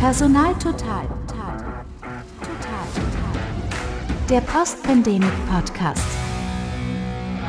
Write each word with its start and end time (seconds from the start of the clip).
Personal 0.00 0.54
Total. 0.54 1.06
Total. 1.28 1.84
Total. 2.40 2.86
Der 4.30 4.40
Post-Pandemic 4.40 5.30
Podcast. 5.46 6.08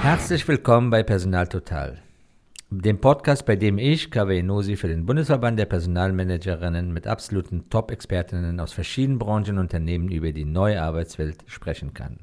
Herzlich 0.02 0.46
willkommen 0.46 0.90
bei 0.90 1.02
Personal 1.02 1.48
Total, 1.48 2.00
dem 2.70 3.00
Podcast, 3.00 3.46
bei 3.46 3.56
dem 3.56 3.78
ich, 3.78 4.12
KW 4.12 4.44
Nosi, 4.44 4.76
für 4.76 4.90
den 4.90 5.06
Bundesverband 5.06 5.60
der 5.60 5.66
Personalmanagerinnen 5.66 6.92
mit 6.92 7.08
absoluten 7.08 7.70
Top-Expertinnen 7.70 8.60
aus 8.60 8.74
verschiedenen 8.74 9.18
Branchen 9.18 9.52
und 9.52 9.60
Unternehmen 9.60 10.10
über 10.10 10.34
die 10.34 10.44
neue 10.44 10.82
Arbeitswelt 10.82 11.46
sprechen 11.46 11.94
kann. 11.94 12.20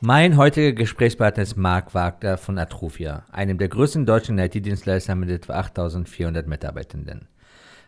Mein 0.00 0.36
heutiger 0.36 0.70
Gesprächspartner 0.70 1.42
ist 1.42 1.56
Marc 1.56 1.94
Wagner 1.94 2.38
von 2.38 2.58
Atrufia, 2.58 3.24
einem 3.32 3.58
der 3.58 3.70
größten 3.70 4.06
deutschen 4.06 4.38
IT-Dienstleister 4.38 5.16
mit 5.16 5.30
etwa 5.30 5.54
8400 5.54 6.46
Mitarbeitenden. 6.46 7.26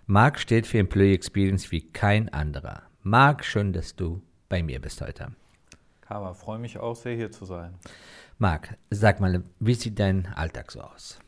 Marc 0.06 0.38
steht 0.38 0.66
für 0.66 0.78
Employee 0.78 1.14
Experience 1.14 1.72
wie 1.72 1.80
kein 1.80 2.28
anderer. 2.28 2.82
Marc, 3.02 3.42
schön, 3.42 3.72
dass 3.72 3.96
du 3.96 4.20
bei 4.50 4.62
mir 4.62 4.78
bist 4.78 5.00
heute. 5.00 5.28
Kava, 6.02 6.34
freue 6.34 6.58
mich 6.58 6.78
auch 6.78 6.94
sehr, 6.94 7.16
hier 7.16 7.32
zu 7.32 7.46
sein. 7.46 7.74
Marc, 8.36 8.76
sag 8.90 9.20
mal, 9.20 9.42
wie 9.60 9.72
sieht 9.72 9.98
dein 9.98 10.26
Alltag 10.34 10.72
so 10.72 10.82
aus? 10.82 11.18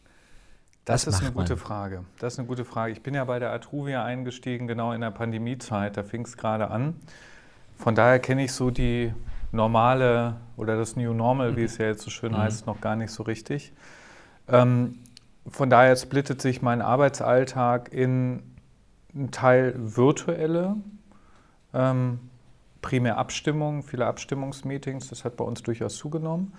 Das 0.84 1.06
Was 1.06 1.14
ist 1.14 1.20
eine 1.22 1.32
gute 1.32 1.54
man? 1.54 1.58
Frage. 1.58 2.04
Das 2.18 2.34
ist 2.34 2.38
eine 2.38 2.48
gute 2.48 2.66
Frage. 2.66 2.92
Ich 2.92 3.02
bin 3.02 3.14
ja 3.14 3.24
bei 3.24 3.38
der 3.38 3.50
Atruvia 3.50 4.04
eingestiegen, 4.04 4.66
genau 4.66 4.92
in 4.92 5.00
der 5.00 5.10
Pandemiezeit. 5.10 5.96
Da 5.96 6.02
fing 6.02 6.26
es 6.26 6.36
gerade 6.36 6.70
an. 6.70 6.96
Von 7.78 7.94
daher 7.94 8.18
kenne 8.18 8.44
ich 8.44 8.52
so 8.52 8.70
die 8.70 9.14
normale 9.52 10.36
oder 10.58 10.76
das 10.76 10.96
New 10.96 11.14
Normal, 11.14 11.56
wie 11.56 11.64
es 11.64 11.78
ja 11.78 11.86
jetzt 11.86 12.02
so 12.02 12.10
schön 12.10 12.32
mhm. 12.32 12.38
heißt, 12.38 12.66
noch 12.66 12.82
gar 12.82 12.94
nicht 12.94 13.10
so 13.10 13.22
richtig. 13.22 13.72
Ähm, 14.48 14.98
von 15.48 15.70
daher 15.70 15.96
splittet 15.96 16.42
sich 16.42 16.60
mein 16.60 16.82
Arbeitsalltag 16.82 17.90
in 17.90 18.42
einen 19.16 19.30
Teil 19.30 19.74
virtuelle, 19.76 20.76
ähm, 21.74 22.20
primär 22.82 23.18
Abstimmungen, 23.18 23.82
viele 23.82 24.06
Abstimmungsmeetings, 24.06 25.08
das 25.08 25.24
hat 25.24 25.36
bei 25.36 25.44
uns 25.44 25.62
durchaus 25.62 25.96
zugenommen, 25.96 26.52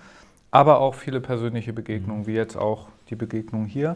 aber 0.52 0.80
auch 0.80 0.96
viele 0.96 1.22
persönliche 1.22 1.74
Begegnungen, 1.74 2.24
mhm. 2.24 2.28
wie 2.28 2.34
jetzt 2.34 2.58
auch 2.58 2.88
die 3.10 3.16
Begegnung 3.16 3.66
hier, 3.66 3.96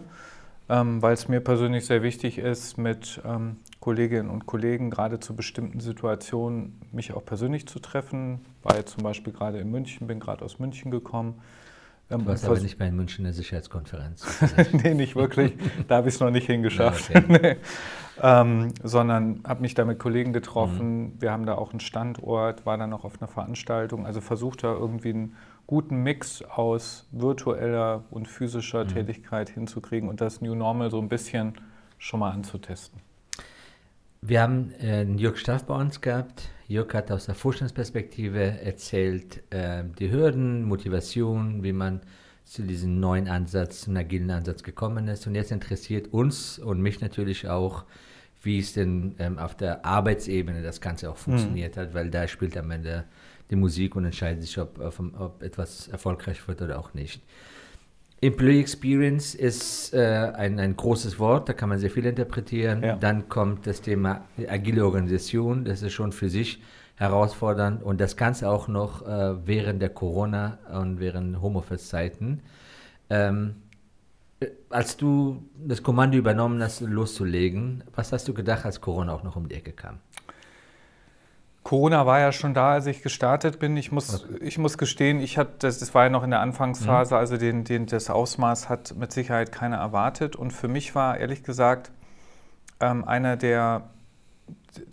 ähm, 0.70 1.02
weil 1.02 1.14
es 1.14 1.28
mir 1.28 1.42
persönlich 1.42 1.86
sehr 1.86 2.04
wichtig 2.04 2.38
ist, 2.38 2.78
mit 2.78 3.22
ähm, 3.26 3.58
Kolleginnen 3.80 4.30
und 4.30 4.46
Kollegen 4.46 4.92
gerade 4.92 5.20
zu 5.20 5.36
bestimmten 5.36 5.80
Situationen 5.80 6.80
mich 6.92 7.14
auch 7.14 7.26
persönlich 7.26 7.68
zu 7.68 7.80
treffen. 7.80 8.46
War 8.62 8.78
jetzt 8.78 8.94
zum 8.94 9.04
Beispiel 9.04 9.34
gerade 9.34 9.58
in 9.58 9.72
München, 9.72 10.08
bin 10.08 10.20
gerade 10.20 10.46
aus 10.46 10.60
München 10.60 10.92
gekommen. 10.92 11.42
Ähm, 12.12 12.20
du 12.20 12.26
warst 12.28 12.46
aber 12.46 12.60
nicht 12.60 12.78
bei 12.78 12.92
München 12.92 13.26
eine 13.26 13.34
Sicherheitskonferenz. 13.34 14.26
nee, 14.72 14.94
nicht 14.94 15.16
wirklich. 15.16 15.54
Da 15.88 15.98
habe 15.98 16.10
ich 16.10 16.16
es 16.16 16.20
noch 16.20 16.32
nicht 16.32 16.48
hingeschafft. 16.48 17.14
Ja, 17.14 17.20
okay. 17.20 17.40
nee. 17.42 17.56
ähm, 18.22 18.74
sondern 18.84 19.42
habe 19.46 19.62
mich 19.62 19.74
da 19.74 19.86
mit 19.86 20.00
Kollegen 20.00 20.34
getroffen. 20.34 21.04
Mhm. 21.04 21.14
Wir 21.20 21.32
haben 21.32 21.46
da 21.46 21.56
auch 21.56 21.72
einen 21.72 21.80
Standort, 21.80 22.66
war 22.66 22.78
dann 22.78 22.94
auch 22.94 23.04
auf 23.04 23.22
einer 23.22 23.28
Veranstaltung. 23.28 24.06
Also 24.06 24.22
versucht 24.22 24.64
da 24.64 24.74
irgendwie 24.74 25.10
einen 25.10 25.36
guten 25.68 26.04
Mix 26.04 26.44
aus 26.44 27.08
virtueller 27.12 28.04
und 28.12 28.28
physischer 28.28 28.84
mhm. 28.84 28.90
Tätigkeit 28.90 29.50
hinzukriegen 29.50 30.10
und 30.10 30.22
das 30.22 30.42
New 30.42 30.56
Normal 30.56 30.92
so 30.92 31.00
ein 31.00 31.10
bisschen 31.10 31.54
schon 31.98 32.20
mal 32.20 32.32
anzutesten. 32.32 33.00
Wir 34.22 34.42
haben 34.42 34.72
äh, 34.80 35.04
Jörg 35.04 35.38
Staff 35.38 35.64
bei 35.64 35.76
uns 35.76 36.02
gehabt. 36.02 36.50
Jörg 36.72 36.94
hat 36.94 37.12
aus 37.12 37.26
der 37.26 37.36
Forschungsperspektive 37.36 38.62
erzählt, 38.62 39.44
äh, 39.50 39.84
die 40.00 40.12
Hürden, 40.12 40.64
Motivation, 40.64 41.64
wie 41.64 41.74
man 41.74 42.02
zu 42.46 42.64
diesem 42.64 43.00
neuen 43.00 43.28
Ansatz, 43.28 43.82
zum 43.82 43.96
agilen 43.98 44.32
Ansatz 44.32 44.64
gekommen 44.64 45.08
ist. 45.08 45.28
Und 45.28 45.36
jetzt 45.36 45.52
interessiert 45.52 46.14
uns 46.14 46.60
und 46.60 46.82
mich 46.82 47.02
natürlich 47.02 47.48
auch, 47.48 47.86
wie 48.42 48.60
es 48.60 48.74
denn 48.74 49.16
ähm, 49.20 49.38
auf 49.38 49.56
der 49.56 49.86
Arbeitsebene 49.86 50.62
das 50.62 50.82
Ganze 50.82 51.12
auch 51.12 51.18
funktioniert 51.18 51.76
mhm. 51.76 51.82
hat, 51.82 51.94
weil 51.94 52.10
da 52.10 52.28
spielt 52.28 52.58
am 52.58 52.72
Ende 52.72 53.06
die 53.50 53.56
Musik 53.56 53.96
und 53.96 54.06
entscheidet 54.06 54.42
sich, 54.42 54.58
ob, 54.58 54.80
ob 54.80 55.44
etwas 55.44 55.90
erfolgreich 55.90 56.48
wird 56.48 56.62
oder 56.62 56.80
auch 56.80 56.94
nicht. 56.94 57.22
Employee 58.24 58.60
Experience 58.60 59.34
ist 59.34 59.96
äh, 59.96 60.32
ein, 60.36 60.60
ein 60.60 60.76
großes 60.76 61.18
Wort, 61.18 61.50
da 61.50 61.54
kann 61.54 61.70
man 61.70 61.80
sehr 61.80 61.90
viel 61.90 62.06
interpretieren. 62.06 62.84
Ja. 62.84 62.96
Dann 62.96 63.30
kommt 63.30 63.66
das 63.66 63.82
Thema 63.82 64.26
agile 64.48 64.86
Organisation, 64.86 65.66
das 65.66 65.82
ist 65.82 65.94
schon 65.94 66.12
für 66.12 66.30
sich 66.30 66.62
herausfordernd 66.98 67.82
und 67.82 68.00
das 68.00 68.16
Ganze 68.16 68.48
auch 68.48 68.68
noch 68.68 69.08
äh, 69.08 69.48
während 69.48 69.82
der 69.82 69.90
Corona- 69.90 70.60
und 70.72 71.00
während 71.00 71.42
Homeoffice-Zeiten. 71.42 72.42
Ähm, 73.10 73.56
äh, 74.40 74.50
als 74.70 74.98
du 74.98 75.44
das 75.58 75.82
Kommando 75.82 76.16
übernommen 76.16 76.62
hast, 76.62 76.82
loszulegen, 76.82 77.84
was 77.96 78.12
hast 78.14 78.28
du 78.28 78.36
gedacht, 78.36 78.66
als 78.66 78.82
Corona 78.82 79.14
auch 79.14 79.24
noch 79.24 79.36
um 79.36 79.50
die 79.50 79.56
Ecke 79.56 79.72
kam? 79.72 79.98
Corona 81.64 82.06
war 82.08 82.20
ja 82.20 82.32
schon 82.32 82.54
da, 82.54 82.74
als 82.74 82.88
ich 82.88 83.04
gestartet 83.04 83.60
bin. 83.60 83.78
Ich 83.78 83.92
muss, 83.92 84.24
okay. 84.24 84.38
ich 84.42 84.58
muss 84.58 84.78
gestehen, 84.78 85.20
ich 85.20 85.38
hatte, 85.38 85.54
das, 85.60 85.80
das 85.80 85.94
war 85.94 86.04
ja 86.06 86.10
noch 86.10 86.24
in 86.24 86.32
der 86.32 86.40
Anfangsphase, 86.40 87.14
mhm. 87.14 87.20
also 87.20 87.38
den, 87.38 87.64
den, 87.64 87.86
das 87.86 88.10
Ausmaß 88.10 88.68
hat 88.68 88.96
mit 88.98 89.12
Sicherheit 89.12 89.52
keiner 89.52 89.78
erwartet. 89.78 90.36
Und 90.36 90.52
für 90.52 90.68
mich 90.68 90.96
war 90.96 91.18
ehrlich 91.18 91.44
gesagt 91.44 91.92
ähm, 92.80 93.08
einer 93.08 93.38
der, 93.38 93.90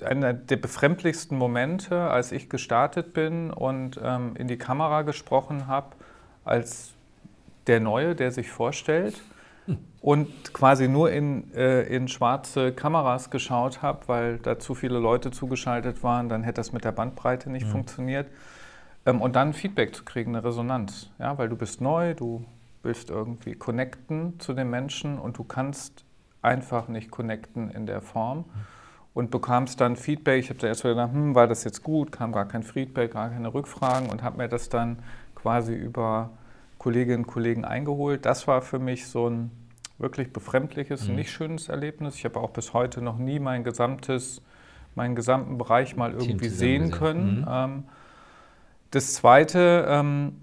einer 0.05 0.35
der 0.35 0.57
befremdlichsten 0.57 1.39
Momente, 1.39 2.11
als 2.11 2.33
ich 2.33 2.51
gestartet 2.51 3.15
bin 3.15 3.51
und 3.51 3.99
ähm, 4.03 4.37
in 4.37 4.47
die 4.47 4.59
Kamera 4.59 5.03
gesprochen 5.03 5.69
habe, 5.69 5.97
als 6.45 6.93
der 7.67 7.81
Neue, 7.81 8.15
der 8.15 8.31
sich 8.31 8.51
vorstellt 8.51 9.23
und 10.01 10.55
quasi 10.55 10.89
nur 10.89 11.11
in, 11.11 11.53
äh, 11.55 11.83
in 11.83 12.09
schwarze 12.09 12.73
Kameras 12.73 13.31
geschaut 13.31 13.83
habe, 13.83 14.07
weil 14.07 14.39
da 14.39 14.59
zu 14.59 14.75
viele 14.75 14.99
Leute 14.99 15.31
zugeschaltet 15.31 16.03
waren, 16.03 16.29
dann 16.29 16.45
hätte 16.45 16.61
das 16.61 16.73
mit 16.73 16.85
der 16.85 16.93
Bandbreite 16.93 17.51
nicht 17.51 17.67
mhm. 17.67 17.73
funktioniert. 17.73 18.29
Ähm, 19.07 19.21
und 19.21 19.37
dann 19.37 19.53
Feedback 19.53 19.95
zu 19.95 20.05
kriegen, 20.05 20.35
eine 20.35 20.45
Resonanz. 20.45 21.11
Ja, 21.19 21.37
weil 21.39 21.49
du 21.49 21.57
bist 21.57 21.81
neu, 21.81 22.15
du 22.15 22.45
willst 22.83 23.11
irgendwie 23.11 23.55
connecten 23.55 24.39
zu 24.39 24.55
den 24.55 24.71
Menschen 24.71 25.19
und 25.19 25.37
du 25.39 25.45
kannst 25.45 26.05
einfach 26.43 26.89
nicht 26.89 27.11
connecten 27.11 27.71
in 27.71 27.87
der 27.87 28.01
Form. 28.01 28.45
Und 29.15 29.33
bekamst 29.33 29.81
dann 29.81 29.97
Feedback. 29.97 30.39
Ich 30.39 30.49
habe 30.49 30.61
da 30.61 30.69
erst 30.69 30.85
gedacht, 30.85 31.13
hm, 31.13 31.35
war 31.35 31.49
das 31.49 31.65
jetzt 31.65 31.83
gut? 31.83 32.13
Kam 32.13 32.31
gar 32.31 32.47
kein 32.47 32.63
Feedback, 32.63 33.15
gar 33.15 33.31
keine 33.31 33.53
Rückfragen 33.53 34.11
und 34.11 34.23
habe 34.23 34.37
mir 34.37 34.49
das 34.49 34.69
dann 34.69 35.01
quasi 35.35 35.75
über 35.75 36.31
Kolleginnen 36.79 37.25
und 37.25 37.27
Kollegen 37.27 37.65
eingeholt. 37.65 38.25
Das 38.25 38.47
war 38.47 38.63
für 38.63 38.79
mich 38.79 39.07
so 39.07 39.29
ein 39.29 39.51
wirklich 39.99 40.33
befremdliches, 40.33 41.09
mhm. 41.09 41.17
nicht 41.17 41.31
schönes 41.31 41.69
Erlebnis. 41.69 42.15
Ich 42.15 42.25
habe 42.25 42.41
auch 42.41 42.51
bis 42.51 42.73
heute 42.73 43.03
noch 43.03 43.19
nie 43.19 43.41
mein 43.41 43.65
gesamtes, 43.65 44.41
meinen 44.95 45.17
gesamten 45.17 45.59
Bereich 45.59 45.97
mal 45.97 46.13
irgendwie 46.13 46.49
sehen 46.49 46.91
können. 46.91 47.41
Mhm. 47.41 47.47
Ähm, 47.49 47.85
das 48.91 49.15
Zweite, 49.15 49.87
ähm, 49.89 50.41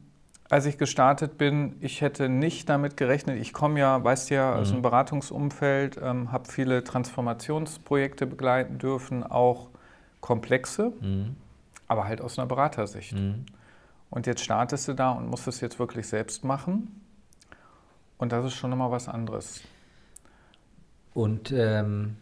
als 0.50 0.66
ich 0.66 0.78
gestartet 0.78 1.38
bin, 1.38 1.78
ich 1.80 2.02
hätte 2.02 2.30
nicht 2.30 2.70
damit 2.70 2.98
gerechnet. 2.98 3.40
Ich 3.40 3.54
komme 3.54 3.80
ja, 3.80 4.04
weißt 4.04 4.30
ja, 4.30 4.52
mhm. 4.52 4.60
aus 4.60 4.72
dem 4.72 4.82
Beratungsumfeld, 4.82 6.00
ähm, 6.04 6.32
habe 6.32 6.52
viele 6.52 6.84
Transformationsprojekte 6.84 8.28
begleiten 8.28 8.78
dürfen, 8.78 9.24
auch 9.24 9.70
komplexe, 10.22 10.92
mhm. 11.00 11.36
aber 11.88 12.06
halt 12.06 12.22
aus 12.22 12.38
einer 12.38 12.48
Beratersicht. 12.48 13.14
Mhm. 13.14 13.46
Und 14.16 14.28
jetzt 14.28 14.46
startest 14.46 14.88
du 14.88 14.94
da 14.94 15.12
und 15.12 15.30
musst 15.30 15.46
es 15.46 15.60
jetzt 15.60 15.78
wirklich 15.78 16.08
selbst 16.08 16.46
machen. 16.46 17.02
Und 18.18 18.32
das 18.32 18.46
ist 18.46 18.54
schon 18.54 18.70
nochmal 18.70 18.90
was 18.90 19.10
anderes. 19.10 19.60
Und 21.14 21.52
ähm, 21.52 22.16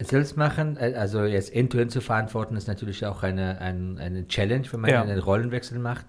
selbst 0.00 0.38
machen, 0.38 0.78
äh, 0.78 0.94
also 0.96 1.24
jetzt 1.24 1.54
end-to-end 1.54 1.90
zu 1.90 2.00
verantworten, 2.00 2.56
ist 2.56 2.66
natürlich 2.66 3.04
auch 3.04 3.22
eine, 3.22 3.60
eine, 3.60 4.00
eine 4.00 4.26
Challenge, 4.26 4.66
wenn 4.72 4.80
man 4.80 4.90
ja. 4.90 5.02
einen 5.02 5.18
Rollenwechsel 5.18 5.78
macht. 5.78 6.06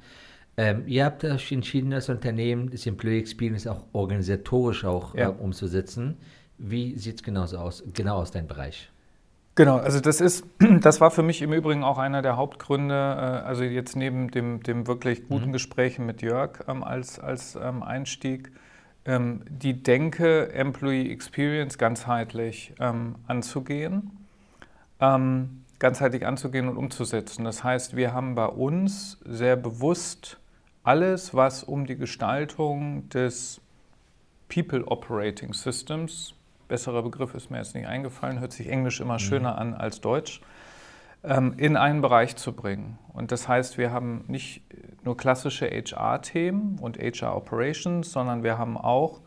Ähm, 0.55 0.83
ihr 0.87 1.03
habt 1.03 1.25
euch 1.25 1.51
entschieden, 1.51 1.91
das 1.91 2.07
Unternehmen, 2.07 2.71
das 2.71 2.85
Employee 2.85 3.19
Experience 3.19 3.67
auch 3.67 3.83
organisatorisch 3.91 4.85
auch 4.85 5.15
ja. 5.15 5.27
äh, 5.27 5.33
umzusetzen. 5.33 6.15
Wie 6.57 6.97
sieht 6.97 7.15
es 7.15 7.23
genau 7.23 7.43
aus, 7.43 7.83
genau 7.93 8.19
aus 8.19 8.31
deinem 8.31 8.47
Bereich? 8.47 8.89
Genau, 9.55 9.77
also 9.77 10.01
das 10.01 10.19
ist, 10.19 10.45
das 10.81 10.99
war 10.99 11.11
für 11.11 11.23
mich 11.23 11.41
im 11.41 11.53
Übrigen 11.53 11.83
auch 11.83 11.97
einer 11.97 12.21
der 12.21 12.35
Hauptgründe, 12.35 12.93
äh, 12.93 13.47
also 13.47 13.63
jetzt 13.63 13.95
neben 13.95 14.29
dem, 14.29 14.61
dem 14.61 14.85
wirklich 14.85 15.27
guten 15.27 15.47
mhm. 15.47 15.53
Gesprächen 15.53 16.05
mit 16.05 16.21
Jörg 16.21 16.65
ähm, 16.67 16.83
als, 16.83 17.19
als 17.19 17.55
ähm, 17.55 17.81
Einstieg, 17.81 18.51
ähm, 19.05 19.43
die 19.47 19.81
Denke 19.81 20.51
Employee 20.51 21.09
Experience 21.09 21.77
ganzheitlich 21.77 22.73
ähm, 22.81 23.15
anzugehen, 23.27 24.11
ähm, 24.99 25.63
ganzheitlich 25.79 26.25
anzugehen 26.25 26.67
und 26.67 26.75
umzusetzen. 26.75 27.45
Das 27.45 27.63
heißt, 27.63 27.95
wir 27.95 28.13
haben 28.13 28.35
bei 28.35 28.47
uns 28.47 29.19
sehr 29.23 29.55
bewusst 29.55 30.37
alles, 30.83 31.33
was 31.33 31.63
um 31.63 31.85
die 31.85 31.95
Gestaltung 31.95 33.07
des 33.09 33.61
People 34.49 34.85
Operating 34.85 35.53
Systems, 35.53 36.34
besserer 36.67 37.03
Begriff 37.03 37.33
ist 37.35 37.49
mir 37.49 37.57
jetzt 37.57 37.75
nicht 37.75 37.87
eingefallen, 37.87 38.39
hört 38.39 38.51
sich 38.51 38.69
Englisch 38.69 38.99
immer 38.99 39.15
mhm. 39.15 39.19
schöner 39.19 39.57
an 39.57 39.73
als 39.73 40.01
Deutsch, 40.01 40.41
ähm, 41.23 41.53
in 41.57 41.77
einen 41.77 42.01
Bereich 42.01 42.35
zu 42.35 42.53
bringen. 42.53 42.97
Und 43.13 43.31
das 43.31 43.47
heißt, 43.47 43.77
wir 43.77 43.91
haben 43.91 44.25
nicht 44.27 44.61
nur 45.03 45.17
klassische 45.17 45.67
HR-Themen 45.67 46.79
und 46.79 46.97
HR-Operations, 46.97 48.11
sondern 48.11 48.43
wir 48.43 48.57
haben 48.57 48.77
auch 48.77 49.21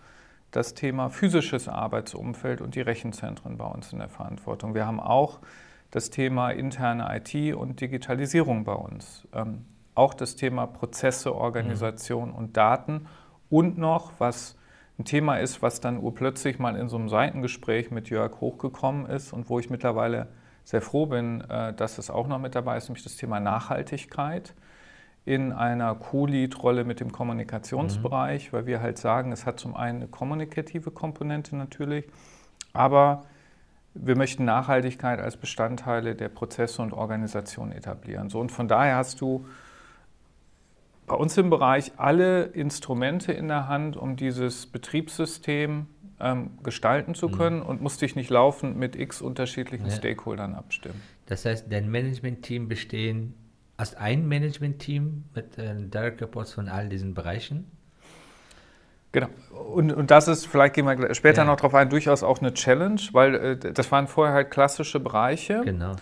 das 0.51 0.75
Thema 0.75 1.11
physisches 1.11 1.69
Arbeitsumfeld 1.69 2.61
und 2.61 2.75
die 2.75 2.81
Rechenzentren 2.81 3.59
bei 3.59 3.67
uns 3.67 3.93
in 3.93 3.99
der 3.99 4.09
Verantwortung. 4.09 4.75
Wir 4.75 4.87
haben 4.87 5.01
auch 5.01 5.41
das 5.91 6.11
Thema 6.11 6.51
interne 6.51 7.09
IT 7.17 7.55
und 7.55 7.81
Digitalisierung 7.81 8.65
bei 8.65 8.75
uns. 8.75 9.27
Ähm, 9.33 9.65
auch 9.95 10.15
das 10.15 10.37
Thema 10.37 10.67
Prozesse, 10.67 11.35
Organisation 11.35 12.31
mhm. 12.31 12.35
und 12.35 12.57
Daten 12.57 13.07
und 13.51 13.79
noch, 13.79 14.13
was 14.19 14.57
ein 14.99 15.05
Thema 15.05 15.37
ist, 15.37 15.63
was 15.63 15.81
dann 15.81 15.99
urplötzlich 15.99 16.59
mal 16.59 16.75
in 16.77 16.89
so 16.89 16.97
einem 16.97 17.09
Seitengespräch 17.09 17.91
mit 17.91 18.11
Jörg 18.11 18.41
hochgekommen 18.41 19.07
ist 19.07 19.33
und 19.33 19.49
wo 19.49 19.59
ich 19.59 19.71
mittlerweile 19.71 20.27
sehr 20.65 20.83
froh 20.83 21.07
bin, 21.07 21.41
äh, 21.49 21.73
dass 21.73 21.99
es 21.99 22.11
auch 22.11 22.27
noch 22.27 22.39
mit 22.39 22.55
dabei 22.55 22.77
ist, 22.77 22.89
nämlich 22.89 23.05
das 23.05 23.17
Thema 23.17 23.41
Nachhaltigkeit 23.41 24.55
in 25.25 25.53
einer 25.53 25.95
Co-Lead-Rolle 25.95 26.85
mit 26.85 27.01
dem 27.01 27.13
Kommunikationsbereich, 27.13 28.51
mhm. 28.51 28.57
weil 28.57 28.67
wir 28.67 28.81
halt 28.81 28.99
sagen, 28.99 29.31
es 29.31 29.47
hat 29.47 29.61
zum 29.61 29.77
einen 29.77 29.99
eine 29.99 30.09
kommunikative 30.09 30.91
Komponente 30.91 31.55
natürlich, 31.55 32.07
aber 32.73 33.25
wir 33.95 34.17
möchten 34.17 34.45
Nachhaltigkeit 34.45 35.21
als 35.21 35.37
Bestandteile 35.37 36.15
der 36.15 36.29
Prozesse 36.29 36.83
und 36.83 36.93
Organisation 36.93 37.73
etablieren. 37.73 38.31
So, 38.31 38.41
und 38.41 38.53
von 38.53 38.69
daher 38.69 38.97
hast 38.97 39.21
du 39.21 39.47
bei 41.09 41.17
uns 41.17 41.37
im 41.37 41.51
Bereich 41.51 41.93
alle 41.97 42.45
Instrumente 42.45 43.33
in 43.33 43.49
der 43.49 43.69
Hand, 43.69 43.97
um 43.97 44.17
dieses 44.17 44.67
Betriebssystem 44.67 45.87
ähm, 46.21 46.59
gestalten 46.63 47.15
zu 47.15 47.29
mhm. 47.29 47.33
können 47.33 47.57
mhm. 47.61 47.67
und 47.67 47.83
musst 47.83 48.03
dich 48.03 48.17
nicht 48.17 48.31
laufend 48.31 48.77
mit 48.77 48.97
x 48.97 49.23
unterschiedlichen 49.23 49.87
ja. 49.87 49.93
Stakeholdern 49.93 50.55
abstimmen. 50.55 51.01
Das 51.27 51.45
heißt, 51.45 51.67
dein 51.71 51.91
Management-Team 51.91 52.69
bestehen 52.69 53.35
aus 53.77 53.95
einem 53.95 54.29
Management-Team 54.29 55.25
mit 55.35 55.59
äh, 55.59 55.75
Direct 55.77 56.21
Reports 56.21 56.53
von 56.53 56.69
all 56.69 56.89
diesen 56.89 57.15
Bereichen? 57.15 57.71
Genau. 59.13 59.29
Und, 59.73 59.93
und 59.93 60.11
das 60.11 60.29
ist, 60.29 60.47
vielleicht 60.47 60.75
gehen 60.75 60.85
wir 60.85 61.15
später 61.15 61.43
ja. 61.43 61.45
noch 61.45 61.57
darauf 61.57 61.75
ein, 61.75 61.89
durchaus 61.89 62.23
auch 62.23 62.41
eine 62.41 62.53
Challenge, 62.53 63.01
weil 63.13 63.35
äh, 63.35 63.57
das 63.57 63.91
waren 63.91 64.07
vorher 64.07 64.35
halt 64.35 64.51
klassische 64.51 65.01
Bereiche, 65.01 65.63
genau, 65.65 65.93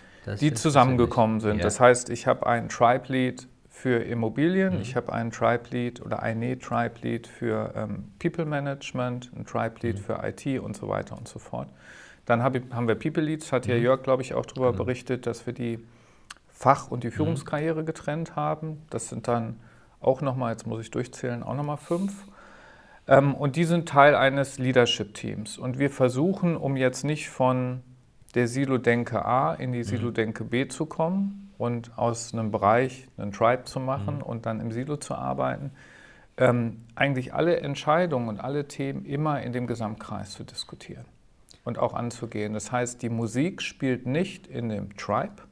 die 0.40 0.54
zusammengekommen 0.54 1.40
sind. 1.40 1.58
Ja. 1.58 1.62
Das 1.62 1.78
heißt, 1.78 2.10
ich 2.10 2.26
habe 2.26 2.46
einen 2.46 2.68
Tribe-Lead 2.68 3.46
für 3.76 4.02
Immobilien, 4.02 4.76
mhm. 4.76 4.80
ich 4.80 4.96
habe 4.96 5.12
einen 5.12 5.30
Tribe-Lead 5.30 6.00
oder 6.00 6.22
eine 6.22 6.58
Tribe-Lead 6.58 7.26
für 7.26 7.74
ähm, 7.76 8.10
People 8.18 8.46
Management, 8.46 9.30
ein 9.36 9.44
Tribe-Lead 9.44 9.96
mhm. 9.96 10.00
für 10.00 10.20
IT 10.24 10.60
und 10.60 10.74
so 10.74 10.88
weiter 10.88 11.16
und 11.18 11.28
so 11.28 11.38
fort. 11.38 11.68
Dann 12.24 12.42
hab 12.42 12.56
ich, 12.56 12.62
haben 12.72 12.88
wir 12.88 12.94
People-Leads, 12.94 13.52
hat 13.52 13.66
ja 13.66 13.76
mhm. 13.76 13.82
Jörg, 13.82 14.02
glaube 14.02 14.22
ich, 14.22 14.32
auch 14.32 14.46
darüber 14.46 14.72
genau. 14.72 14.84
berichtet, 14.84 15.26
dass 15.26 15.44
wir 15.44 15.52
die 15.52 15.78
Fach- 16.48 16.90
und 16.90 17.04
die 17.04 17.08
mhm. 17.08 17.12
Führungskarriere 17.12 17.84
getrennt 17.84 18.34
haben. 18.34 18.80
Das 18.88 19.10
sind 19.10 19.28
dann 19.28 19.60
auch 20.00 20.22
nochmal, 20.22 20.52
jetzt 20.52 20.66
muss 20.66 20.80
ich 20.80 20.90
durchzählen, 20.90 21.42
auch 21.42 21.54
nochmal 21.54 21.76
fünf. 21.76 22.24
Ähm, 23.06 23.34
und 23.34 23.56
die 23.56 23.64
sind 23.64 23.86
Teil 23.86 24.14
eines 24.14 24.56
Leadership-Teams. 24.58 25.58
Und 25.58 25.78
wir 25.78 25.90
versuchen, 25.90 26.56
um 26.56 26.78
jetzt 26.78 27.04
nicht 27.04 27.28
von 27.28 27.82
der 28.34 28.48
Silo-Denke 28.48 29.22
A 29.22 29.52
in 29.52 29.72
die 29.72 29.80
mhm. 29.80 29.84
Silo-Denke 29.84 30.44
B 30.44 30.66
zu 30.66 30.86
kommen 30.86 31.45
und 31.58 31.96
aus 31.96 32.32
einem 32.32 32.50
Bereich 32.50 33.08
einen 33.16 33.32
Tribe 33.32 33.64
zu 33.64 33.80
machen 33.80 34.16
mhm. 34.16 34.22
und 34.22 34.46
dann 34.46 34.60
im 34.60 34.72
Silo 34.72 34.96
zu 34.96 35.14
arbeiten, 35.14 35.70
ähm, 36.36 36.84
eigentlich 36.94 37.32
alle 37.34 37.60
Entscheidungen 37.60 38.28
und 38.28 38.40
alle 38.40 38.68
Themen 38.68 39.04
immer 39.04 39.42
in 39.42 39.52
dem 39.52 39.66
Gesamtkreis 39.66 40.32
zu 40.32 40.44
diskutieren 40.44 41.06
und 41.64 41.78
auch 41.78 41.94
anzugehen. 41.94 42.52
Das 42.52 42.72
heißt, 42.72 43.02
die 43.02 43.08
Musik 43.08 43.62
spielt 43.62 44.06
nicht 44.06 44.46
in 44.46 44.68
dem 44.68 44.96
Tribe, 44.96 45.42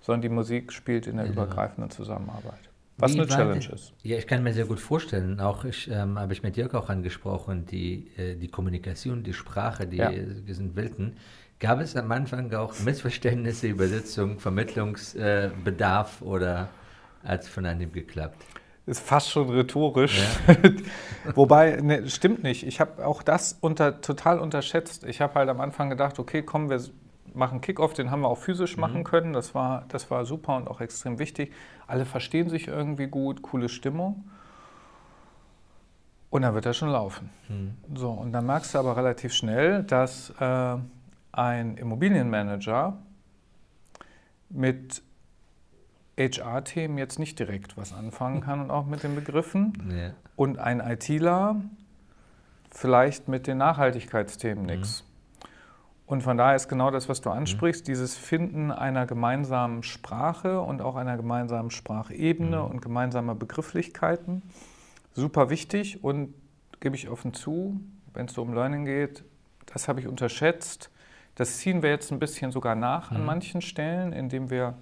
sondern 0.00 0.22
die 0.22 0.28
Musik 0.28 0.72
spielt 0.72 1.06
in 1.06 1.16
der 1.16 1.26
ja. 1.26 1.32
übergreifenden 1.32 1.90
Zusammenarbeit. 1.90 2.70
Was 2.96 3.12
Wie 3.12 3.20
eine 3.20 3.28
Challenge 3.28 3.68
ist. 3.74 3.92
Ja, 4.04 4.16
ich 4.18 4.26
kann 4.26 4.44
mir 4.44 4.52
sehr 4.52 4.66
gut 4.66 4.78
vorstellen. 4.78 5.40
Auch 5.40 5.64
ich 5.64 5.90
ähm, 5.90 6.16
habe 6.16 6.32
ich 6.32 6.44
mit 6.44 6.56
Dirk 6.56 6.74
auch 6.74 6.88
angesprochen, 6.88 7.66
die, 7.66 8.08
äh, 8.16 8.36
die 8.36 8.46
Kommunikation, 8.46 9.24
die 9.24 9.32
Sprache, 9.32 9.86
die, 9.86 9.96
ja. 9.96 10.10
die 10.12 10.52
sind 10.52 10.76
Welten. 10.76 11.16
Gab 11.60 11.80
es 11.80 11.96
am 11.96 12.10
Anfang 12.12 12.52
auch 12.54 12.78
Missverständnisse, 12.80 13.68
Übersetzung, 13.68 14.38
Vermittlungsbedarf 14.38 16.20
oder 16.22 16.68
hat 17.24 17.42
es 17.42 17.48
von 17.48 17.64
einem 17.64 17.92
geklappt? 17.92 18.44
Ist 18.86 19.00
fast 19.00 19.30
schon 19.30 19.48
rhetorisch. 19.48 20.20
Ja. 20.46 20.56
Wobei, 21.34 21.80
ne, 21.80 22.06
stimmt 22.08 22.42
nicht. 22.42 22.66
Ich 22.66 22.80
habe 22.80 23.06
auch 23.06 23.22
das 23.22 23.56
unter, 23.60 24.02
total 24.02 24.38
unterschätzt. 24.38 25.04
Ich 25.04 25.22
habe 25.22 25.34
halt 25.36 25.48
am 25.48 25.60
Anfang 25.60 25.88
gedacht, 25.88 26.18
okay, 26.18 26.42
komm, 26.42 26.68
wir 26.68 26.80
machen 27.32 27.62
Kickoff, 27.62 27.94
den 27.94 28.10
haben 28.10 28.20
wir 28.20 28.28
auch 28.28 28.38
physisch 28.38 28.76
mhm. 28.76 28.80
machen 28.82 29.04
können. 29.04 29.32
Das 29.32 29.54
war, 29.54 29.86
das 29.88 30.10
war 30.10 30.26
super 30.26 30.56
und 30.56 30.68
auch 30.68 30.82
extrem 30.82 31.18
wichtig. 31.18 31.52
Alle 31.86 32.04
verstehen 32.04 32.50
sich 32.50 32.68
irgendwie 32.68 33.06
gut, 33.06 33.40
coole 33.40 33.70
Stimmung. 33.70 34.24
Und 36.28 36.42
dann 36.42 36.52
wird 36.54 36.66
er 36.66 36.74
schon 36.74 36.90
laufen. 36.90 37.30
Mhm. 37.48 37.76
So, 37.96 38.10
und 38.10 38.32
dann 38.32 38.44
merkst 38.44 38.74
du 38.74 38.78
aber 38.78 38.96
relativ 38.96 39.32
schnell, 39.32 39.82
dass 39.84 40.30
äh, 40.40 40.76
ein 41.38 41.76
Immobilienmanager 41.76 42.98
mit 44.50 45.02
HR-Themen 46.18 46.98
jetzt 46.98 47.18
nicht 47.18 47.38
direkt 47.38 47.76
was 47.76 47.92
anfangen 47.92 48.40
kann 48.40 48.60
und 48.60 48.70
auch 48.70 48.86
mit 48.86 49.02
den 49.02 49.14
Begriffen. 49.14 49.72
Ja. 49.90 50.10
Und 50.36 50.58
ein 50.58 50.80
ITler 50.80 51.56
vielleicht 52.70 53.28
mit 53.28 53.46
den 53.46 53.58
Nachhaltigkeitsthemen 53.58 54.64
nichts. 54.64 55.02
Mhm. 55.02 55.14
Und 56.06 56.22
von 56.22 56.36
daher 56.36 56.54
ist 56.54 56.68
genau 56.68 56.90
das, 56.90 57.08
was 57.08 57.20
du 57.20 57.30
ansprichst, 57.30 57.84
mhm. 57.84 57.86
dieses 57.86 58.16
Finden 58.16 58.70
einer 58.70 59.06
gemeinsamen 59.06 59.82
Sprache 59.82 60.60
und 60.60 60.82
auch 60.82 60.96
einer 60.96 61.16
gemeinsamen 61.16 61.70
Sprachebene 61.70 62.58
mhm. 62.58 62.64
und 62.64 62.80
gemeinsamer 62.82 63.34
Begrifflichkeiten 63.34 64.42
super 65.14 65.48
wichtig 65.50 66.02
und 66.04 66.34
gebe 66.80 66.96
ich 66.96 67.08
offen 67.08 67.32
zu, 67.32 67.80
wenn 68.12 68.26
es 68.26 68.34
so 68.34 68.42
um 68.42 68.52
Learning 68.52 68.84
geht, 68.84 69.24
das 69.66 69.88
habe 69.88 70.00
ich 70.00 70.06
unterschätzt. 70.06 70.90
Das 71.34 71.58
ziehen 71.58 71.82
wir 71.82 71.90
jetzt 71.90 72.12
ein 72.12 72.18
bisschen 72.18 72.52
sogar 72.52 72.74
nach 72.74 73.10
mhm. 73.10 73.16
an 73.16 73.24
manchen 73.24 73.60
Stellen, 73.60 74.12
indem 74.12 74.50
wir 74.50 74.74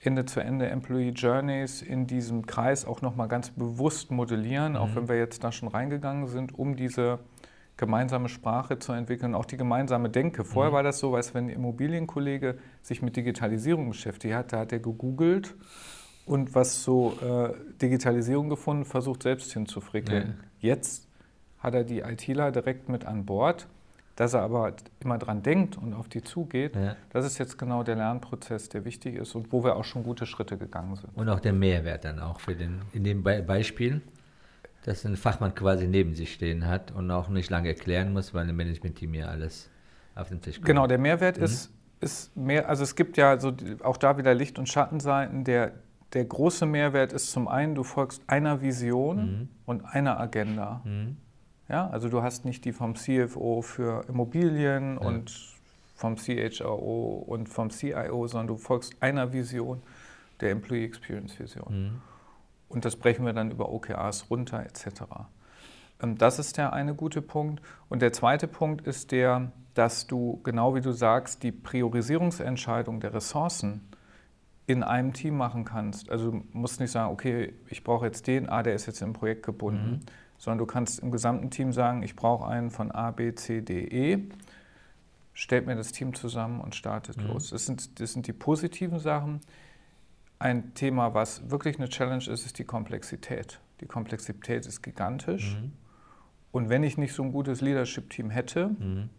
Ende 0.00 0.24
zu 0.26 0.40
Ende 0.40 0.68
Employee 0.68 1.10
Journeys 1.10 1.82
in 1.82 2.06
diesem 2.06 2.46
Kreis 2.46 2.84
auch 2.84 3.02
nochmal 3.02 3.28
ganz 3.28 3.50
bewusst 3.50 4.10
modellieren, 4.10 4.76
auch 4.76 4.88
mhm. 4.88 4.96
wenn 4.96 5.08
wir 5.08 5.16
jetzt 5.16 5.42
da 5.42 5.52
schon 5.52 5.68
reingegangen 5.68 6.26
sind, 6.26 6.58
um 6.58 6.76
diese 6.76 7.20
gemeinsame 7.76 8.28
Sprache 8.28 8.78
zu 8.78 8.92
entwickeln, 8.92 9.34
auch 9.34 9.44
die 9.44 9.56
gemeinsame 9.56 10.08
Denke. 10.08 10.44
Vorher 10.44 10.70
mhm. 10.70 10.76
war 10.76 10.82
das 10.82 10.98
so, 10.98 11.14
als 11.14 11.34
wenn 11.34 11.46
ein 11.46 11.50
Immobilienkollege 11.50 12.58
sich 12.82 13.02
mit 13.02 13.16
Digitalisierung 13.16 13.88
beschäftigt 13.88 14.34
hat, 14.34 14.52
da 14.52 14.60
hat 14.60 14.72
er 14.72 14.80
gegoogelt 14.80 15.54
und 16.24 16.54
was 16.54 16.82
so 16.82 17.16
äh, 17.20 17.52
Digitalisierung 17.80 18.48
gefunden, 18.48 18.84
versucht 18.84 19.22
selbst 19.22 19.52
hinzufrickeln. 19.52 20.38
Ja. 20.60 20.70
Jetzt 20.70 21.08
hat 21.58 21.74
er 21.74 21.84
die 21.84 22.00
ITler 22.00 22.50
direkt 22.50 22.88
mit 22.88 23.04
an 23.04 23.26
Bord. 23.26 23.68
Dass 24.16 24.34
er 24.34 24.40
aber 24.40 24.72
immer 25.00 25.18
dran 25.18 25.42
denkt 25.42 25.76
und 25.76 25.92
auf 25.94 26.08
die 26.08 26.22
zugeht, 26.22 26.74
ja. 26.74 26.96
das 27.10 27.26
ist 27.26 27.38
jetzt 27.38 27.58
genau 27.58 27.82
der 27.82 27.96
Lernprozess, 27.96 28.68
der 28.70 28.84
wichtig 28.84 29.16
ist 29.16 29.34
und 29.34 29.52
wo 29.52 29.62
wir 29.62 29.76
auch 29.76 29.84
schon 29.84 30.02
gute 30.02 30.26
Schritte 30.26 30.56
gegangen 30.56 30.96
sind. 30.96 31.14
Und 31.14 31.28
auch 31.28 31.40
der 31.40 31.52
Mehrwert 31.52 32.04
dann 32.04 32.18
auch 32.18 32.40
für 32.40 32.54
den, 32.54 32.80
in 32.92 33.04
dem 33.04 33.22
Beispiel 33.22 34.00
dass 34.86 35.04
ein 35.04 35.16
Fachmann 35.16 35.54
quasi 35.54 35.88
neben 35.88 36.14
sich 36.14 36.32
stehen 36.32 36.66
hat 36.66 36.92
und 36.92 37.10
auch 37.10 37.28
nicht 37.28 37.50
lange 37.50 37.68
erklären 37.68 38.12
muss, 38.12 38.32
weil 38.32 38.48
ein 38.48 38.54
Management-Team 38.54 39.14
ja 39.14 39.26
alles 39.26 39.68
auf 40.14 40.28
den 40.28 40.40
Tisch 40.40 40.56
kommt. 40.56 40.66
Genau, 40.66 40.86
der 40.86 40.98
Mehrwert 40.98 41.38
mhm. 41.38 41.44
ist, 41.44 41.72
ist 42.00 42.36
mehr, 42.36 42.68
also 42.68 42.84
es 42.84 42.94
gibt 42.94 43.16
ja 43.16 43.38
so 43.38 43.52
auch 43.82 43.96
da 43.96 44.16
wieder 44.16 44.32
Licht- 44.32 44.60
und 44.60 44.68
Schattenseiten. 44.68 45.42
Der, 45.42 45.72
der 46.12 46.24
große 46.24 46.66
Mehrwert 46.66 47.12
ist 47.12 47.32
zum 47.32 47.48
einen, 47.48 47.74
du 47.74 47.82
folgst 47.82 48.22
einer 48.28 48.62
Vision 48.62 49.16
mhm. 49.16 49.48
und 49.66 49.84
einer 49.84 50.20
Agenda. 50.20 50.82
Mhm. 50.84 51.16
Ja, 51.68 51.88
also 51.88 52.08
du 52.08 52.22
hast 52.22 52.44
nicht 52.44 52.64
die 52.64 52.72
vom 52.72 52.94
CFO 52.94 53.62
für 53.62 54.04
Immobilien 54.08 54.98
ja. 55.00 55.06
und 55.06 55.56
vom 55.94 56.16
CHRO 56.16 57.24
und 57.26 57.48
vom 57.48 57.70
CIO, 57.70 58.26
sondern 58.26 58.48
du 58.48 58.56
folgst 58.56 58.94
einer 59.00 59.32
Vision, 59.32 59.82
der 60.40 60.50
Employee 60.50 60.84
Experience 60.84 61.38
Vision. 61.38 61.64
Mhm. 61.68 62.02
Und 62.68 62.84
das 62.84 62.96
brechen 62.96 63.24
wir 63.24 63.32
dann 63.32 63.50
über 63.50 63.70
OKRs 63.70 64.30
runter 64.30 64.60
etc. 64.64 65.02
Ähm, 66.02 66.18
das 66.18 66.38
ist 66.38 66.56
der 66.56 66.72
eine 66.72 66.94
gute 66.94 67.22
Punkt. 67.22 67.62
Und 67.88 68.02
der 68.02 68.12
zweite 68.12 68.46
Punkt 68.46 68.86
ist 68.86 69.12
der, 69.12 69.52
dass 69.74 70.06
du, 70.06 70.40
genau 70.42 70.74
wie 70.74 70.80
du 70.80 70.92
sagst, 70.92 71.42
die 71.42 71.52
Priorisierungsentscheidung 71.52 73.00
der 73.00 73.14
Ressourcen 73.14 73.88
in 74.66 74.82
einem 74.82 75.12
Team 75.12 75.36
machen 75.36 75.64
kannst. 75.64 76.10
Also 76.10 76.32
du 76.32 76.42
musst 76.52 76.80
nicht 76.80 76.90
sagen, 76.90 77.12
okay, 77.12 77.54
ich 77.68 77.84
brauche 77.84 78.06
jetzt 78.06 78.26
den, 78.26 78.48
ah, 78.48 78.62
der 78.62 78.74
ist 78.74 78.86
jetzt 78.86 79.00
im 79.00 79.12
Projekt 79.12 79.44
gebunden, 79.44 79.90
mhm. 79.90 80.00
Sondern 80.38 80.58
du 80.58 80.66
kannst 80.66 81.00
im 81.00 81.10
gesamten 81.10 81.50
Team 81.50 81.72
sagen, 81.72 82.02
ich 82.02 82.16
brauche 82.16 82.46
einen 82.46 82.70
von 82.70 82.90
A, 82.90 83.10
B, 83.10 83.34
C, 83.34 83.60
D, 83.60 83.84
E, 83.84 84.28
stellt 85.34 85.66
mir 85.66 85.76
das 85.76 85.92
Team 85.92 86.14
zusammen 86.14 86.60
und 86.60 86.74
startet 86.74 87.18
mhm. 87.18 87.28
los. 87.28 87.50
Das 87.50 87.66
sind, 87.66 88.00
das 88.00 88.12
sind 88.12 88.26
die 88.26 88.32
positiven 88.32 88.98
Sachen. 88.98 89.40
Ein 90.38 90.74
Thema, 90.74 91.14
was 91.14 91.50
wirklich 91.50 91.78
eine 91.78 91.88
Challenge 91.88 92.24
ist, 92.24 92.44
ist 92.44 92.58
die 92.58 92.64
Komplexität. 92.64 93.60
Die 93.80 93.86
Komplexität 93.86 94.66
ist 94.66 94.82
gigantisch. 94.82 95.56
Mhm. 95.56 95.72
Und 96.52 96.68
wenn 96.70 96.82
ich 96.82 96.96
nicht 96.96 97.12
so 97.12 97.22
ein 97.22 97.32
gutes 97.32 97.60
Leadership-Team 97.60 98.30
hätte, 98.30 98.68
mhm. 98.68 99.10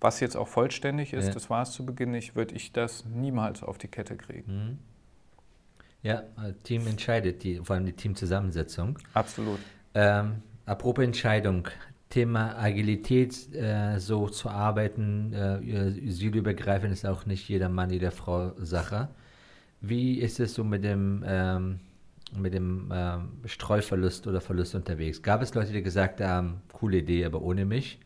was 0.00 0.18
jetzt 0.20 0.36
auch 0.36 0.48
vollständig 0.48 1.12
ist, 1.12 1.28
ja. 1.28 1.32
das 1.32 1.50
war 1.50 1.62
es 1.62 1.70
zu 1.70 1.86
Beginn 1.86 2.10
nicht, 2.10 2.34
würde 2.34 2.54
ich 2.54 2.72
das 2.72 3.04
niemals 3.04 3.62
auf 3.62 3.78
die 3.78 3.88
Kette 3.88 4.16
kriegen. 4.16 4.52
Mhm. 4.52 4.78
Ja, 6.02 6.24
äh, 6.42 6.52
Team 6.64 6.86
entscheidet, 6.86 7.44
die, 7.44 7.60
vor 7.62 7.76
allem 7.76 7.86
die 7.86 7.92
Teamzusammensetzung. 7.92 8.98
Absolut. 9.14 9.60
Ähm, 9.94 10.42
apropos 10.66 11.04
Entscheidung, 11.04 11.68
Thema 12.10 12.56
Agilität 12.58 13.52
äh, 13.54 13.98
so 13.98 14.28
zu 14.28 14.48
arbeiten, 14.48 15.32
äh, 15.32 16.10
siloübergreifend 16.10 16.92
ist 16.92 17.06
auch 17.06 17.26
nicht 17.26 17.48
jeder 17.48 17.68
Mann, 17.68 17.90
jede 17.90 18.10
Frau 18.10 18.52
Sache. 18.58 19.08
Wie 19.80 20.20
ist 20.20 20.40
es 20.40 20.54
so 20.54 20.64
mit 20.64 20.84
dem, 20.84 21.24
ähm, 21.26 21.80
mit 22.36 22.54
dem 22.54 22.90
ähm, 22.92 23.28
Streuverlust 23.44 24.26
oder 24.26 24.40
Verlust 24.40 24.74
unterwegs? 24.74 25.22
Gab 25.22 25.42
es 25.42 25.54
Leute, 25.54 25.72
die 25.72 25.82
gesagt 25.82 26.20
haben, 26.20 26.62
coole 26.72 26.98
Idee, 26.98 27.24
aber 27.24 27.42
ohne 27.42 27.64
mich? 27.64 28.00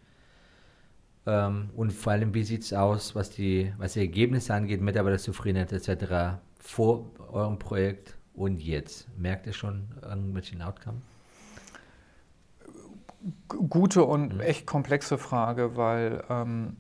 Ähm, 1.26 1.71
und 1.76 1.92
vor 1.92 2.12
allem, 2.12 2.35
wie 2.35 2.45
sieht 2.45 2.62
es 2.62 2.73
aus, 2.73 3.14
was 3.14 3.30
die, 3.30 3.73
was 3.78 3.92
die 3.92 4.00
Ergebnisse 4.00 4.54
angeht, 4.54 4.80
Mitarbeiterzufriedenheit 4.80 5.73
etc. 5.73 6.40
vor 6.59 7.11
eurem 7.30 7.59
Projekt 7.59 8.16
und 8.35 8.62
jetzt? 8.62 9.07
Merkt 9.18 9.47
ihr 9.47 9.52
schon 9.52 9.88
irgendwelchen 10.02 10.62
Outcome? 10.62 11.02
Gute 13.48 14.04
und 14.04 14.34
mhm. 14.34 14.40
echt 14.40 14.66
komplexe 14.66 15.18
Frage, 15.18 15.76
weil 15.76 16.22
ähm, 16.30 16.76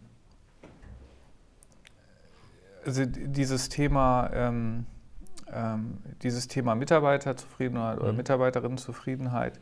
also 2.84 3.04
dieses 3.06 3.68
Thema, 3.68 4.30
ähm, 4.32 4.86
ähm, 5.52 5.98
dieses 6.22 6.48
Thema 6.48 6.74
Mitarbeiterzufriedenheit 6.74 7.98
oder 7.98 8.12
mhm. 8.12 8.18
Mitarbeiterinnenzufriedenheit 8.18 9.60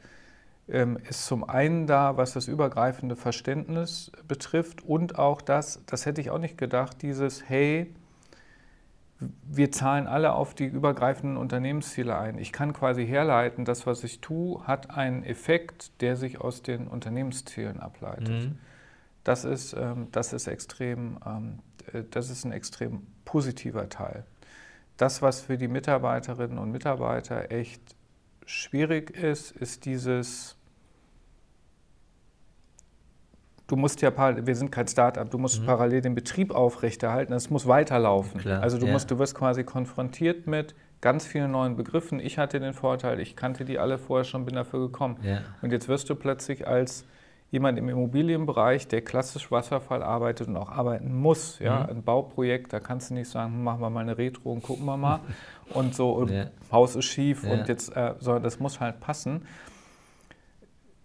ähm, 0.68 0.98
ist 1.08 1.26
zum 1.26 1.48
einen 1.48 1.86
da, 1.86 2.16
was 2.16 2.32
das 2.32 2.48
übergreifende 2.48 3.16
Verständnis 3.16 4.12
betrifft 4.28 4.84
und 4.84 5.18
auch 5.18 5.40
das, 5.40 5.82
das 5.86 6.06
hätte 6.06 6.20
ich 6.20 6.30
auch 6.30 6.38
nicht 6.38 6.58
gedacht, 6.58 7.02
dieses 7.02 7.48
Hey, 7.48 7.94
wir 9.18 9.72
zahlen 9.72 10.06
alle 10.06 10.32
auf 10.34 10.54
die 10.54 10.66
übergreifenden 10.66 11.38
Unternehmensziele 11.38 12.16
ein. 12.18 12.38
Ich 12.38 12.52
kann 12.52 12.72
quasi 12.72 13.06
herleiten, 13.06 13.64
das, 13.64 13.86
was 13.86 14.04
ich 14.04 14.20
tue, 14.20 14.66
hat 14.66 14.90
einen 14.90 15.24
Effekt, 15.24 16.02
der 16.02 16.16
sich 16.16 16.40
aus 16.40 16.62
den 16.62 16.86
Unternehmenszielen 16.86 17.80
ableitet. 17.80 18.28
Mhm. 18.28 18.58
Das, 19.24 19.44
ist, 19.44 19.72
ähm, 19.72 20.08
das, 20.12 20.32
ist 20.32 20.46
extrem, 20.46 21.18
ähm, 21.26 21.58
äh, 21.92 22.02
das 22.10 22.28
ist 22.28 22.44
ein 22.44 22.52
extrem 22.52 23.06
positiver 23.24 23.88
Teil. 23.88 24.24
Das, 24.98 25.22
was 25.22 25.40
für 25.40 25.56
die 25.56 25.68
Mitarbeiterinnen 25.68 26.58
und 26.58 26.70
Mitarbeiter 26.70 27.50
echt 27.50 27.82
schwierig 28.44 29.10
ist, 29.10 29.50
ist 29.50 29.86
dieses, 29.86 30.55
du 33.66 33.76
musst 33.76 34.02
ja, 34.02 34.12
wir 34.46 34.54
sind 34.54 34.70
kein 34.70 34.86
Start-up, 34.86 35.30
du 35.30 35.38
musst 35.38 35.62
mhm. 35.62 35.66
parallel 35.66 36.00
den 36.00 36.14
Betrieb 36.14 36.54
aufrechterhalten, 36.54 37.32
es 37.32 37.50
muss 37.50 37.66
weiterlaufen. 37.66 38.40
Klar, 38.40 38.62
also 38.62 38.78
du, 38.78 38.86
ja. 38.86 38.92
musst, 38.92 39.10
du 39.10 39.18
wirst 39.18 39.34
quasi 39.34 39.64
konfrontiert 39.64 40.46
mit 40.46 40.74
ganz 41.00 41.26
vielen 41.26 41.50
neuen 41.50 41.76
Begriffen. 41.76 42.20
Ich 42.20 42.38
hatte 42.38 42.60
den 42.60 42.72
Vorteil, 42.72 43.20
ich 43.20 43.36
kannte 43.36 43.64
die 43.64 43.78
alle 43.78 43.98
vorher 43.98 44.24
schon, 44.24 44.44
bin 44.44 44.54
dafür 44.54 44.80
gekommen. 44.80 45.16
Ja. 45.22 45.40
Und 45.62 45.72
jetzt 45.72 45.88
wirst 45.88 46.08
du 46.08 46.14
plötzlich 46.14 46.66
als 46.66 47.04
jemand 47.50 47.78
im 47.78 47.88
Immobilienbereich, 47.88 48.88
der 48.88 49.02
klassisch 49.02 49.50
Wasserfall 49.50 50.02
arbeitet 50.02 50.48
und 50.48 50.56
auch 50.56 50.70
arbeiten 50.70 51.14
muss, 51.14 51.58
ja, 51.60 51.84
mhm. 51.84 51.90
ein 51.90 52.02
Bauprojekt, 52.02 52.72
da 52.72 52.80
kannst 52.80 53.10
du 53.10 53.14
nicht 53.14 53.30
sagen, 53.30 53.62
machen 53.62 53.80
wir 53.80 53.90
mal 53.90 54.00
eine 54.00 54.18
Retro 54.18 54.52
und 54.52 54.62
gucken 54.62 54.84
wir 54.84 54.96
mal 54.96 55.20
und 55.74 55.94
so, 55.94 56.10
und 56.10 56.30
ja. 56.30 56.46
Haus 56.72 56.96
ist 56.96 57.04
schief 57.04 57.44
und 57.44 57.68
jetzt, 57.68 57.94
äh, 57.96 58.14
sondern 58.18 58.42
das 58.42 58.58
muss 58.58 58.80
halt 58.80 59.00
passen. 59.00 59.46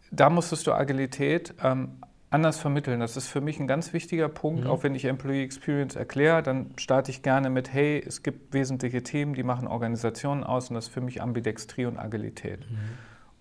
Da 0.10 0.30
musstest 0.30 0.68
du 0.68 0.74
Agilität 0.74 1.54
ähm, 1.64 2.02
anders 2.32 2.60
vermitteln. 2.60 3.00
Das 3.02 3.18
ist 3.18 3.28
für 3.28 3.42
mich 3.42 3.60
ein 3.60 3.68
ganz 3.68 3.94
wichtiger 3.94 4.30
Punkt. 4.30 4.64
Mhm. 4.64 4.70
Auch 4.70 4.84
wenn 4.84 4.96
ich 4.96 5.06
Employee 5.06 5.44
Experience 5.44 5.96
erkläre, 5.96 6.42
dann 6.42 6.72
starte 6.78 7.12
ich 7.12 7.22
gerne 7.22 7.50
mit, 7.50 7.72
hey, 7.72 8.02
es 8.06 8.24
gibt 8.24 8.54
wesentliche 8.54 9.04
Themen, 9.04 9.36
die 9.36 9.44
machen 9.44 9.68
Organisationen 9.68 10.44
aus 10.44 10.70
und 10.70 10.76
das 10.76 10.88
ist 10.88 10.94
für 10.94 11.02
mich 11.02 11.22
Ambidextrie 11.22 11.86
und 11.86 12.00
Agilität. 12.00 12.62
Mhm. 12.62 12.78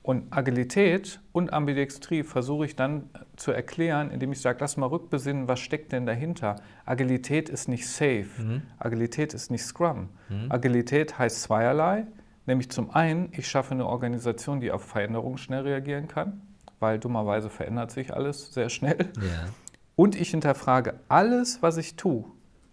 Und 0.02 0.32
Agilität 0.37 1.20
und 1.30 1.52
Ambidextrie 1.52 2.25
versuche 2.25 2.64
ich 2.64 2.75
dann 2.75 3.11
zu 3.37 3.52
erklären, 3.52 4.11
indem 4.11 4.32
ich 4.32 4.40
sage, 4.40 4.59
lass 4.61 4.76
mal 4.76 4.87
rückbesinnen, 4.87 5.47
was 5.47 5.61
steckt 5.61 5.92
denn 5.92 6.04
dahinter? 6.06 6.56
Agilität 6.85 7.49
ist 7.49 7.68
nicht 7.68 7.87
safe, 7.87 8.26
mhm. 8.38 8.62
Agilität 8.78 9.35
ist 9.35 9.50
nicht 9.50 9.62
Scrum. 9.62 10.09
Mhm. 10.28 10.47
Agilität 10.49 11.18
heißt 11.18 11.42
zweierlei, 11.42 12.06
nämlich 12.47 12.70
zum 12.70 12.90
einen, 12.90 13.28
ich 13.32 13.47
schaffe 13.47 13.73
eine 13.73 13.87
Organisation, 13.87 14.59
die 14.61 14.73
auf 14.73 14.82
Veränderungen 14.82 15.38
schnell 15.38 15.62
reagieren 15.62 16.09
kann 16.09 16.40
weil 16.80 16.99
dummerweise 16.99 17.50
verändert 17.50 17.92
sich 17.92 18.12
alles 18.12 18.52
sehr 18.52 18.68
schnell. 18.68 19.12
Ja. 19.16 19.49
Und 19.96 20.18
ich 20.18 20.30
hinterfrage 20.30 20.94
alles, 21.08 21.62
was 21.62 21.76
ich 21.76 21.96
tue. 21.96 22.25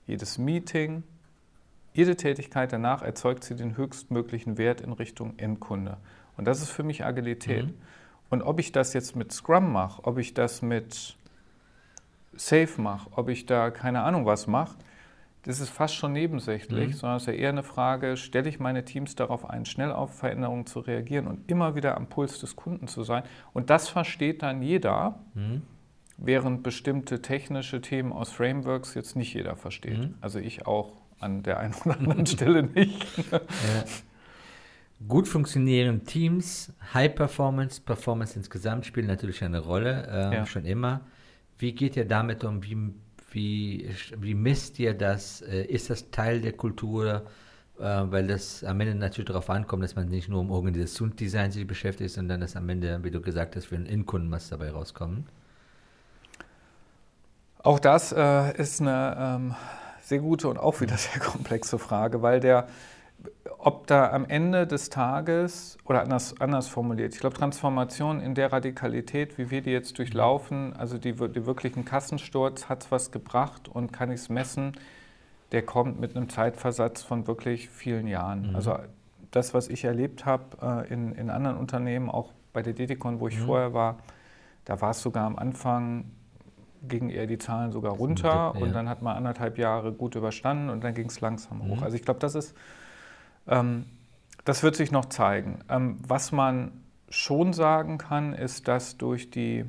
Jedes 0.07 0.37
Meeting, 0.37 1.03
jede 1.93 2.15
Tätigkeit 2.15 2.71
danach 2.71 3.01
erzeugt 3.01 3.43
sie 3.43 3.55
den 3.55 3.75
höchstmöglichen 3.75 4.57
Wert 4.57 4.81
in 4.81 4.93
Richtung 4.93 5.37
Endkunde. 5.37 5.97
Und 6.37 6.45
das 6.45 6.61
ist 6.61 6.69
für 6.69 6.83
mich 6.83 7.03
Agilität. 7.03 7.65
Mhm. 7.65 7.73
Und 8.29 8.41
ob 8.43 8.59
ich 8.59 8.71
das 8.71 8.93
jetzt 8.93 9.15
mit 9.15 9.31
Scrum 9.31 9.71
mache, 9.71 10.03
ob 10.05 10.17
ich 10.17 10.33
das 10.33 10.61
mit 10.61 11.17
Safe 12.35 12.81
mache, 12.81 13.09
ob 13.15 13.29
ich 13.29 13.45
da 13.45 13.71
keine 13.71 14.03
Ahnung 14.03 14.25
was 14.25 14.47
mache, 14.47 14.77
das 15.47 15.61
ist 15.61 15.69
fast 15.69 15.95
schon 15.95 16.11
nebensächlich, 16.11 16.89
mhm. 16.89 16.93
sondern 16.93 17.17
es 17.17 17.23
ist 17.23 17.27
ja 17.27 17.33
eher 17.33 17.49
eine 17.49 17.63
Frage, 17.63 18.17
stelle 18.17 18.49
ich 18.49 18.59
meine 18.59 18.83
Teams 18.83 19.15
darauf 19.15 19.49
ein, 19.49 19.63
schnell 19.65 19.93
auf 19.93 20.13
Veränderungen 20.13 20.65
zu 20.65 20.81
reagieren 20.81 21.25
und 21.25 21.49
immer 21.49 21.73
wieder 21.73 21.95
am 21.95 22.07
Puls 22.07 22.39
des 22.39 22.57
Kunden 22.57 22.89
zu 22.89 23.03
sein. 23.03 23.23
Und 23.53 23.69
das 23.69 23.87
versteht 23.87 24.43
dann 24.43 24.61
jeder, 24.61 25.19
mhm. 25.35 25.61
während 26.17 26.63
bestimmte 26.63 27.21
technische 27.21 27.79
Themen 27.79 28.11
aus 28.11 28.29
Frameworks 28.29 28.93
jetzt 28.93 29.15
nicht 29.15 29.33
jeder 29.33 29.55
versteht. 29.55 29.99
Mhm. 29.99 30.15
Also 30.19 30.39
ich 30.39 30.67
auch 30.67 30.91
an 31.19 31.43
der 31.43 31.61
einen 31.61 31.73
oder 31.85 31.97
anderen 31.97 32.25
Stelle 32.27 32.63
nicht. 32.63 33.05
Ja. 33.31 33.39
Gut 35.07 35.29
funktionierende 35.29 36.03
Teams, 36.03 36.73
High 36.93 37.15
Performance, 37.15 37.79
Performance 37.79 38.35
insgesamt 38.35 38.85
spielen 38.85 39.07
natürlich 39.07 39.43
eine 39.45 39.59
Rolle, 39.59 40.07
äh, 40.11 40.35
ja. 40.35 40.45
schon 40.45 40.65
immer. 40.65 41.01
Wie 41.57 41.71
geht 41.71 41.95
ihr 41.95 42.05
damit 42.05 42.43
um? 42.43 42.63
Wie 42.63 42.93
wie, 43.37 43.89
wie 44.17 44.33
misst 44.33 44.79
ihr 44.79 44.93
das? 44.95 45.41
Äh, 45.41 45.63
ist 45.65 45.89
das 45.89 46.09
Teil 46.09 46.41
der 46.41 46.53
Kultur? 46.53 47.23
Äh, 47.79 47.83
weil 47.83 48.25
das 48.25 48.63
am 48.63 48.79
Ende 48.81 48.95
natürlich 48.95 49.27
darauf 49.27 49.49
ankommt, 49.51 49.83
dass 49.83 49.95
man 49.95 50.09
nicht 50.09 50.29
nur 50.29 50.41
um 50.41 50.49
Organisationsdesign 50.49 51.51
sich 51.51 51.67
beschäftigt, 51.67 52.09
sondern 52.09 52.41
dass 52.41 52.55
am 52.55 52.67
Ende, 52.69 53.03
wie 53.03 53.11
du 53.11 53.21
gesagt 53.21 53.55
hast, 53.55 53.65
für 53.65 53.75
den 53.75 53.85
Endkunden 53.85 54.31
was 54.31 54.49
dabei 54.49 54.71
rauskommt. 54.71 55.29
Auch 57.59 57.79
das 57.79 58.11
äh, 58.11 58.57
ist 58.57 58.81
eine 58.81 59.15
ähm, 59.19 59.55
sehr 60.01 60.19
gute 60.19 60.47
und 60.47 60.57
auch 60.57 60.81
wieder 60.81 60.97
sehr 60.97 61.21
komplexe 61.21 61.77
Frage, 61.77 62.23
weil 62.23 62.39
der 62.39 62.67
ob 63.59 63.87
da 63.87 64.11
am 64.11 64.25
Ende 64.25 64.67
des 64.67 64.89
Tages, 64.89 65.77
oder 65.85 66.01
anders, 66.01 66.39
anders 66.39 66.67
formuliert, 66.67 67.13
ich 67.13 67.19
glaube, 67.19 67.35
Transformation 67.35 68.21
in 68.21 68.35
der 68.35 68.51
Radikalität, 68.53 69.37
wie 69.37 69.49
wir 69.49 69.61
die 69.61 69.71
jetzt 69.71 69.97
durchlaufen, 69.97 70.75
also 70.75 70.97
die, 70.97 71.13
die 71.13 71.45
wirklichen 71.45 71.83
Kassensturz, 71.83 72.69
hat 72.69 72.83
es 72.83 72.91
was 72.91 73.11
gebracht 73.11 73.67
und 73.67 73.91
kann 73.91 74.11
ich 74.11 74.21
es 74.21 74.29
messen, 74.29 74.73
der 75.51 75.63
kommt 75.63 75.99
mit 75.99 76.15
einem 76.15 76.29
Zeitversatz 76.29 77.03
von 77.03 77.25
wirklich 77.27 77.69
vielen 77.69 78.07
Jahren. 78.07 78.49
Mhm. 78.49 78.55
Also 78.55 78.77
das, 79.31 79.53
was 79.53 79.69
ich 79.69 79.83
erlebt 79.83 80.25
habe 80.25 80.85
äh, 80.87 80.93
in, 80.93 81.13
in 81.13 81.29
anderen 81.29 81.57
Unternehmen, 81.57 82.09
auch 82.09 82.31
bei 82.53 82.61
der 82.61 82.73
Dedicon, 82.73 83.19
wo 83.19 83.27
ich 83.27 83.39
mhm. 83.39 83.45
vorher 83.45 83.73
war, 83.73 83.97
da 84.65 84.81
war 84.81 84.91
es 84.91 85.01
sogar 85.01 85.25
am 85.25 85.37
Anfang, 85.37 86.11
gingen 86.87 87.09
eher 87.09 87.25
die 87.25 87.37
Zahlen 87.37 87.71
sogar 87.71 87.93
runter 87.93 88.27
ja. 88.29 88.47
und 88.49 88.73
dann 88.73 88.87
hat 88.87 89.01
man 89.01 89.15
anderthalb 89.15 89.57
Jahre 89.57 89.91
gut 89.91 90.15
überstanden 90.15 90.69
und 90.69 90.83
dann 90.83 90.93
ging 90.93 91.07
es 91.07 91.21
langsam 91.21 91.63
hoch. 91.63 91.77
Mhm. 91.77 91.83
Also 91.83 91.95
ich 91.95 92.03
glaube, 92.03 92.19
das 92.19 92.35
ist 92.35 92.55
das 93.47 94.63
wird 94.63 94.75
sich 94.75 94.91
noch 94.91 95.05
zeigen. 95.05 95.59
Ähm, 95.69 95.97
was 96.07 96.31
man 96.31 96.71
schon 97.09 97.53
sagen 97.53 97.97
kann, 97.97 98.33
ist, 98.33 98.67
dass 98.67 98.97
durch 98.97 99.29
die, 99.29 99.65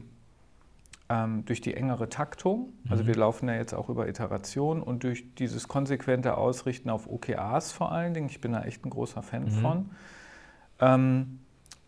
ähm, 1.09 1.45
durch 1.47 1.61
die 1.61 1.75
engere 1.75 2.09
Taktung, 2.09 2.73
also 2.89 3.03
mhm. 3.03 3.09
wir 3.09 3.17
laufen 3.17 3.49
ja 3.49 3.55
jetzt 3.55 3.75
auch 3.75 3.89
über 3.89 4.09
Iteration 4.09 4.83
und 4.83 5.05
durch 5.05 5.35
dieses 5.35 5.69
konsequente 5.69 6.37
Ausrichten 6.37 6.91
auf 6.91 7.09
OKRs 7.09 7.73
vor 7.73 7.93
allen 7.93 8.15
Dingen, 8.15 8.29
ich 8.29 8.41
bin 8.41 8.53
da 8.53 8.63
echt 8.63 8.85
ein 8.85 8.91
großer 8.91 9.23
Fan 9.23 9.45
mhm. 9.45 9.51
von, 9.51 9.91
ähm, 10.81 11.39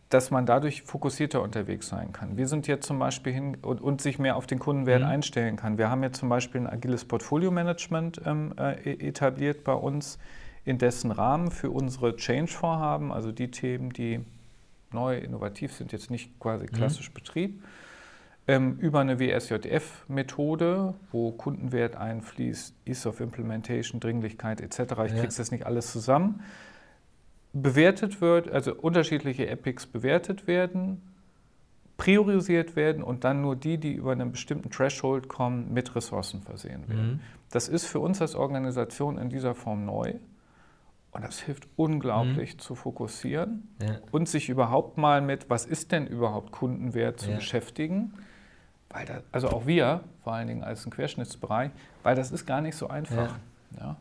dass 0.08 0.32
man 0.32 0.44
dadurch 0.44 0.82
fokussierter 0.82 1.40
unterwegs 1.42 1.88
sein 1.88 2.12
kann. 2.12 2.36
Wir 2.36 2.48
sind 2.48 2.66
jetzt 2.66 2.86
zum 2.86 2.98
Beispiel 2.98 3.32
hin 3.32 3.56
und, 3.62 3.80
und 3.80 4.00
sich 4.00 4.18
mehr 4.18 4.34
auf 4.34 4.46
den 4.46 4.58
Kundenwert 4.58 5.02
mhm. 5.02 5.08
einstellen 5.08 5.54
kann. 5.54 5.78
Wir 5.78 5.90
haben 5.90 6.02
jetzt 6.02 6.18
zum 6.18 6.28
Beispiel 6.28 6.62
ein 6.62 6.66
agiles 6.66 7.04
Portfolio-Management 7.04 8.22
ähm, 8.26 8.52
äh, 8.58 8.94
e-, 8.94 9.08
etabliert 9.08 9.62
bei 9.62 9.74
uns, 9.74 10.18
in 10.64 10.78
dessen 10.78 11.10
Rahmen 11.10 11.50
für 11.50 11.70
unsere 11.70 12.16
Change-Vorhaben, 12.16 13.12
also 13.12 13.32
die 13.32 13.50
Themen, 13.50 13.90
die 13.92 14.20
neu, 14.92 15.18
innovativ 15.18 15.72
sind, 15.72 15.92
jetzt 15.92 16.10
nicht 16.10 16.38
quasi 16.38 16.64
mhm. 16.64 16.72
klassisch 16.72 17.10
mhm. 17.10 17.14
Betrieb, 17.14 17.62
ähm, 18.48 18.78
über 18.78 19.00
eine 19.00 19.20
WSJF-Methode, 19.20 20.94
wo 21.12 21.32
Kundenwert 21.32 21.96
einfließt, 21.96 22.74
Ease 22.84 23.08
of 23.08 23.20
Implementation, 23.20 24.00
Dringlichkeit 24.00 24.60
etc., 24.60 24.80
ich 24.80 24.88
ja. 24.88 25.06
kriege 25.06 25.34
das 25.34 25.50
nicht 25.50 25.66
alles 25.66 25.92
zusammen, 25.92 26.42
bewertet 27.52 28.20
wird, 28.20 28.48
also 28.48 28.74
unterschiedliche 28.74 29.48
Epics 29.48 29.86
bewertet 29.86 30.46
werden, 30.46 31.02
priorisiert 31.96 32.76
werden 32.76 33.02
und 33.02 33.24
dann 33.24 33.42
nur 33.42 33.56
die, 33.56 33.76
die 33.76 33.92
über 33.92 34.12
einen 34.12 34.32
bestimmten 34.32 34.70
Threshold 34.70 35.28
kommen, 35.28 35.72
mit 35.72 35.94
Ressourcen 35.94 36.42
versehen 36.42 36.88
werden. 36.88 37.12
Mhm. 37.12 37.20
Das 37.50 37.68
ist 37.68 37.86
für 37.86 38.00
uns 38.00 38.22
als 38.22 38.34
Organisation 38.34 39.18
in 39.18 39.28
dieser 39.28 39.54
Form 39.54 39.84
neu. 39.84 40.14
Und 41.12 41.24
das 41.24 41.40
hilft 41.40 41.68
unglaublich 41.76 42.54
mhm. 42.54 42.58
zu 42.60 42.74
fokussieren 42.74 43.68
ja. 43.82 43.98
und 44.12 44.28
sich 44.28 44.48
überhaupt 44.48 44.96
mal 44.96 45.20
mit, 45.20 45.50
was 45.50 45.66
ist 45.66 45.90
denn 45.92 46.06
überhaupt 46.06 46.52
Kundenwert, 46.52 47.18
zu 47.20 47.30
ja. 47.30 47.36
beschäftigen. 47.36 48.14
weil 48.90 49.06
das, 49.06 49.22
also 49.32 49.48
auch 49.48 49.66
wir, 49.66 50.02
vor 50.22 50.34
allen 50.34 50.46
Dingen 50.46 50.62
als 50.62 50.86
ein 50.86 50.90
Querschnittsbereich, 50.90 51.72
weil 52.02 52.14
das 52.14 52.30
ist 52.30 52.46
gar 52.46 52.60
nicht 52.60 52.76
so 52.76 52.88
einfach. 52.88 53.36
Ja. 53.78 53.96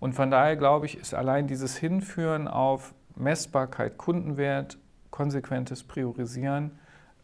Und 0.00 0.14
von 0.14 0.30
daher 0.30 0.56
glaube 0.56 0.86
ich, 0.86 0.96
ist 0.96 1.12
allein 1.12 1.48
dieses 1.48 1.76
Hinführen 1.76 2.48
auf 2.48 2.94
Messbarkeit, 3.14 3.98
Kundenwert, 3.98 4.78
konsequentes 5.10 5.82
Priorisieren, 5.82 6.78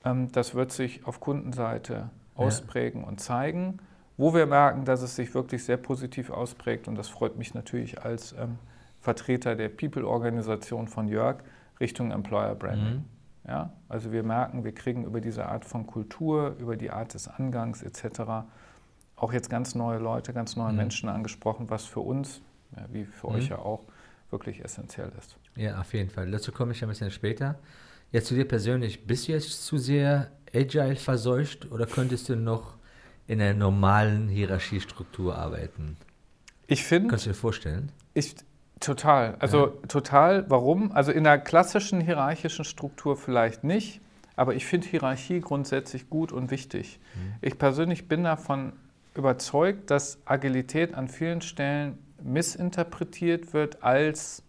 ähm, 0.05 0.31
das 0.33 0.55
wird 0.55 0.73
sich 0.73 1.07
auf 1.07 1.21
Kundenseite 1.21 2.11
ausprägen 2.35 3.05
und 3.05 3.21
zeigen. 3.21 3.79
Wo 4.17 4.33
wir 4.35 4.47
merken, 4.47 4.85
dass 4.85 5.03
es 5.03 5.17
sich 5.17 5.35
wirklich 5.35 5.65
sehr 5.65 5.77
positiv 5.77 6.31
ausprägt, 6.31 6.87
und 6.87 6.95
das 6.95 7.09
freut 7.09 7.37
mich 7.37 7.55
natürlich 7.55 8.03
als 8.03 8.33
ähm, 8.33 8.59
Vertreter 9.05 9.55
der 9.55 9.69
People-Organisation 9.69 10.89
von 10.89 11.09
Jörg 11.09 11.37
Richtung 11.79 12.11
Employer 12.11 12.55
Branding. 12.55 12.95
Mhm. 12.95 13.05
Ja? 13.47 13.73
Also 13.87 14.13
wir 14.13 14.23
merken, 14.23 14.65
wir 14.65 14.73
kriegen 14.73 15.05
über 15.05 15.21
diese 15.21 15.45
Art 15.45 15.67
von 15.67 15.87
Kultur, 15.87 16.57
über 16.59 16.77
die 16.77 16.91
Art 16.91 17.13
des 17.13 17.29
Angangs 17.29 17.83
etc. 17.83 18.47
auch 19.17 19.33
jetzt 19.35 19.51
ganz 19.51 19.75
neue 19.75 19.99
Leute, 19.99 20.33
ganz 20.33 20.57
neue 20.57 20.73
mhm. 20.73 20.79
Menschen 20.79 21.09
angesprochen, 21.11 21.69
was 21.69 21.85
für 21.85 22.01
uns, 22.01 22.41
ja, 22.75 22.87
wie 22.93 23.05
für 23.05 23.29
mhm. 23.29 23.35
euch 23.35 23.49
ja 23.49 23.59
auch, 23.59 23.85
wirklich 24.31 24.65
essentiell 24.65 25.13
ist. 25.19 25.37
Ja, 25.55 25.79
auf 25.79 25.93
jeden 25.93 26.09
Fall. 26.09 26.31
Dazu 26.31 26.51
komme 26.51 26.73
ich 26.73 26.83
ein 26.83 26.89
bisschen 26.89 27.11
später. 27.11 27.57
Jetzt 28.11 28.29
zu 28.29 28.35
dir 28.35 28.49
persönlich, 28.49 29.07
bist 29.07 29.29
du 29.29 29.33
jetzt 29.33 29.67
zu 29.67 29.77
sehr 29.77 30.31
agile 30.55 30.97
verseucht 30.97 31.71
oder 31.71 31.85
könntest 31.85 32.31
du 32.31 32.37
noch 32.37 32.79
in 33.27 33.39
einer 33.41 33.53
normalen 33.53 34.29
Hierarchiestruktur 34.29 35.37
arbeiten? 35.37 35.99
Ich 36.67 36.85
finde. 36.85 37.11
Kannst 37.11 37.27
du 37.27 37.31
dir 37.31 37.35
vorstellen? 37.35 37.93
Ich, 38.15 38.35
Total. 38.85 39.37
Also 39.39 39.67
ja. 39.67 39.73
total. 39.89 40.45
Warum? 40.51 40.93
Also 40.93 41.11
in 41.11 41.25
der 41.25 41.39
klassischen 41.39 42.01
hierarchischen 42.01 42.65
Struktur 42.65 43.17
vielleicht 43.17 43.65
nicht, 43.65 44.01
aber 44.37 44.55
ich 44.55 44.67
finde 44.67 44.89
Hierarchie 44.89 45.41
grundsätzlich 45.41 46.11
gut 46.11 46.33
und 46.33 46.51
wichtig. 46.51 47.01
Mhm. 47.15 47.35
Ich 47.41 47.59
persönlich 47.59 48.09
bin 48.09 48.25
davon 48.25 48.75
überzeugt, 49.15 49.91
dass 49.91 50.19
Agilität 50.27 50.95
an 50.95 51.09
vielen 51.09 51.41
Stellen 51.41 51.99
missinterpretiert 52.23 53.55
wird 53.55 53.83
als 53.83 54.43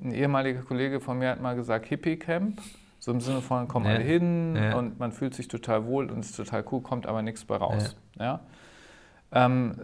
ein 0.00 0.12
ehemaliger 0.12 0.62
Kollege 0.62 1.00
von 1.00 1.18
mir 1.18 1.30
hat 1.30 1.40
mal 1.40 1.56
gesagt 1.56 1.86
Hippie-Camp. 1.86 2.60
So 3.00 3.12
im 3.12 3.20
Sinne 3.20 3.40
von, 3.40 3.66
komm 3.66 3.84
ja. 3.84 3.92
alle 3.92 4.00
hin 4.00 4.56
ja. 4.56 4.76
und 4.76 4.98
man 4.98 5.12
fühlt 5.12 5.34
sich 5.34 5.48
total 5.48 5.86
wohl 5.86 6.10
und 6.10 6.20
ist 6.20 6.36
total 6.36 6.64
cool, 6.70 6.82
kommt 6.82 7.06
aber 7.06 7.22
nichts 7.22 7.44
bei 7.44 7.56
raus. 7.56 7.96
Ja. 8.18 8.40
Ähm, 9.32 9.74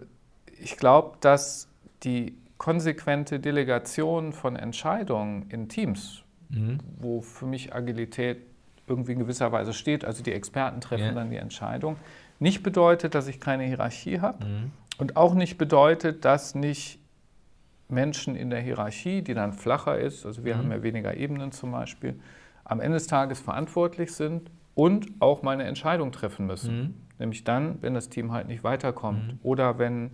ich 0.60 0.76
glaube, 0.76 1.16
dass 1.20 1.68
die 2.02 2.36
konsequente 2.58 3.40
Delegation 3.40 4.32
von 4.32 4.56
Entscheidungen 4.56 5.46
in 5.50 5.68
Teams, 5.68 6.22
mhm. 6.50 6.78
wo 6.98 7.20
für 7.20 7.46
mich 7.46 7.74
Agilität 7.74 8.38
irgendwie 8.86 9.12
in 9.12 9.18
gewisser 9.18 9.50
Weise 9.52 9.72
steht, 9.72 10.04
also 10.04 10.22
die 10.22 10.32
Experten 10.32 10.80
treffen 10.80 11.04
ja. 11.04 11.12
dann 11.12 11.30
die 11.30 11.36
Entscheidung, 11.36 11.96
nicht 12.38 12.62
bedeutet, 12.62 13.14
dass 13.14 13.26
ich 13.28 13.40
keine 13.40 13.64
Hierarchie 13.64 14.20
habe 14.20 14.44
mhm. 14.44 14.70
und 14.98 15.16
auch 15.16 15.34
nicht 15.34 15.56
bedeutet, 15.56 16.24
dass 16.24 16.54
nicht 16.54 16.98
Menschen 17.88 18.34
in 18.36 18.50
der 18.50 18.60
Hierarchie, 18.60 19.22
die 19.22 19.34
dann 19.34 19.52
flacher 19.52 19.98
ist, 19.98 20.26
also 20.26 20.44
wir 20.44 20.54
mhm. 20.54 20.58
haben 20.58 20.70
ja 20.72 20.82
weniger 20.82 21.16
Ebenen 21.16 21.52
zum 21.52 21.72
Beispiel, 21.72 22.18
am 22.64 22.80
Ende 22.80 22.96
des 22.96 23.06
Tages 23.06 23.40
verantwortlich 23.40 24.12
sind 24.12 24.50
und 24.74 25.06
auch 25.20 25.42
mal 25.42 25.52
eine 25.52 25.64
Entscheidung 25.64 26.12
treffen 26.12 26.46
müssen. 26.46 26.78
Mhm. 26.78 26.94
Nämlich 27.18 27.44
dann, 27.44 27.80
wenn 27.82 27.94
das 27.94 28.08
Team 28.08 28.32
halt 28.32 28.48
nicht 28.48 28.64
weiterkommt 28.64 29.34
mhm. 29.34 29.38
oder 29.42 29.78
wenn 29.78 30.10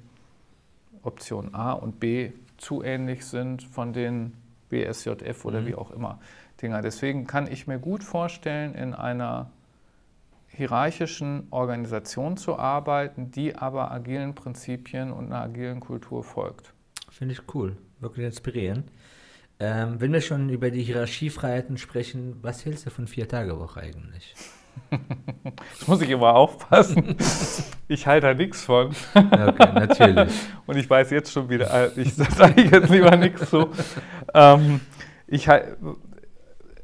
Option 1.03 1.55
A 1.55 1.73
und 1.73 2.01
B 2.01 2.33
zu 2.57 2.83
ähnlich 2.83 3.25
sind 3.25 3.63
von 3.63 3.93
den 3.93 4.35
BSJF 4.69 5.45
oder 5.45 5.63
mhm. 5.63 5.67
wie 5.67 5.75
auch 5.75 5.91
immer 5.91 6.21
Dinger. 6.61 6.83
Deswegen 6.83 7.27
kann 7.27 7.51
ich 7.51 7.67
mir 7.67 7.79
gut 7.79 8.05
vorstellen, 8.05 8.75
in 8.75 8.95
einer 8.95 9.51
hierarchischen 10.49 11.47
Organisation 11.51 12.37
zu 12.37 12.59
arbeiten, 12.59 13.31
die 13.31 13.55
aber 13.55 13.91
agilen 13.91 14.35
Prinzipien 14.35 15.13
und 15.13 15.27
einer 15.27 15.43
agilen 15.43 15.81
Kultur 15.81 16.23
folgt. 16.25 16.75
Finde 17.11 17.35
ich 17.35 17.55
cool, 17.55 17.77
wirklich 18.01 18.27
inspirierend. 18.27 18.91
Ähm, 19.59 20.01
wenn 20.01 20.13
wir 20.13 20.21
schon 20.21 20.49
über 20.49 20.71
die 20.71 20.83
Hierarchiefreiheiten 20.83 21.77
sprechen, 21.77 22.37
was 22.43 22.65
hältst 22.65 22.87
du 22.87 22.91
von 22.91 23.07
Vier-Tage-Woche 23.07 23.81
eigentlich? 23.81 24.35
Das 24.91 25.87
muss 25.87 26.01
ich 26.03 26.11
immer 26.11 26.35
aufpassen. 26.35 27.17
Ich 27.89 28.07
halte 28.07 28.29
da 28.29 28.35
nichts 28.35 28.65
von. 28.65 28.91
Okay, 29.15 29.73
natürlich. 29.75 30.33
Und 30.67 30.77
ich 30.77 30.89
weiß 30.89 31.11
jetzt 31.11 31.33
schon 31.33 31.49
wieder, 31.49 31.73
äh, 31.73 32.01
ich 32.01 32.15
sage 32.15 32.63
jetzt 32.63 32.89
lieber 32.89 33.17
nichts 33.17 33.51
so. 33.51 33.71
Ähm, 34.35 34.81
ich 35.27 35.49
halt, 35.49 35.77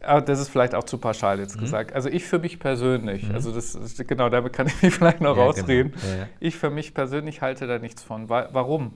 das 0.07 0.40
ist 0.40 0.49
vielleicht 0.49 0.75
auch 0.75 0.85
zu 0.85 0.99
pauschal 0.99 1.38
jetzt 1.38 1.57
mhm. 1.57 1.61
gesagt. 1.61 1.92
Also 1.92 2.09
ich 2.09 2.25
für 2.25 2.38
mich 2.38 2.59
persönlich, 2.59 3.29
mhm. 3.29 3.35
also 3.35 3.53
das, 3.53 3.77
genau, 4.07 4.29
damit 4.29 4.53
kann 4.53 4.66
ich 4.66 4.83
mich 4.83 4.94
vielleicht 4.94 5.20
noch 5.20 5.37
ja, 5.37 5.42
rausreden. 5.42 5.92
Genau. 5.92 6.12
Ja, 6.12 6.18
ja. 6.20 6.27
Ich 6.40 6.57
für 6.57 6.70
mich 6.70 6.94
persönlich 6.94 7.42
halte 7.42 7.66
da 7.66 7.79
nichts 7.79 8.03
von. 8.03 8.29
Warum? 8.29 8.94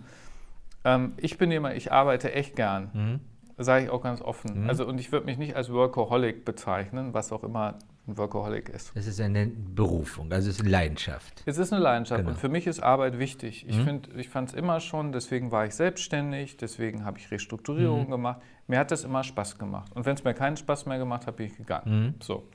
Ähm, 0.84 1.14
ich 1.16 1.38
bin 1.38 1.50
jemand, 1.50 1.76
ich 1.76 1.92
arbeite 1.92 2.32
echt 2.32 2.56
gern. 2.56 2.90
Mhm. 2.92 3.20
Sage 3.62 3.84
ich 3.84 3.90
auch 3.90 4.02
ganz 4.02 4.22
offen. 4.22 4.62
Mhm. 4.62 4.68
Also 4.68 4.86
und 4.86 4.98
ich 4.98 5.12
würde 5.12 5.26
mich 5.26 5.36
nicht 5.36 5.54
als 5.54 5.70
Workaholic 5.70 6.44
bezeichnen, 6.44 7.12
was 7.12 7.30
auch 7.32 7.44
immer 7.44 7.78
ein 8.10 8.18
Workaholic 8.18 8.68
ist. 8.68 8.92
Es 8.94 9.06
ist 9.06 9.20
eine 9.20 9.46
Berufung, 9.46 10.30
also 10.32 10.48
es 10.48 10.56
ist 10.56 10.60
eine 10.62 10.70
Leidenschaft. 10.70 11.42
Es 11.46 11.58
ist 11.58 11.72
eine 11.72 11.82
Leidenschaft 11.82 12.20
genau. 12.20 12.30
und 12.30 12.38
für 12.38 12.48
mich 12.48 12.66
ist 12.66 12.80
Arbeit 12.80 13.18
wichtig. 13.18 13.66
Ich, 13.68 13.76
mhm. 13.76 14.02
ich 14.16 14.28
fand 14.28 14.50
es 14.50 14.54
immer 14.54 14.80
schon, 14.80 15.12
deswegen 15.12 15.50
war 15.50 15.66
ich 15.66 15.74
selbstständig, 15.74 16.56
deswegen 16.56 17.04
habe 17.04 17.18
ich 17.18 17.30
Restrukturierung 17.30 18.06
mhm. 18.06 18.10
gemacht. 18.10 18.42
Mir 18.66 18.78
hat 18.78 18.90
das 18.90 19.04
immer 19.04 19.24
Spaß 19.24 19.58
gemacht. 19.58 19.92
Und 19.94 20.06
wenn 20.06 20.14
es 20.14 20.24
mir 20.24 20.34
keinen 20.34 20.56
Spaß 20.56 20.86
mehr 20.86 20.98
gemacht 20.98 21.26
hat, 21.26 21.36
bin 21.36 21.46
ich 21.46 21.56
gegangen. 21.56 22.04
Mhm. 22.06 22.14
So. 22.20 22.48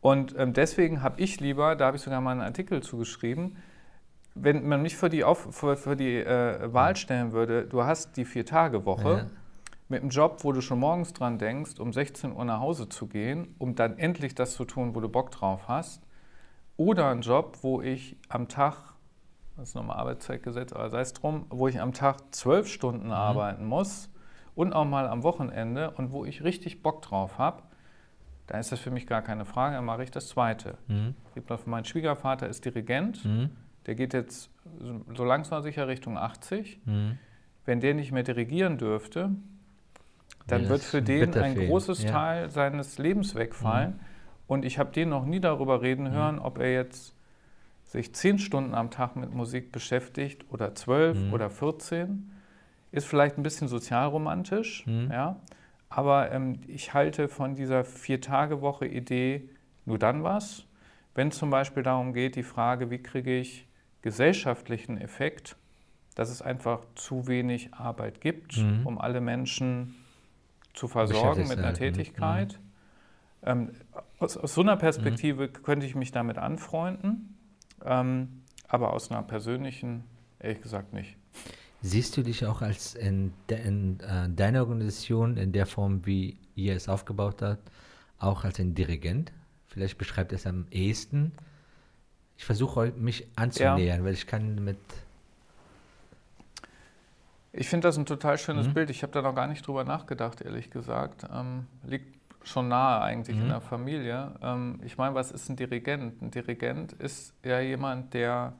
Und 0.00 0.34
ähm, 0.38 0.52
deswegen 0.52 1.02
habe 1.02 1.20
ich 1.20 1.40
lieber, 1.40 1.76
da 1.76 1.86
habe 1.86 1.96
ich 1.96 2.02
sogar 2.02 2.20
mal 2.20 2.32
einen 2.32 2.42
Artikel 2.42 2.82
zugeschrieben, 2.82 3.56
wenn 4.34 4.68
man 4.68 4.82
mich 4.82 4.96
für 4.96 5.08
die, 5.08 5.24
Auf, 5.24 5.48
für, 5.50 5.76
für 5.76 5.96
die 5.96 6.16
äh, 6.16 6.72
Wahl 6.72 6.94
stellen 6.94 7.32
würde, 7.32 7.64
du 7.64 7.82
hast 7.82 8.16
die 8.16 8.24
Vier-Tage-Woche. 8.24 9.08
Ja 9.08 9.26
mit 9.88 10.02
einem 10.02 10.10
Job, 10.10 10.44
wo 10.44 10.52
du 10.52 10.60
schon 10.60 10.78
morgens 10.78 11.12
dran 11.12 11.38
denkst, 11.38 11.80
um 11.80 11.92
16 11.92 12.34
Uhr 12.34 12.44
nach 12.44 12.60
Hause 12.60 12.88
zu 12.88 13.06
gehen, 13.06 13.54
um 13.58 13.74
dann 13.74 13.98
endlich 13.98 14.34
das 14.34 14.54
zu 14.54 14.64
tun, 14.64 14.94
wo 14.94 15.00
du 15.00 15.08
Bock 15.08 15.30
drauf 15.30 15.68
hast. 15.68 16.06
Oder 16.76 17.08
ein 17.10 17.22
Job, 17.22 17.58
wo 17.62 17.80
ich 17.80 18.16
am 18.28 18.48
Tag, 18.48 18.76
das 19.56 19.70
ist 19.70 19.74
nochmal 19.74 19.96
Arbeitszeitgesetz, 19.96 20.72
aber 20.72 20.90
sei 20.90 21.00
es 21.00 21.12
drum, 21.12 21.46
wo 21.48 21.68
ich 21.68 21.80
am 21.80 21.92
Tag 21.92 22.34
zwölf 22.34 22.68
Stunden 22.68 23.06
mhm. 23.06 23.12
arbeiten 23.12 23.64
muss 23.64 24.10
und 24.54 24.72
auch 24.74 24.84
mal 24.84 25.08
am 25.08 25.22
Wochenende 25.22 25.90
und 25.92 26.12
wo 26.12 26.24
ich 26.24 26.44
richtig 26.44 26.82
Bock 26.82 27.02
drauf 27.02 27.38
habe, 27.38 27.62
da 28.46 28.58
ist 28.58 28.72
das 28.72 28.80
für 28.80 28.90
mich 28.90 29.06
gar 29.06 29.22
keine 29.22 29.44
Frage, 29.44 29.76
dann 29.76 29.84
mache 29.84 30.04
ich 30.04 30.10
das 30.10 30.28
Zweite. 30.28 30.78
Mhm. 30.86 31.14
Mein 31.66 31.84
Schwiegervater 31.84 32.48
ist 32.48 32.64
Dirigent, 32.64 33.24
mhm. 33.24 33.50
der 33.86 33.94
geht 33.94 34.14
jetzt 34.14 34.50
so 35.14 35.24
langsam 35.24 35.62
sicher 35.62 35.88
Richtung 35.88 36.16
80. 36.16 36.80
Mhm. 36.84 37.18
Wenn 37.64 37.80
der 37.80 37.94
nicht 37.94 38.12
mehr 38.12 38.22
dirigieren 38.22 38.78
dürfte, 38.78 39.30
dann 40.48 40.64
ja, 40.64 40.68
wird 40.70 40.82
für 40.82 41.02
den 41.02 41.34
ein 41.34 41.54
großes 41.54 42.02
ja. 42.02 42.10
Teil 42.10 42.50
seines 42.50 42.98
Lebens 42.98 43.34
wegfallen. 43.34 43.90
Mhm. 43.90 44.00
Und 44.48 44.64
ich 44.64 44.78
habe 44.78 44.90
den 44.90 45.10
noch 45.10 45.24
nie 45.24 45.40
darüber 45.40 45.82
reden 45.82 46.04
mhm. 46.04 46.12
hören, 46.12 46.36
mhm. 46.36 46.42
ob 46.42 46.58
er 46.58 46.72
jetzt 46.72 47.14
sich 47.84 48.14
zehn 48.14 48.38
Stunden 48.38 48.74
am 48.74 48.90
Tag 48.90 49.16
mit 49.16 49.32
Musik 49.32 49.72
beschäftigt 49.72 50.44
oder 50.50 50.74
zwölf 50.74 51.18
mhm. 51.18 51.32
oder 51.32 51.50
14. 51.50 52.32
Ist 52.90 53.06
vielleicht 53.06 53.38
ein 53.38 53.42
bisschen 53.42 53.68
sozialromantisch, 53.68 54.86
mhm. 54.86 55.10
ja. 55.12 55.36
Aber 55.90 56.32
ähm, 56.32 56.60
ich 56.66 56.92
halte 56.92 57.28
von 57.28 57.54
dieser 57.54 57.84
Vier-Tage-Woche-Idee 57.84 59.48
nur 59.86 59.98
dann 59.98 60.22
was, 60.22 60.64
wenn 61.14 61.30
zum 61.30 61.50
Beispiel 61.50 61.82
darum 61.82 62.12
geht, 62.12 62.36
die 62.36 62.42
Frage, 62.42 62.90
wie 62.90 62.98
kriege 62.98 63.38
ich 63.38 63.66
gesellschaftlichen 64.02 64.98
Effekt, 64.98 65.56
dass 66.14 66.30
es 66.30 66.42
einfach 66.42 66.80
zu 66.94 67.26
wenig 67.26 67.72
Arbeit 67.74 68.20
gibt, 68.20 68.58
mhm. 68.58 68.86
um 68.86 68.98
alle 68.98 69.20
Menschen 69.20 69.94
zu 70.78 70.88
versorgen 70.88 71.48
mit 71.48 71.58
einer 71.58 71.74
Tätigkeit. 71.74 72.52
Mhm. 72.52 72.68
Ähm, 73.42 73.70
aus, 74.18 74.36
aus, 74.36 74.54
so 74.54 74.62
einer 74.62 74.76
Perspektive 74.76 75.48
mhm. 75.48 75.52
könnte 75.62 75.86
ich 75.86 75.94
mich 75.94 76.12
damit 76.12 76.38
anfreunden, 76.38 77.36
ähm, 77.84 78.42
aber 78.66 78.92
aus 78.92 79.10
einer 79.10 79.22
persönlichen 79.22 80.04
ehrlich 80.40 80.60
gesagt 80.62 80.92
nicht. 80.92 81.16
Siehst 81.80 82.16
du 82.16 82.22
dich 82.22 82.44
auch 82.46 82.62
als 82.62 82.94
in, 82.94 83.32
de, 83.48 83.64
in 83.64 83.98
uh, 84.02 84.28
deiner 84.28 84.60
Organisation 84.60 85.36
in 85.36 85.52
der 85.52 85.66
Form, 85.66 86.04
wie 86.06 86.38
ihr 86.56 86.74
es 86.74 86.88
aufgebaut 86.88 87.40
habt, 87.42 87.70
auch 88.18 88.44
als 88.44 88.58
ein 88.58 88.74
Dirigent? 88.74 89.32
Vielleicht 89.68 89.96
beschreibt 89.96 90.32
es 90.32 90.46
am 90.46 90.66
ehesten. 90.70 91.32
Ich 92.36 92.44
versuche 92.44 92.92
mich 92.96 93.28
anzunähern, 93.36 94.00
ja. 94.00 94.04
weil 94.04 94.14
ich 94.14 94.26
kann 94.26 94.64
mit 94.64 94.78
ich 97.58 97.68
finde 97.68 97.88
das 97.88 97.98
ein 97.98 98.06
total 98.06 98.38
schönes 98.38 98.68
mhm. 98.68 98.74
Bild. 98.74 98.90
Ich 98.90 99.02
habe 99.02 99.12
da 99.12 99.20
noch 99.20 99.34
gar 99.34 99.48
nicht 99.48 99.66
drüber 99.66 99.82
nachgedacht, 99.82 100.40
ehrlich 100.40 100.70
gesagt. 100.70 101.26
Ähm, 101.34 101.66
liegt 101.84 102.16
schon 102.44 102.68
nahe 102.68 103.02
eigentlich 103.02 103.36
mhm. 103.36 103.42
in 103.42 103.48
der 103.48 103.60
Familie. 103.60 104.32
Ähm, 104.40 104.80
ich 104.84 104.96
meine, 104.96 105.16
was 105.16 105.32
ist 105.32 105.48
ein 105.48 105.56
Dirigent? 105.56 106.22
Ein 106.22 106.30
Dirigent 106.30 106.92
ist 106.92 107.34
ja 107.44 107.58
jemand, 107.58 108.14
der 108.14 108.52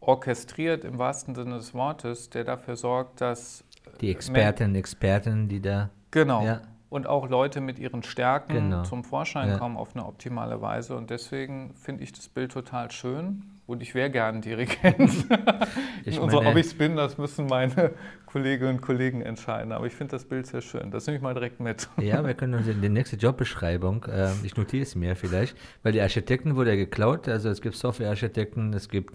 orchestriert 0.00 0.84
im 0.84 0.98
wahrsten 0.98 1.34
Sinne 1.34 1.56
des 1.56 1.72
Wortes, 1.72 2.28
der 2.28 2.44
dafür 2.44 2.76
sorgt, 2.76 3.22
dass 3.22 3.64
die 4.02 4.10
Expertinnen 4.10 4.72
und 4.72 4.78
Experten, 4.78 5.48
die 5.48 5.62
da 5.62 5.88
genau, 6.10 6.44
ja. 6.44 6.60
und 6.90 7.06
auch 7.06 7.30
Leute 7.30 7.62
mit 7.62 7.78
ihren 7.78 8.02
Stärken 8.02 8.52
Genau. 8.52 8.82
zum 8.82 9.04
Vorschein 9.04 9.48
Ja. 9.48 9.58
kommen 9.58 9.78
auf 9.78 9.96
eine 9.96 10.04
optimale 10.04 10.60
Weise. 10.60 10.96
Und 10.96 11.08
deswegen 11.08 11.74
finde 11.74 12.04
ich 12.04 12.12
das 12.12 12.28
Bild 12.28 12.52
total 12.52 12.90
schön 12.90 13.55
und 13.66 13.82
ich 13.82 13.94
wäre 13.94 14.10
gern 14.10 14.40
Dirigent. 14.40 15.26
Ich 16.04 16.20
und 16.20 16.30
so, 16.30 16.36
meine- 16.36 16.50
ob 16.50 16.56
ich 16.56 16.66
es 16.66 16.74
bin, 16.74 16.94
das 16.96 17.18
müssen 17.18 17.46
meine 17.46 17.92
Kolleginnen 18.26 18.76
und 18.76 18.80
Kollegen 18.80 19.22
entscheiden. 19.22 19.72
Aber 19.72 19.86
ich 19.86 19.92
finde 19.94 20.12
das 20.12 20.24
Bild 20.24 20.46
sehr 20.46 20.60
schön. 20.60 20.90
Das 20.92 21.06
nehme 21.06 21.16
ich 21.16 21.22
mal 21.22 21.34
direkt 21.34 21.58
mit. 21.58 21.88
Ja, 22.00 22.24
wir 22.24 22.34
können 22.34 22.54
uns 22.54 22.68
in 22.68 22.80
die 22.80 22.88
nächste 22.88 23.16
Jobbeschreibung, 23.16 24.04
äh, 24.04 24.30
ich 24.44 24.56
notiere 24.56 24.82
es 24.84 24.94
mir 24.94 25.16
vielleicht, 25.16 25.56
weil 25.82 25.92
die 25.92 26.00
Architekten 26.00 26.54
wurde 26.54 26.70
ja 26.70 26.76
geklaut, 26.76 27.28
also 27.28 27.48
es 27.48 27.60
gibt 27.60 27.74
Softwarearchitekten, 27.74 28.72
es 28.72 28.88
gibt, 28.88 29.14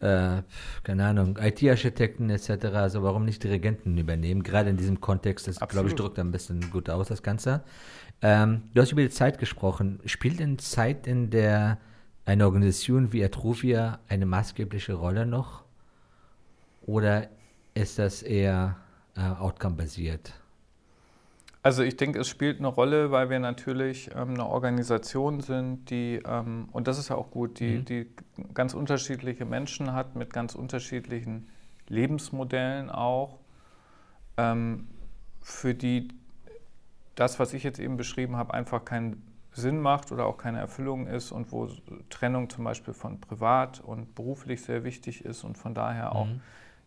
äh, 0.00 0.42
keine 0.82 1.04
Ahnung, 1.06 1.38
IT-Architekten 1.40 2.28
etc., 2.28 2.50
also 2.74 3.02
warum 3.02 3.24
nicht 3.24 3.42
Dirigenten 3.42 3.96
übernehmen, 3.96 4.42
gerade 4.42 4.68
in 4.68 4.76
diesem 4.76 5.00
Kontext, 5.00 5.48
das 5.48 5.58
glaube 5.60 5.88
ich 5.88 5.94
drückt 5.94 6.18
ein 6.18 6.30
bisschen 6.30 6.70
gut 6.70 6.90
aus, 6.90 7.08
das 7.08 7.22
Ganze. 7.22 7.62
Ähm, 8.20 8.64
du 8.74 8.82
hast 8.82 8.92
über 8.92 9.02
die 9.02 9.10
Zeit 9.10 9.38
gesprochen, 9.38 9.98
spielt 10.04 10.40
denn 10.40 10.58
Zeit 10.58 11.06
in 11.06 11.30
der, 11.30 11.78
eine 12.24 12.44
Organisation 12.46 13.12
wie 13.12 13.24
Atruvia 13.24 13.98
eine 14.08 14.26
maßgebliche 14.26 14.94
Rolle 14.94 15.26
noch 15.26 15.64
oder 16.82 17.28
ist 17.74 17.98
das 17.98 18.22
eher 18.22 18.76
äh, 19.16 19.20
outcome-basiert? 19.20 20.34
Also 21.64 21.82
ich 21.84 21.96
denke, 21.96 22.18
es 22.18 22.28
spielt 22.28 22.58
eine 22.58 22.66
Rolle, 22.66 23.12
weil 23.12 23.30
wir 23.30 23.38
natürlich 23.38 24.10
ähm, 24.16 24.30
eine 24.30 24.46
Organisation 24.46 25.40
sind, 25.40 25.90
die, 25.90 26.20
ähm, 26.26 26.68
und 26.72 26.88
das 26.88 26.98
ist 26.98 27.08
ja 27.08 27.16
auch 27.16 27.30
gut, 27.30 27.60
die, 27.60 27.78
Mhm. 27.78 27.84
die 27.84 28.06
ganz 28.52 28.74
unterschiedliche 28.74 29.44
Menschen 29.44 29.92
hat, 29.92 30.16
mit 30.16 30.32
ganz 30.32 30.56
unterschiedlichen 30.56 31.48
Lebensmodellen 31.88 32.90
auch, 32.90 33.38
ähm, 34.36 34.88
für 35.40 35.74
die 35.74 36.08
das, 37.14 37.38
was 37.38 37.52
ich 37.52 37.62
jetzt 37.62 37.78
eben 37.78 37.96
beschrieben 37.96 38.36
habe, 38.36 38.54
einfach 38.54 38.84
keinen 38.84 39.22
Sinn 39.52 39.80
macht 39.80 40.12
oder 40.12 40.26
auch 40.26 40.38
keine 40.38 40.58
Erfüllung 40.60 41.06
ist 41.06 41.30
und 41.30 41.52
wo 41.52 41.68
Trennung 42.08 42.48
zum 42.48 42.64
Beispiel 42.64 42.94
von 42.94 43.20
privat 43.20 43.80
und 43.80 44.14
beruflich 44.14 44.62
sehr 44.62 44.82
wichtig 44.84 45.24
ist 45.24 45.44
und 45.44 45.58
von 45.58 45.74
daher 45.74 46.14
auch 46.14 46.26
Mhm. 46.26 46.40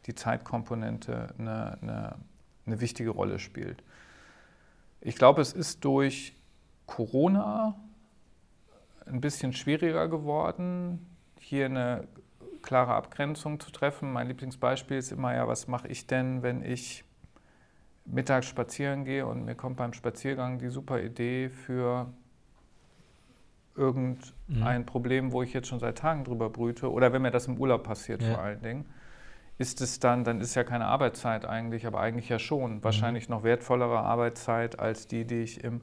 die 0.07 0.15
Zeitkomponente 0.15 1.33
eine, 1.37 1.77
eine, 1.81 2.15
eine 2.65 2.81
wichtige 2.81 3.11
Rolle 3.11 3.39
spielt. 3.39 3.83
Ich 5.01 5.15
glaube, 5.15 5.41
es 5.41 5.53
ist 5.53 5.85
durch 5.85 6.33
Corona 6.87 7.75
ein 9.05 9.21
bisschen 9.21 9.53
schwieriger 9.53 10.07
geworden, 10.07 11.05
hier 11.39 11.65
eine 11.65 12.07
klare 12.63 12.95
Abgrenzung 12.95 13.59
zu 13.59 13.69
treffen. 13.71 14.11
Mein 14.11 14.27
Lieblingsbeispiel 14.27 14.97
ist 14.97 15.11
immer 15.11 15.35
ja, 15.35 15.47
was 15.47 15.67
mache 15.67 15.87
ich 15.87 16.07
denn, 16.07 16.41
wenn 16.41 16.63
ich 16.63 17.03
mittags 18.05 18.47
spazieren 18.47 19.05
gehe 19.05 19.25
und 19.27 19.45
mir 19.45 19.55
kommt 19.55 19.77
beim 19.77 19.93
Spaziergang 19.93 20.57
die 20.57 20.69
super 20.69 21.01
Idee 21.01 21.49
für 21.49 22.07
irgendein 23.75 24.81
Mhm. 24.81 24.85
Problem, 24.85 25.31
wo 25.31 25.43
ich 25.43 25.53
jetzt 25.53 25.67
schon 25.67 25.79
seit 25.79 25.97
Tagen 25.97 26.23
drüber 26.23 26.49
brüte 26.49 26.91
oder 26.91 27.11
wenn 27.13 27.21
mir 27.21 27.31
das 27.31 27.47
im 27.47 27.57
Urlaub 27.57 27.83
passiert 27.83 28.21
Ja. 28.23 28.29
vor 28.33 28.39
allen 28.41 28.61
Dingen, 28.61 28.85
ist 29.57 29.79
es 29.81 29.99
dann, 29.99 30.23
dann 30.23 30.41
ist 30.41 30.55
ja 30.55 30.63
keine 30.63 30.85
Arbeitszeit 30.85 31.45
eigentlich, 31.45 31.85
aber 31.87 31.99
eigentlich 32.01 32.27
ja 32.29 32.39
schon. 32.39 32.83
Wahrscheinlich 32.83 33.29
noch 33.29 33.43
wertvollere 33.43 33.99
Arbeitszeit 33.99 34.79
als 34.79 35.07
die, 35.07 35.25
die 35.25 35.43
ich 35.43 35.63
im 35.63 35.81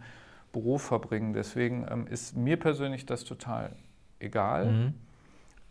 Beruf 0.52 0.82
verbringe. 0.82 1.32
Deswegen 1.32 1.86
ähm, 1.90 2.06
ist 2.06 2.36
mir 2.36 2.58
persönlich 2.58 3.06
das 3.06 3.24
total 3.24 3.74
egal. 4.20 4.66
Mhm. 4.66 4.94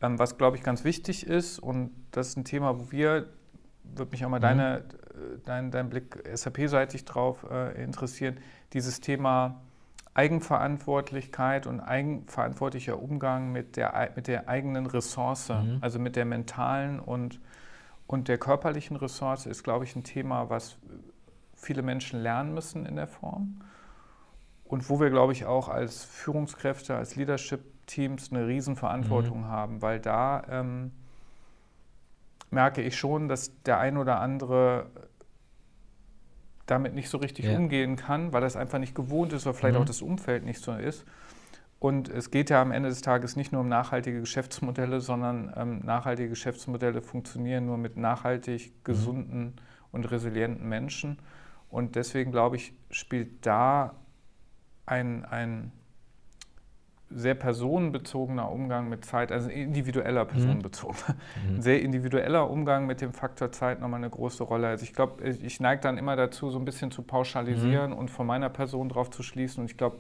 Ähm, 0.02 0.18
was, 0.18 0.38
glaube 0.40 0.58
ich, 0.58 0.64
ganz 0.64 0.84
wichtig 0.84 1.28
ist, 1.28 1.60
und 1.60 1.92
das 2.10 2.30
ist 2.30 2.38
ein 2.38 2.44
Thema, 2.44 2.80
wo 2.80 2.92
wir, 2.92 3.28
würde 3.84 4.12
mich 4.12 4.26
auch 4.26 4.30
mal 4.30 4.40
Mhm. 4.40 4.42
deine, 4.42 4.78
äh, 4.80 4.84
dein, 5.46 5.70
dein 5.70 5.90
Blick 5.90 6.24
SAP-seitig 6.34 7.06
drauf 7.06 7.46
äh, 7.52 7.84
interessieren, 7.84 8.38
dieses 8.74 9.00
Thema 9.00 9.62
Eigenverantwortlichkeit 10.13 11.67
und 11.67 11.80
eigenverantwortlicher 11.80 13.02
Umgang 13.02 13.52
mit 13.52 13.78
der, 13.78 14.12
mit 14.15 14.28
der 14.28 14.50
eigenen 14.50 14.86
Ressource, 14.86 15.50
Mhm. 15.50 15.78
also 15.82 16.00
mit 16.00 16.15
der 16.15 16.26
mentalen 16.26 17.00
und, 17.00 17.39
und 18.08 18.28
der 18.28 18.38
körperlichen 18.38 18.97
Ressource, 18.97 19.45
ist, 19.45 19.63
glaube 19.63 19.86
ich, 19.86 19.95
ein 19.95 20.04
Thema, 20.04 20.50
was 20.50 20.78
viele 21.56 21.82
Menschen 21.82 22.21
lernen 22.21 22.54
müssen 22.54 22.86
in 22.86 22.95
der 22.97 23.08
Form. 23.08 23.62
Und 24.65 24.89
wo 24.89 25.00
wir, 25.00 25.10
glaube 25.10 25.34
ich, 25.34 25.45
auch 25.45 25.69
als 25.69 26.04
Führungskräfte, 26.04 26.95
als 26.95 27.15
Leadership-Teams 27.15 28.32
eine 28.32 28.47
Riesenverantwortung 28.47 29.47
haben, 29.47 29.82
weil 29.82 30.00
da 30.00 30.43
ähm, 30.50 30.91
merke 32.50 32.82
ich 32.82 32.97
schon, 32.97 33.28
dass 33.28 33.52
der 33.63 33.80
ein 33.80 33.97
oder 33.97 34.19
andere 34.19 34.88
damit 36.72 36.94
nicht 36.96 37.10
so 37.10 37.18
richtig 37.18 37.46
Ja. 37.46 37.58
umgehen 37.58 37.96
kann, 37.98 38.34
weil 38.34 38.42
das 38.42 38.56
einfach 38.56 38.80
nicht 38.80 38.96
gewohnt 38.96 39.34
ist 39.34 39.46
oder 39.46 39.54
vielleicht 39.54 39.76
Mhm. 39.76 39.82
auch 39.82 39.86
das 39.86 40.02
Umfeld 40.02 40.44
nicht 40.46 40.62
so 40.62 40.74
ist. 40.74 41.06
Und 41.80 42.10
es 42.10 42.30
geht 42.32 42.50
ja 42.52 42.62
am 42.62 42.72
Ende 42.72 42.90
des 42.90 43.02
Tages 43.02 43.36
nicht 43.36 43.52
nur 43.52 43.62
um 43.62 43.68
nachhaltige 43.68 44.20
Geschäftsmodelle, 44.20 45.02
sondern 45.02 45.52
ähm, 45.56 45.80
nachhaltige 45.84 46.30
Geschäftsmodelle 46.30 47.02
funktionieren 47.02 47.66
nur 47.66 47.78
mit 47.78 47.98
nachhaltig 47.98 48.72
gesunden 48.86 49.56
und 49.92 50.10
resilienten 50.12 50.70
Menschen. 50.70 51.18
Und 51.70 51.96
deswegen 51.96 52.32
glaube 52.32 52.58
ich, 52.58 52.74
spielt 52.92 53.46
da 53.46 53.96
ein, 54.86 55.26
ein 55.26 55.72
sehr 57.13 57.36
personenbezogener 57.36 58.52
Umgang 58.52 58.89
mit 58.89 59.06
Zeit, 59.06 59.32
also 59.32 59.50
individueller 59.50 60.26
personenbezogener, 60.26 61.15
Mhm. 61.47 61.56
ein 61.58 61.62
sehr 61.62 61.82
individueller 61.82 62.50
Umgang 62.50 62.86
mit 62.86 63.02
dem 63.02 63.13
Faktor 63.13 63.52
Zeit 63.52 63.80
nochmal 63.82 64.00
eine 64.00 64.10
große 64.10 64.43
Rolle. 64.43 64.67
Also 64.67 64.84
ich 64.84 64.93
glaube, 64.93 65.24
ich 65.28 65.60
neige 65.60 65.82
dann 65.82 65.97
immer 65.97 66.15
dazu, 66.15 66.50
so 66.50 66.58
ein 66.60 66.65
bisschen 66.65 66.91
zu 66.91 67.02
pauschalisieren 67.04 67.93
und 67.93 68.10
von 68.10 68.26
meiner 68.28 68.50
Person 68.50 68.89
drauf 68.89 69.10
zu 69.10 69.24
schließen. 69.24 69.62
Und 69.62 69.69
ich 69.71 69.78
glaube, 69.78 69.97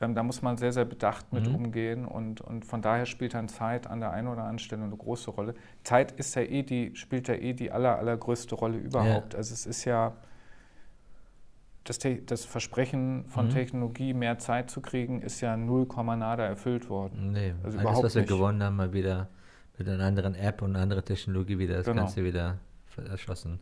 ähm, 0.00 0.14
da 0.14 0.22
muss 0.22 0.42
man 0.42 0.56
sehr, 0.56 0.72
sehr 0.72 0.84
bedacht 0.84 1.32
mit 1.32 1.48
Mhm. 1.48 1.54
umgehen. 1.54 2.04
Und, 2.06 2.40
und 2.40 2.64
von 2.64 2.82
daher 2.82 3.06
spielt 3.06 3.34
dann 3.34 3.48
Zeit 3.48 3.86
an 3.86 4.00
der 4.00 4.10
einen 4.10 4.26
oder 4.28 4.40
anderen 4.40 4.58
Stelle 4.58 4.82
eine 4.82 4.96
große 4.96 5.30
Rolle. 5.30 5.54
Zeit 5.84 6.12
ist 6.12 6.34
ja 6.34 6.42
eh 6.42 6.62
die, 6.62 6.94
spielt 6.96 7.28
ja 7.28 7.34
eh 7.34 7.52
die 7.52 7.70
aller, 7.70 7.98
allergrößte 7.98 8.54
Rolle 8.54 8.78
überhaupt. 8.78 9.34
Also 9.36 9.54
es 9.54 9.64
ist 9.66 9.84
ja 9.84 10.12
das, 11.84 11.98
das 12.26 12.44
Versprechen 12.44 13.24
von 13.28 13.46
Mhm. 13.46 13.50
Technologie, 13.50 14.14
mehr 14.14 14.38
Zeit 14.38 14.70
zu 14.70 14.80
kriegen, 14.80 15.22
ist 15.22 15.40
ja 15.40 15.56
0, 15.56 15.86
nada 16.16 16.44
erfüllt 16.44 16.88
worden. 16.88 17.32
Nee, 17.32 17.54
Also 17.62 17.78
alles, 17.78 17.80
überhaupt 17.88 18.04
was 18.04 18.14
wir 18.14 18.22
nicht. 18.22 18.28
gewonnen 18.28 18.62
haben, 18.62 18.76
mal 18.76 18.92
wieder 18.92 19.28
mit 19.78 19.88
einer 19.88 20.04
anderen 20.04 20.34
App 20.34 20.62
und 20.62 20.70
einer 20.70 20.82
anderen 20.82 21.04
Technologie 21.04 21.58
wieder 21.58 21.76
das 21.76 21.86
Genau. 21.86 22.02
Ganze 22.02 22.24
wieder 22.24 22.58
erschossen. 23.08 23.58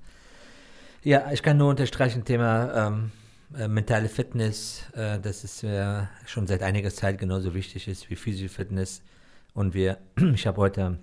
Ja, 1.02 1.30
ich 1.32 1.42
kann 1.42 1.56
nur 1.56 1.70
unterstreichen, 1.70 2.24
Thema 2.24 2.88
ähm, 2.88 3.10
äh, 3.56 3.68
mentale 3.68 4.08
Fitness, 4.08 4.84
äh, 4.94 5.18
dass 5.18 5.44
es 5.44 5.62
äh, 5.62 6.02
schon 6.26 6.46
seit 6.46 6.62
einiger 6.62 6.90
Zeit 6.90 7.18
genauso 7.18 7.54
wichtig 7.54 7.88
ist 7.88 8.10
wie 8.10 8.16
physische 8.16 8.48
Fitness. 8.50 9.02
Und 9.54 9.72
wir, 9.72 9.98
ich 10.34 10.46
habe 10.46 10.58
heute 10.58 10.98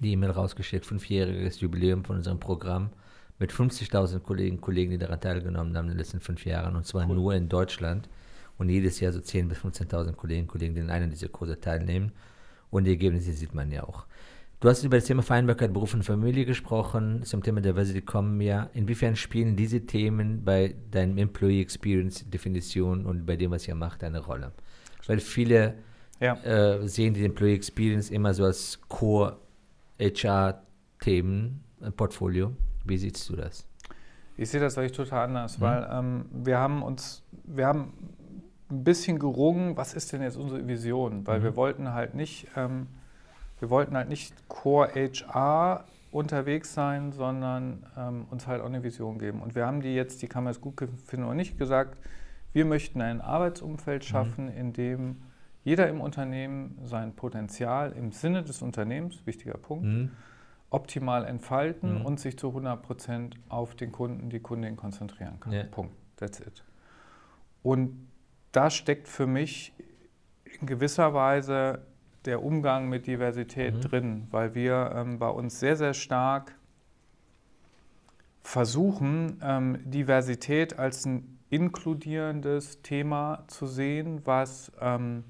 die 0.00 0.12
E-Mail 0.12 0.30
rausgeschickt, 0.30 0.84
fünfjähriges 0.86 1.60
Jubiläum 1.60 2.04
von 2.04 2.16
unserem 2.16 2.40
Programm 2.40 2.90
mit 3.40 3.50
50.000 3.52 4.20
Kolleginnen 4.20 4.58
und 4.58 4.62
Kollegen, 4.62 4.90
die 4.92 4.98
daran 4.98 5.20
teilgenommen 5.20 5.76
haben 5.76 5.86
in 5.86 5.92
den 5.92 5.98
letzten 5.98 6.20
fünf 6.20 6.44
Jahren, 6.44 6.76
und 6.76 6.86
zwar 6.86 7.08
Cool. 7.08 7.16
nur 7.16 7.34
in 7.34 7.48
Deutschland. 7.48 8.08
Und 8.58 8.68
jedes 8.68 9.00
Jahr 9.00 9.10
so 9.12 9.20
10.000 9.20 9.48
bis 9.48 9.58
15.000 9.58 10.12
Kolleginnen 10.12 10.44
und 10.46 10.52
Kollegen, 10.52 10.74
die 10.74 10.82
in 10.82 10.90
einer 10.90 11.06
dieser 11.08 11.28
Kurse 11.28 11.58
teilnehmen. 11.58 12.12
Und 12.70 12.84
die 12.84 12.90
Ergebnisse 12.90 13.32
sieht 13.32 13.54
man 13.54 13.72
ja 13.72 13.82
auch. 13.84 14.04
Du 14.60 14.68
hast 14.68 14.84
über 14.84 14.98
das 14.98 15.06
Thema 15.06 15.22
Vereinbarkeit 15.22 15.72
Beruf 15.72 15.94
und 15.94 16.02
Familie 16.04 16.44
gesprochen. 16.44 17.22
Zum 17.24 17.42
Thema 17.42 17.62
Diversity 17.62 18.02
kommen 18.02 18.38
wir. 18.38 18.68
Inwiefern 18.74 19.16
spielen 19.16 19.56
diese 19.56 19.80
Themen 19.86 20.44
bei 20.44 20.74
deinem 20.90 21.16
Employee 21.16 21.62
Experience 21.62 22.28
Definition 22.28 23.06
und 23.06 23.24
bei 23.24 23.36
dem, 23.36 23.50
was 23.52 23.66
ihr 23.66 23.74
macht, 23.74 24.04
eine 24.04 24.18
Rolle? 24.20 24.52
Weil 25.06 25.18
viele 25.20 25.76
Ja. 26.20 26.34
äh, 26.44 26.86
sehen 26.86 27.14
die 27.14 27.24
Employee 27.24 27.54
Experience 27.54 28.10
immer 28.10 28.34
so 28.34 28.44
als 28.44 28.78
Core 28.90 29.38
HR-Themen 29.98 31.64
im 31.80 31.92
Portfolio. 31.94 32.52
Wie 32.84 32.96
siehst 32.98 33.28
du 33.28 33.36
das? 33.36 33.66
Ich 34.36 34.50
sehe 34.50 34.60
das 34.60 34.78
eigentlich 34.78 34.92
total 34.92 35.24
anders, 35.24 35.58
Mhm. 35.58 35.62
weil 35.62 35.88
ähm, 35.92 36.24
wir 36.32 36.58
haben 36.58 36.82
uns, 36.82 37.22
wir 37.44 37.66
haben 37.66 37.92
ein 38.70 38.84
bisschen 38.84 39.18
gerungen, 39.18 39.76
was 39.76 39.94
ist 39.94 40.12
denn 40.12 40.22
jetzt 40.22 40.36
unsere 40.36 40.66
Vision? 40.66 41.26
Weil 41.26 41.40
Mhm. 41.40 41.44
wir 41.44 41.56
wollten 41.56 41.92
halt 41.92 42.14
nicht, 42.14 42.46
ähm, 42.56 42.86
wir 43.58 43.68
wollten 43.68 43.96
halt 43.96 44.08
nicht 44.08 44.32
Core 44.48 44.90
HR 44.94 45.84
unterwegs 46.12 46.72
sein, 46.74 47.12
sondern 47.12 47.84
ähm, 47.96 48.26
uns 48.30 48.46
halt 48.46 48.62
auch 48.62 48.66
eine 48.66 48.82
Vision 48.82 49.18
geben. 49.18 49.42
Und 49.42 49.54
wir 49.54 49.66
haben 49.66 49.80
die 49.80 49.94
jetzt, 49.94 50.22
die 50.22 50.28
kann 50.28 50.44
man 50.44 50.52
jetzt 50.52 50.62
gut 50.62 50.80
finden 51.06 51.26
oder 51.26 51.34
nicht, 51.34 51.58
gesagt, 51.58 51.98
wir 52.52 52.64
möchten 52.64 53.00
ein 53.00 53.20
Arbeitsumfeld 53.20 54.04
schaffen, 54.04 54.48
in 54.48 54.72
dem 54.72 55.22
jeder 55.62 55.88
im 55.88 56.00
Unternehmen 56.00 56.78
sein 56.84 57.12
Potenzial 57.14 57.92
im 57.92 58.12
Sinne 58.12 58.42
des 58.42 58.62
Unternehmens, 58.62 59.24
wichtiger 59.26 59.58
Punkt, 59.58 59.84
Mhm. 59.84 60.10
Optimal 60.70 61.24
entfalten 61.24 61.98
Mhm. 61.98 62.06
und 62.06 62.20
sich 62.20 62.38
zu 62.38 62.52
100% 62.52 63.36
auf 63.48 63.74
den 63.74 63.90
Kunden, 63.92 64.30
die 64.30 64.40
Kundin 64.40 64.76
konzentrieren 64.76 65.38
kann. 65.40 65.52
Ja. 65.52 65.64
Punkt. 65.64 65.94
That's 66.16 66.40
it. 66.40 66.64
Und 67.62 68.08
da 68.52 68.70
steckt 68.70 69.08
für 69.08 69.26
mich 69.26 69.72
in 70.60 70.66
gewisser 70.66 71.12
Weise 71.14 71.82
der 72.24 72.42
Umgang 72.42 72.88
mit 72.88 73.06
Diversität 73.06 73.74
Mhm. 73.76 73.80
drin, 73.80 74.26
weil 74.30 74.54
wir 74.54 74.92
ähm, 74.94 75.18
bei 75.18 75.28
uns 75.28 75.58
sehr, 75.60 75.76
sehr 75.76 75.94
stark 75.94 76.54
versuchen, 78.42 79.40
ähm, 79.42 79.78
Diversität 79.90 80.78
als 80.78 81.04
ein 81.06 81.38
inkludierendes 81.50 82.82
Thema 82.82 83.44
zu 83.48 83.66
sehen, 83.66 84.22
was 84.24 84.72
ähm, 84.80 85.24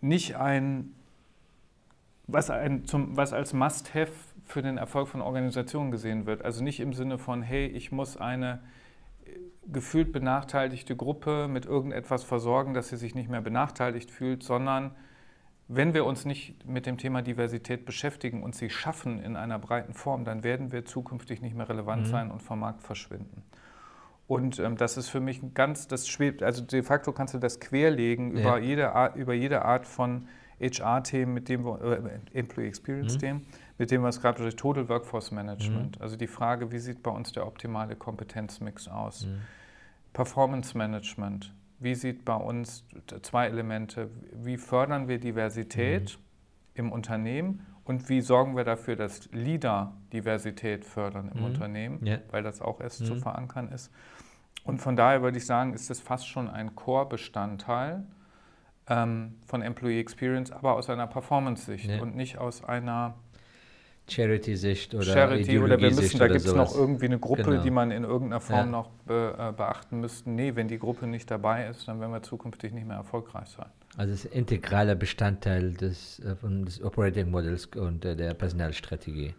nicht 0.00 0.36
ein, 0.36 0.94
was, 2.28 2.50
ein 2.50 2.84
zum, 2.84 3.16
was 3.16 3.32
als 3.32 3.52
Must-Have 3.52 4.12
für 4.44 4.62
den 4.62 4.78
Erfolg 4.78 5.08
von 5.08 5.20
Organisationen 5.20 5.90
gesehen 5.90 6.26
wird. 6.26 6.44
Also 6.44 6.62
nicht 6.62 6.78
im 6.78 6.92
Sinne 6.92 7.18
von, 7.18 7.42
hey, 7.42 7.66
ich 7.66 7.90
muss 7.90 8.16
eine 8.16 8.60
äh, 9.24 9.30
gefühlt 9.66 10.12
benachteiligte 10.12 10.94
Gruppe 10.94 11.48
mit 11.48 11.66
irgendetwas 11.66 12.22
versorgen, 12.22 12.74
dass 12.74 12.88
sie 12.88 12.96
sich 12.96 13.14
nicht 13.14 13.28
mehr 13.28 13.40
benachteiligt 13.40 14.10
fühlt, 14.10 14.42
sondern 14.42 14.92
wenn 15.68 15.92
wir 15.92 16.06
uns 16.06 16.24
nicht 16.24 16.66
mit 16.66 16.86
dem 16.86 16.96
Thema 16.96 17.20
Diversität 17.20 17.84
beschäftigen 17.84 18.42
und 18.42 18.54
sie 18.54 18.70
schaffen 18.70 19.22
in 19.22 19.36
einer 19.36 19.58
breiten 19.58 19.92
Form, 19.92 20.24
dann 20.24 20.42
werden 20.42 20.72
wir 20.72 20.86
zukünftig 20.86 21.42
nicht 21.42 21.54
mehr 21.54 21.68
relevant 21.68 22.06
mhm. 22.06 22.10
sein 22.10 22.30
und 22.30 22.42
vom 22.42 22.60
Markt 22.60 22.82
verschwinden. 22.82 23.42
Und 24.26 24.58
ähm, 24.58 24.76
das 24.76 24.98
ist 24.98 25.08
für 25.08 25.20
mich 25.20 25.40
ganz, 25.54 25.88
das 25.88 26.08
schwebt, 26.08 26.42
also 26.42 26.62
de 26.62 26.82
facto 26.82 27.12
kannst 27.12 27.32
du 27.34 27.38
das 27.38 27.60
querlegen 27.60 28.36
ja. 28.36 28.40
über, 28.40 28.58
jede 28.58 28.92
Art, 28.92 29.16
über 29.16 29.34
jede 29.34 29.62
Art 29.64 29.86
von 29.86 30.28
HR-Themen, 30.60 31.34
mit 31.34 31.48
dem 31.48 31.64
wir, 31.64 31.80
äh, 31.82 32.38
Employee 32.38 32.68
Experience-Themen, 32.68 33.40
mhm. 33.40 33.46
mit 33.78 33.90
dem 33.90 34.02
wir 34.02 34.08
es 34.08 34.20
gerade 34.20 34.42
durch 34.42 34.56
Total 34.56 34.88
Workforce 34.88 35.30
Management, 35.30 35.96
mhm. 35.96 36.02
also 36.02 36.16
die 36.16 36.26
Frage, 36.26 36.72
wie 36.72 36.78
sieht 36.78 37.02
bei 37.02 37.10
uns 37.10 37.32
der 37.32 37.46
optimale 37.46 37.96
Kompetenzmix 37.96 38.88
aus? 38.88 39.26
Mhm. 39.26 39.40
Performance 40.12 40.76
Management, 40.76 41.54
wie 41.78 41.94
sieht 41.94 42.24
bei 42.24 42.34
uns 42.34 42.84
zwei 43.22 43.46
Elemente, 43.46 44.10
wie 44.32 44.56
fördern 44.56 45.06
wir 45.08 45.18
Diversität 45.18 46.18
mhm. 46.18 46.86
im 46.86 46.92
Unternehmen 46.92 47.66
und 47.84 48.08
wie 48.08 48.20
sorgen 48.20 48.56
wir 48.56 48.64
dafür, 48.64 48.96
dass 48.96 49.30
Leader 49.32 49.94
Diversität 50.12 50.84
fördern 50.84 51.30
im 51.32 51.40
mhm. 51.40 51.46
Unternehmen, 51.46 52.04
ja. 52.04 52.18
weil 52.30 52.42
das 52.42 52.60
auch 52.60 52.80
erst 52.80 53.00
mhm. 53.02 53.06
zu 53.06 53.16
verankern 53.16 53.68
ist. 53.68 53.92
Und 54.64 54.78
von 54.78 54.96
daher 54.96 55.22
würde 55.22 55.38
ich 55.38 55.46
sagen, 55.46 55.72
ist 55.72 55.88
das 55.88 56.00
fast 56.00 56.28
schon 56.28 56.48
ein 56.48 56.74
Core-Bestandteil 56.74 58.04
ähm, 58.88 59.34
von 59.46 59.62
Employee 59.62 60.00
Experience, 60.00 60.50
aber 60.50 60.74
aus 60.74 60.88
einer 60.90 61.06
Performance-Sicht 61.06 61.90
ja. 61.90 62.00
und 62.00 62.16
nicht 62.16 62.38
aus 62.38 62.64
einer 62.64 63.14
Charity-Sicht 64.08 64.94
oder 64.94 65.04
Charity 65.04 65.58
oder 65.58 65.78
wir 65.78 65.90
müssen, 65.90 66.18
da 66.18 66.28
gibt 66.28 66.40
es 66.40 66.54
noch 66.54 66.74
irgendwie 66.74 67.06
eine 67.06 67.18
Gruppe, 67.18 67.42
genau. 67.42 67.62
die 67.62 67.70
man 67.70 67.90
in 67.90 68.04
irgendeiner 68.04 68.40
Form 68.40 68.58
ja. 68.58 68.66
noch 68.66 68.90
be, 69.06 69.34
äh, 69.38 69.52
beachten 69.52 70.00
müsste. 70.00 70.30
Nee, 70.30 70.56
wenn 70.56 70.68
die 70.68 70.78
Gruppe 70.78 71.06
nicht 71.06 71.30
dabei 71.30 71.68
ist, 71.68 71.86
dann 71.88 72.00
werden 72.00 72.12
wir 72.12 72.22
zukünftig 72.22 72.72
nicht 72.72 72.86
mehr 72.86 72.96
erfolgreich 72.96 73.48
sein. 73.48 73.66
Also 73.96 74.14
es 74.14 74.24
ist 74.24 74.32
ein 74.32 74.38
integraler 74.38 74.94
Bestandteil 74.94 75.72
des, 75.72 76.20
äh, 76.20 76.34
des 76.64 76.82
Operating 76.82 77.30
Models 77.30 77.66
und 77.66 78.04
äh, 78.04 78.16
der 78.16 78.34
Personalstrategie. 78.34 79.34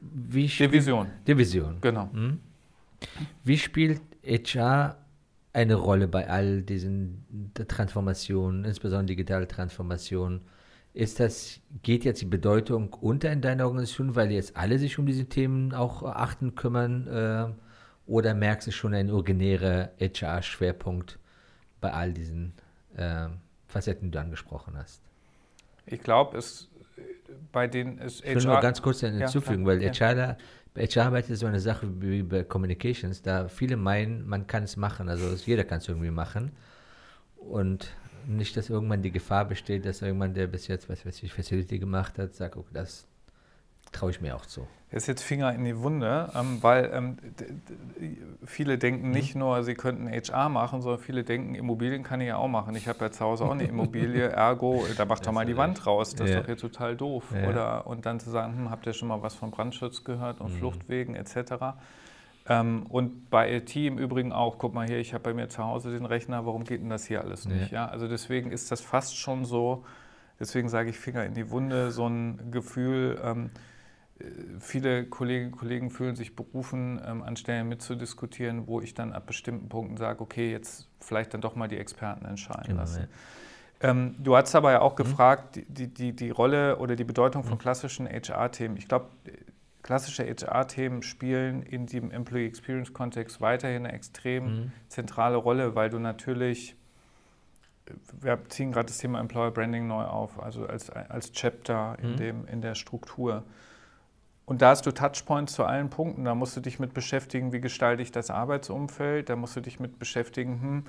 Wie 0.00 0.46
Division. 0.46 1.08
Division. 1.26 1.78
Genau. 1.80 2.08
Hm? 2.12 2.40
Wie 3.44 3.58
spielt 3.58 4.00
HR 4.24 4.96
eine 5.56 5.74
Rolle 5.74 6.06
bei 6.06 6.28
all 6.28 6.60
diesen 6.60 7.52
Transformationen, 7.66 8.64
insbesondere 8.66 9.06
digitale 9.06 9.48
Transformationen? 9.48 10.42
Ist 10.92 11.18
das, 11.18 11.60
geht 11.82 12.04
jetzt 12.04 12.20
die 12.20 12.26
Bedeutung 12.26 12.92
unter 12.92 13.32
in 13.32 13.40
deiner 13.40 13.64
Organisation, 13.64 14.14
weil 14.14 14.30
jetzt 14.32 14.54
alle 14.56 14.78
sich 14.78 14.98
um 14.98 15.06
diese 15.06 15.24
Themen 15.24 15.72
auch 15.72 16.02
achten, 16.02 16.54
kümmern? 16.54 17.06
Äh, 17.06 17.46
oder 18.06 18.34
merkst 18.34 18.68
du 18.68 18.72
schon 18.72 18.94
einen 18.94 19.10
originären 19.10 19.88
HR-Schwerpunkt 19.98 21.18
bei 21.80 21.90
all 21.90 22.12
diesen 22.12 22.52
äh, 22.94 23.28
Facetten, 23.66 24.08
die 24.08 24.10
du 24.12 24.20
angesprochen 24.20 24.74
hast? 24.76 25.00
Ich 25.86 26.02
glaube, 26.02 26.36
es 26.36 26.68
bei 27.50 27.66
den 27.66 27.98
ist 27.98 28.22
HR. 28.22 28.28
Ich 28.28 28.36
will 28.36 28.52
nur 28.52 28.60
ganz 28.60 28.82
kurz 28.82 29.00
hinzufügen, 29.00 29.62
ja, 29.62 29.66
weil 29.66 29.82
ja. 29.82 29.92
HR, 29.92 30.14
bei 30.14 30.36
HR-Arbeit 30.76 31.30
ist 31.30 31.40
so 31.40 31.46
eine 31.46 31.60
Sache 31.60 31.88
wie 32.00 32.22
bei 32.22 32.44
Communications, 32.44 33.22
da 33.22 33.48
viele 33.48 33.76
meinen, 33.76 34.26
man 34.26 34.46
kann 34.46 34.64
es 34.64 34.76
machen, 34.76 35.08
also 35.08 35.34
jeder 35.44 35.64
kann 35.64 35.78
es 35.78 35.88
irgendwie 35.88 36.10
machen. 36.10 36.52
Und 37.36 37.92
nicht, 38.26 38.56
dass 38.56 38.70
irgendwann 38.70 39.02
die 39.02 39.12
Gefahr 39.12 39.44
besteht, 39.44 39.84
dass 39.84 40.02
irgendwann, 40.02 40.34
der 40.34 40.46
bis 40.48 40.66
jetzt, 40.66 40.88
was 40.88 41.06
weiß 41.06 41.22
ich, 41.22 41.32
Facility 41.32 41.78
gemacht 41.78 42.18
hat, 42.18 42.34
sagt, 42.34 42.56
okay, 42.56 42.70
das 42.72 43.06
traue 43.96 44.10
ich 44.10 44.20
mir 44.20 44.36
auch 44.36 44.46
zu. 44.46 44.66
Das 44.90 45.02
ist 45.02 45.08
jetzt 45.08 45.22
Finger 45.22 45.52
in 45.52 45.64
die 45.64 45.76
Wunde, 45.78 46.30
ähm, 46.36 46.58
weil 46.62 46.90
ähm, 46.92 47.18
viele 48.44 48.78
denken 48.78 49.10
nicht 49.10 49.34
mhm. 49.34 49.40
nur, 49.40 49.64
sie 49.64 49.74
könnten 49.74 50.08
HR 50.08 50.48
machen, 50.48 50.80
sondern 50.80 51.00
viele 51.00 51.24
denken, 51.24 51.56
Immobilien 51.56 52.04
kann 52.04 52.20
ich 52.20 52.28
ja 52.28 52.36
auch 52.36 52.48
machen. 52.48 52.76
Ich 52.76 52.86
habe 52.86 53.04
ja 53.04 53.10
zu 53.10 53.24
Hause 53.24 53.44
auch 53.44 53.50
eine 53.50 53.64
Immobilie, 53.68 54.28
ergo, 54.28 54.86
da 54.96 55.04
macht 55.04 55.26
doch 55.26 55.32
mal 55.32 55.44
die 55.44 55.56
Wand 55.56 55.86
raus, 55.86 56.14
das 56.14 56.30
ja. 56.30 56.36
ist 56.36 56.42
doch 56.42 56.46
hier 56.46 56.56
total 56.56 56.96
doof. 56.96 57.24
Ja. 57.34 57.48
Oder, 57.48 57.86
und 57.86 58.06
dann 58.06 58.20
zu 58.20 58.30
sagen, 58.30 58.56
hm, 58.56 58.70
habt 58.70 58.86
ihr 58.86 58.92
schon 58.92 59.08
mal 59.08 59.22
was 59.22 59.34
von 59.34 59.50
Brandschutz 59.50 60.04
gehört 60.04 60.40
und 60.40 60.52
mhm. 60.52 60.58
Fluchtwegen 60.58 61.16
etc. 61.16 61.74
Ähm, 62.48 62.86
und 62.88 63.28
bei 63.28 63.56
IT 63.56 63.74
im 63.74 63.98
Übrigen 63.98 64.32
auch, 64.32 64.56
guck 64.58 64.72
mal 64.72 64.86
hier, 64.86 64.98
ich 64.98 65.14
habe 65.14 65.24
bei 65.24 65.34
mir 65.34 65.48
zu 65.48 65.64
Hause 65.64 65.90
den 65.90 66.06
Rechner, 66.06 66.46
warum 66.46 66.62
geht 66.62 66.80
denn 66.80 66.90
das 66.90 67.06
hier 67.06 67.22
alles 67.22 67.46
nicht? 67.46 67.72
Ja. 67.72 67.86
ja. 67.86 67.88
Also 67.88 68.06
deswegen 68.06 68.52
ist 68.52 68.70
das 68.70 68.82
fast 68.82 69.18
schon 69.18 69.44
so, 69.44 69.84
deswegen 70.38 70.68
sage 70.68 70.90
ich 70.90 70.98
Finger 70.98 71.24
in 71.24 71.34
die 71.34 71.50
Wunde, 71.50 71.90
so 71.90 72.06
ein 72.06 72.52
Gefühl, 72.52 73.20
ähm, 73.24 73.46
äh, 73.46 73.58
viele 74.60 75.04
Kolleginnen 75.06 75.52
und 75.52 75.58
Kollegen 75.58 75.90
fühlen 75.90 76.16
sich 76.16 76.34
berufen, 76.34 77.00
ähm, 77.04 77.22
an 77.22 77.36
Stellen 77.36 77.68
mitzudiskutieren, 77.68 78.66
wo 78.66 78.80
ich 78.80 78.94
dann 78.94 79.12
ab 79.12 79.26
bestimmten 79.26 79.68
Punkten 79.68 79.96
sage, 79.96 80.20
okay, 80.20 80.50
jetzt 80.50 80.88
vielleicht 81.00 81.34
dann 81.34 81.40
doch 81.40 81.54
mal 81.54 81.68
die 81.68 81.76
Experten 81.76 82.24
entscheiden 82.24 82.68
genau, 82.68 82.80
lassen. 82.80 83.02
Ja. 83.02 83.90
Ähm, 83.90 84.14
du 84.18 84.36
hast 84.36 84.54
aber 84.54 84.72
ja 84.72 84.80
auch 84.80 84.92
mhm. 84.92 84.96
gefragt, 84.96 85.60
die, 85.68 85.88
die, 85.88 86.14
die 86.14 86.30
Rolle 86.30 86.78
oder 86.78 86.96
die 86.96 87.04
Bedeutung 87.04 87.44
von 87.44 87.54
mhm. 87.54 87.58
klassischen 87.58 88.08
HR-Themen. 88.08 88.78
Ich 88.78 88.88
glaube, 88.88 89.10
klassische 89.82 90.24
HR-Themen 90.24 91.02
spielen 91.02 91.62
in 91.62 91.86
dem 91.86 92.10
Employee 92.10 92.46
Experience 92.46 92.94
Kontext 92.94 93.42
weiterhin 93.42 93.84
eine 93.84 93.92
extrem 93.92 94.44
mhm. 94.44 94.72
zentrale 94.88 95.36
Rolle, 95.36 95.74
weil 95.74 95.90
du 95.90 95.98
natürlich, 95.98 96.74
wir 98.18 98.38
ziehen 98.48 98.72
gerade 98.72 98.86
das 98.86 98.96
Thema 98.96 99.20
Employer 99.20 99.50
Branding 99.50 99.86
neu 99.86 100.04
auf, 100.04 100.42
also 100.42 100.66
als, 100.66 100.88
als 100.88 101.32
Chapter 101.32 101.98
in, 102.00 102.12
mhm. 102.12 102.16
dem, 102.16 102.46
in 102.46 102.62
der 102.62 102.74
Struktur. 102.74 103.44
Und 104.46 104.62
da 104.62 104.70
hast 104.70 104.86
du 104.86 104.92
Touchpoints 104.92 105.54
zu 105.54 105.64
allen 105.64 105.90
Punkten. 105.90 106.24
Da 106.24 106.34
musst 106.34 106.56
du 106.56 106.60
dich 106.60 106.78
mit 106.78 106.94
beschäftigen, 106.94 107.52
wie 107.52 107.60
gestalte 107.60 108.02
ich 108.02 108.12
das 108.12 108.30
Arbeitsumfeld. 108.30 109.28
Da 109.28 109.36
musst 109.36 109.56
du 109.56 109.60
dich 109.60 109.80
mit 109.80 109.98
beschäftigen, 109.98 110.62
hm, 110.62 110.86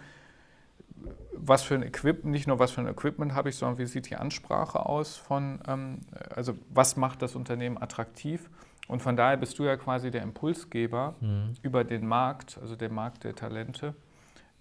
was 1.34 1.64
für 1.64 1.76
ein 1.76 1.84
Equipment, 1.84 2.32
nicht 2.32 2.48
nur 2.48 2.60
was 2.60 2.72
für 2.72 2.82
ein 2.82 2.88
Equipment 2.88 3.34
habe 3.34 3.50
ich, 3.50 3.56
sondern 3.56 3.80
wie 3.80 3.88
sieht 3.88 4.10
die 4.10 4.16
Ansprache 4.16 4.86
aus 4.86 5.18
von, 5.18 5.60
ähm, 5.68 6.02
also 6.36 6.54
was 6.70 6.98
macht 6.98 7.24
das 7.24 7.36
Unternehmen 7.36 7.82
attraktiv. 7.82 8.50
Und 8.88 9.02
von 9.02 9.18
daher 9.18 9.38
bist 9.38 9.58
du 9.60 9.64
ja 9.64 9.76
quasi 9.76 10.12
der 10.12 10.22
Impulsgeber 10.22 11.16
mhm. 11.20 11.56
über 11.62 11.84
den 11.84 12.08
Markt, 12.08 12.60
also 12.62 12.76
der 12.76 12.92
Markt 12.92 13.24
der 13.24 13.36
Talente, 13.36 13.96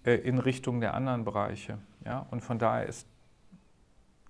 äh, 0.05 0.15
in 0.15 0.39
Richtung 0.39 0.81
der 0.81 0.95
anderen 0.95 1.23
Bereiche. 1.23 1.77
Ja? 2.03 2.25
Und 2.31 2.41
von 2.41 2.57
daher 2.57 2.87
ist 2.87 3.07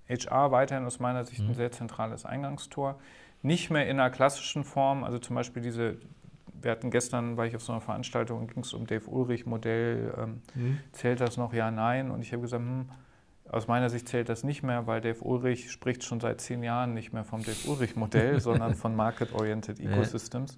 HR 0.10 0.52
weiterhin 0.52 0.86
aus 0.86 1.00
meiner 1.00 1.24
Sicht 1.24 1.42
mhm. 1.42 1.50
ein 1.50 1.56
sehr 1.56 1.72
zentrales 1.72 2.26
Eingangstor. 2.26 3.00
Nicht 3.42 3.70
mehr 3.70 3.88
in 3.88 4.00
einer 4.00 4.10
klassischen 4.10 4.64
Form, 4.64 5.04
also 5.04 5.20
zum 5.20 5.36
Beispiel 5.36 5.62
diese, 5.62 5.98
wir 6.62 6.72
hatten 6.72 6.92
gestern, 6.92 7.38
war 7.38 7.46
ich 7.46 7.56
auf 7.56 7.64
so 7.64 7.72
einer 7.72 7.82
Veranstaltung, 7.82 8.48
ging 8.48 8.64
es 8.64 8.74
um 8.74 8.88
Dave 8.88 9.08
Ulrich-Modell, 9.10 10.14
ähm, 10.18 10.42
mhm. 10.56 10.80
zählt 10.92 11.22
das 11.22 11.38
noch? 11.38 11.54
Ja, 11.54 11.72
nein. 11.72 12.12
Und 12.12 12.22
ich 12.22 12.32
habe 12.34 12.42
gesagt, 12.42 12.64
hm, 12.64 12.90
aus 13.50 13.68
meiner 13.68 13.90
Sicht 13.90 14.10
zählt 14.10 14.30
das 14.30 14.44
nicht 14.44 14.64
mehr, 14.64 14.88
weil 14.88 15.02
Dave 15.02 15.24
Ulrich 15.24 15.72
spricht 15.72 16.04
schon 16.04 16.20
seit 16.20 16.42
zehn 16.42 16.64
Jahren 16.64 16.94
nicht 16.94 17.14
mehr 17.14 17.24
vom 17.24 17.44
Dave 17.44 17.70
Ulrich-Modell, 17.70 18.40
sondern 18.42 18.76
von 18.76 18.96
Market-Oriented 18.96 19.80
Ecosystems. 19.80 20.58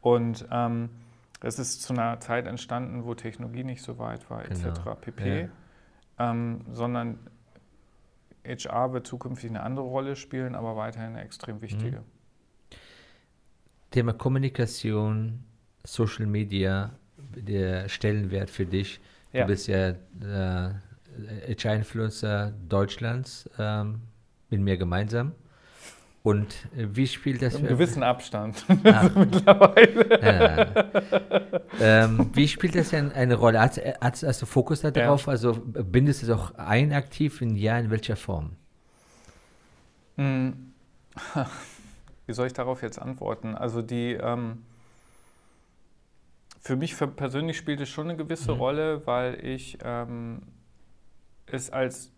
Und 0.00 0.46
ähm, 0.50 0.90
es 1.40 1.58
ist 1.58 1.82
zu 1.82 1.92
einer 1.92 2.20
Zeit 2.20 2.46
entstanden, 2.46 3.04
wo 3.04 3.14
Technologie 3.14 3.64
nicht 3.64 3.82
so 3.82 3.98
weit 3.98 4.28
war, 4.30 4.44
etc. 4.44 4.62
Genau. 4.62 4.94
pp. 4.94 5.40
Ja. 5.40 5.48
Ähm, 6.30 6.64
sondern 6.72 7.18
HR 8.46 8.92
wird 8.92 9.06
zukünftig 9.06 9.50
eine 9.50 9.62
andere 9.62 9.86
Rolle 9.86 10.16
spielen, 10.16 10.54
aber 10.54 10.76
weiterhin 10.76 11.10
eine 11.10 11.22
extrem 11.22 11.60
wichtige. 11.62 11.98
Mhm. 11.98 12.13
Thema 13.94 14.12
Kommunikation, 14.12 15.44
Social 15.84 16.26
Media, 16.26 16.90
der 17.36 17.88
Stellenwert 17.88 18.50
für 18.50 18.66
dich. 18.66 19.00
Ja. 19.32 19.42
Du 19.42 19.52
bist 19.52 19.68
ja 19.68 19.90
äh, 19.90 21.54
HR-Influencer 21.54 22.52
Deutschlands 22.68 23.48
ähm, 23.56 24.00
mit 24.50 24.60
mir 24.62 24.76
gemeinsam. 24.76 25.30
Und 26.24 26.54
äh, 26.76 26.88
wie 26.90 27.06
spielt 27.06 27.40
das? 27.40 27.54
Einen 27.54 27.68
gewissen 27.68 28.02
Abstand 28.02 28.64
ah. 28.82 29.08
mittlerweile. 29.14 30.20
Ja. 30.20 32.04
Ähm, 32.04 32.30
wie 32.32 32.48
spielt 32.48 32.74
das 32.74 32.90
denn 32.90 33.12
eine 33.12 33.36
Rolle? 33.36 33.60
Hast, 33.60 33.80
hast, 34.00 34.24
hast 34.24 34.42
du 34.42 34.46
Fokus 34.46 34.80
darauf? 34.80 35.26
Ja. 35.26 35.32
Also 35.32 35.52
bindest 35.54 36.22
du 36.22 36.26
es 36.26 36.32
auch 36.32 36.52
ein 36.56 36.92
aktiv? 36.92 37.40
In 37.40 37.54
ja, 37.54 37.78
in 37.78 37.92
welcher 37.92 38.16
Form? 38.16 38.56
Hm. 40.16 40.72
Wie 42.26 42.32
soll 42.32 42.46
ich 42.46 42.52
darauf 42.52 42.82
jetzt 42.82 42.98
antworten? 42.98 43.54
Also 43.54 43.82
die 43.82 44.12
ähm, 44.12 44.64
für 46.60 46.76
mich 46.76 46.94
für 46.94 47.06
persönlich 47.06 47.58
spielt 47.58 47.80
es 47.80 47.90
schon 47.90 48.08
eine 48.08 48.16
gewisse 48.16 48.52
mhm. 48.52 48.58
Rolle, 48.58 49.06
weil 49.06 49.44
ich 49.44 49.78
ähm, 49.82 50.42
es 51.46 51.70
als 51.70 52.10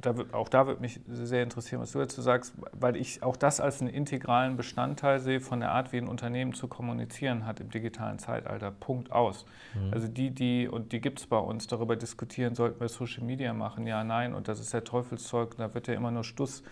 da 0.00 0.16
wird, 0.16 0.34
auch 0.34 0.48
da 0.48 0.66
würde 0.66 0.80
mich 0.80 1.00
sehr 1.06 1.42
interessieren, 1.42 1.80
was 1.80 1.92
du 1.92 1.98
dazu 1.98 2.20
sagst, 2.20 2.54
weil 2.72 2.96
ich 2.96 3.22
auch 3.22 3.36
das 3.36 3.60
als 3.60 3.80
einen 3.80 3.90
integralen 3.90 4.56
Bestandteil 4.56 5.20
sehe 5.20 5.40
von 5.40 5.60
der 5.60 5.72
Art, 5.72 5.92
wie 5.92 5.98
ein 5.98 6.08
Unternehmen 6.08 6.52
zu 6.52 6.68
kommunizieren 6.68 7.46
hat 7.46 7.60
im 7.60 7.70
digitalen 7.70 8.18
Zeitalter. 8.18 8.70
Punkt 8.70 9.12
aus. 9.12 9.46
Mhm. 9.74 9.92
Also 9.92 10.08
die, 10.08 10.30
die, 10.30 10.68
und 10.68 10.92
die 10.92 11.00
gibt 11.00 11.20
es 11.20 11.26
bei 11.26 11.38
uns, 11.38 11.66
darüber 11.66 11.96
diskutieren, 11.96 12.54
sollten 12.54 12.80
wir 12.80 12.88
Social 12.88 13.24
Media 13.24 13.52
machen, 13.54 13.86
ja, 13.86 14.04
nein, 14.04 14.34
und 14.34 14.48
das 14.48 14.60
ist 14.60 14.72
der 14.72 14.84
Teufelszeug, 14.84 15.56
da 15.56 15.72
wird 15.74 15.88
ja 15.88 15.94
immer 15.94 16.10
nur 16.10 16.24
Stuss 16.24 16.62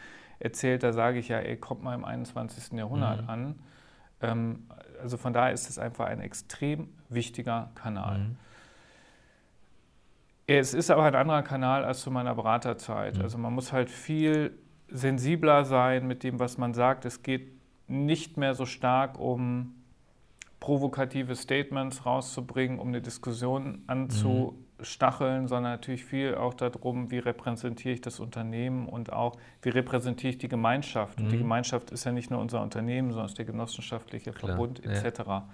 erzählt, 0.45 0.83
da 0.83 0.93
sage 0.93 1.19
ich 1.19 1.29
ja, 1.29 1.39
ey, 1.39 1.57
kommt 1.57 1.83
mal 1.83 1.95
im 1.95 2.05
21. 2.05 2.79
Jahrhundert 2.79 3.23
mhm. 3.23 3.31
an. 3.31 3.55
Ähm, 4.21 4.67
also 5.03 5.17
von 5.17 5.33
daher 5.33 5.53
ist 5.53 5.69
es 5.69 5.79
einfach 5.79 6.07
ein 6.07 6.21
extrem 6.21 6.89
wichtiger 7.09 7.71
Kanal. 7.75 8.19
Mhm. 8.19 8.37
Es 10.47 10.75
ist 10.75 10.91
aber 10.91 11.05
ein 11.05 11.15
anderer 11.15 11.43
Kanal 11.43 11.85
als 11.85 12.03
zu 12.03 12.11
meiner 12.11 12.35
Beraterzeit. 12.35 13.17
Mhm. 13.17 13.23
Also 13.23 13.39
man 13.39 13.55
muss 13.55 13.73
halt 13.73 13.91
viel 13.91 14.57
sensibler 14.89 15.65
sein 15.65 16.07
mit 16.07 16.23
dem, 16.23 16.39
was 16.39 16.59
man 16.59 16.75
sagt. 16.75 17.07
Es 17.07 17.23
geht 17.23 17.51
nicht 17.89 18.37
mehr 18.37 18.55
so 18.55 18.67
stark 18.67 19.19
um 19.19 19.75
provokative 20.61 21.37
Statements 21.37 22.05
rauszubringen, 22.05 22.79
um 22.79 22.89
eine 22.89 23.01
Diskussion 23.01 23.83
anzustacheln, 23.87 24.64
mhm. 24.79 25.49
sondern 25.49 25.73
natürlich 25.73 26.05
viel 26.05 26.35
auch 26.35 26.55
darum, 26.55 27.11
wie 27.11 27.19
repräsentiere 27.19 27.95
ich 27.95 28.01
das 28.01 28.21
Unternehmen 28.21 28.89
und 28.89 29.13
auch, 29.13 29.37
wie 29.63 29.71
repräsentiere 29.71 30.31
ich 30.31 30.39
die 30.39 30.49
Gemeinschaft. 30.49 31.19
Mhm. 31.19 31.25
Und 31.25 31.31
die 31.33 31.37
mhm. 31.37 31.43
Gemeinschaft 31.43 31.91
ist 31.91 32.05
ja 32.05 32.13
nicht 32.13 32.31
nur 32.31 32.41
unser 32.41 32.63
Unternehmen, 32.63 33.11
sondern 33.11 33.27
ist 33.27 33.39
der 33.39 33.45
genossenschaftliche 33.45 34.33
Klar, 34.33 34.51
Verbund 34.51 34.85
etc. 34.85 35.21
Ja. 35.27 35.49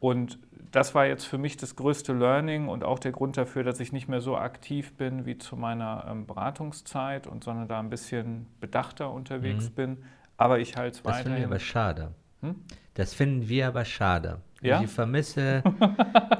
Und 0.00 0.38
das 0.70 0.94
war 0.94 1.06
jetzt 1.06 1.24
für 1.24 1.38
mich 1.38 1.56
das 1.56 1.76
größte 1.76 2.12
Learning 2.12 2.68
und 2.68 2.84
auch 2.84 2.98
der 2.98 3.12
Grund 3.12 3.36
dafür, 3.36 3.62
dass 3.62 3.80
ich 3.80 3.92
nicht 3.92 4.08
mehr 4.08 4.20
so 4.20 4.36
aktiv 4.36 4.94
bin 4.96 5.24
wie 5.24 5.38
zu 5.38 5.56
meiner 5.56 6.06
ähm, 6.10 6.26
Beratungszeit 6.26 7.26
und 7.26 7.44
sondern 7.44 7.68
da 7.68 7.78
ein 7.78 7.90
bisschen 7.90 8.46
bedachter 8.60 9.10
unterwegs 9.10 9.70
mhm. 9.70 9.74
bin. 9.74 10.04
Aber 10.36 10.58
ich 10.58 10.76
halte 10.76 10.98
es 10.98 11.04
weiter. 11.04 11.16
Das 11.16 11.22
finden 11.22 11.38
wir 11.38 11.46
aber 11.46 11.58
schade. 11.58 12.14
Hm? 12.42 12.56
Das 12.94 13.14
finden 13.14 13.48
wir 13.48 13.68
aber 13.68 13.84
schade. 13.84 14.40
Ja? 14.64 14.80
Ich 14.82 14.90
vermisse 14.90 15.62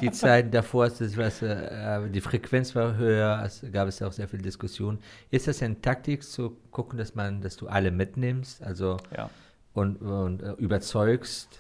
die 0.01 0.11
Zeiten 0.11 0.51
davor, 0.51 0.89
das, 0.89 1.17
was, 1.17 1.43
äh, 1.43 2.09
die 2.09 2.23
Frequenz 2.23 2.75
war 2.75 2.97
höher, 2.97 3.43
es 3.45 3.65
gab 3.71 3.87
es 3.87 4.01
auch 4.01 4.13
sehr 4.13 4.29
viel 4.29 4.41
Diskussion. 4.41 4.99
Ist 5.31 5.47
das 5.47 5.63
eine 5.63 5.81
Taktik 5.81 6.23
zu 6.23 6.57
gucken, 6.71 6.99
dass 6.99 7.15
man, 7.15 7.43
dass 7.43 7.57
du 7.57 7.69
alle 7.69 7.91
mitnimmst, 7.91 8.63
also 8.63 8.97
ja. 9.15 9.29
und, 9.75 9.97
und 9.97 10.43
äh, 10.43 10.53
überzeugst? 10.53 11.59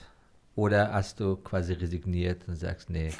Oder 0.56 0.92
hast 0.92 1.18
du 1.18 1.34
quasi 1.36 1.72
resigniert 1.72 2.46
und 2.46 2.54
sagst, 2.54 2.88
nee, 2.88 3.10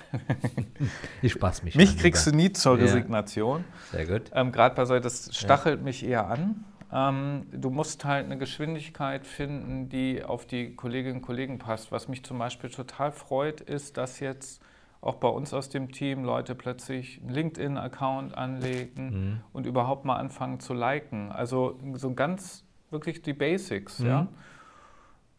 ich 1.23 1.33
spaß 1.33 1.65
mich. 1.65 1.75
mich 1.75 1.99
kriegst 1.99 2.27
du 2.29 2.31
nie 2.31 2.53
zur 2.53 2.79
Resignation. 2.79 3.65
Ja. 3.93 3.99
Sehr 3.99 4.07
gut. 4.07 4.31
Ähm, 4.33 4.53
Gerade 4.53 4.77
bei 4.77 4.85
so, 4.85 4.99
das 5.01 5.37
stachelt 5.37 5.83
mich 5.83 6.05
eher 6.05 6.29
an. 6.29 6.65
Ähm, 6.95 7.47
du 7.51 7.71
musst 7.71 8.05
halt 8.05 8.27
eine 8.27 8.39
Geschwindigkeit 8.39 9.27
finden, 9.27 9.89
die 9.89 10.23
auf 10.23 10.47
die 10.47 10.77
Kolleginnen 10.77 11.17
und 11.17 11.23
Kollegen 11.23 11.59
passt. 11.59 11.91
Was 11.91 12.07
mich 12.07 12.25
zum 12.25 12.39
Beispiel 12.39 12.71
total 12.71 13.11
freut, 13.11 13.61
ist, 13.61 13.97
dass 13.97 14.21
jetzt 14.21 14.63
auch 15.01 15.17
bei 15.17 15.29
uns 15.29 15.53
aus 15.53 15.69
dem 15.69 15.91
Team 15.91 16.25
Leute 16.25 16.55
plötzlich 16.55 17.21
einen 17.21 17.31
LinkedIn-Account 17.31 18.39
anlegen 18.39 19.05
mhm. 19.05 19.41
und 19.53 19.67
überhaupt 19.67 20.05
mal 20.05 20.17
anfangen 20.17 20.61
zu 20.61 20.73
liken. 20.73 21.33
Also 21.33 21.79
so 21.95 22.15
ganz 22.15 22.65
wirklich 22.91 23.23
die 23.23 23.35
Basics, 23.35 23.99
mhm. 23.99 24.07
ja. 24.07 24.29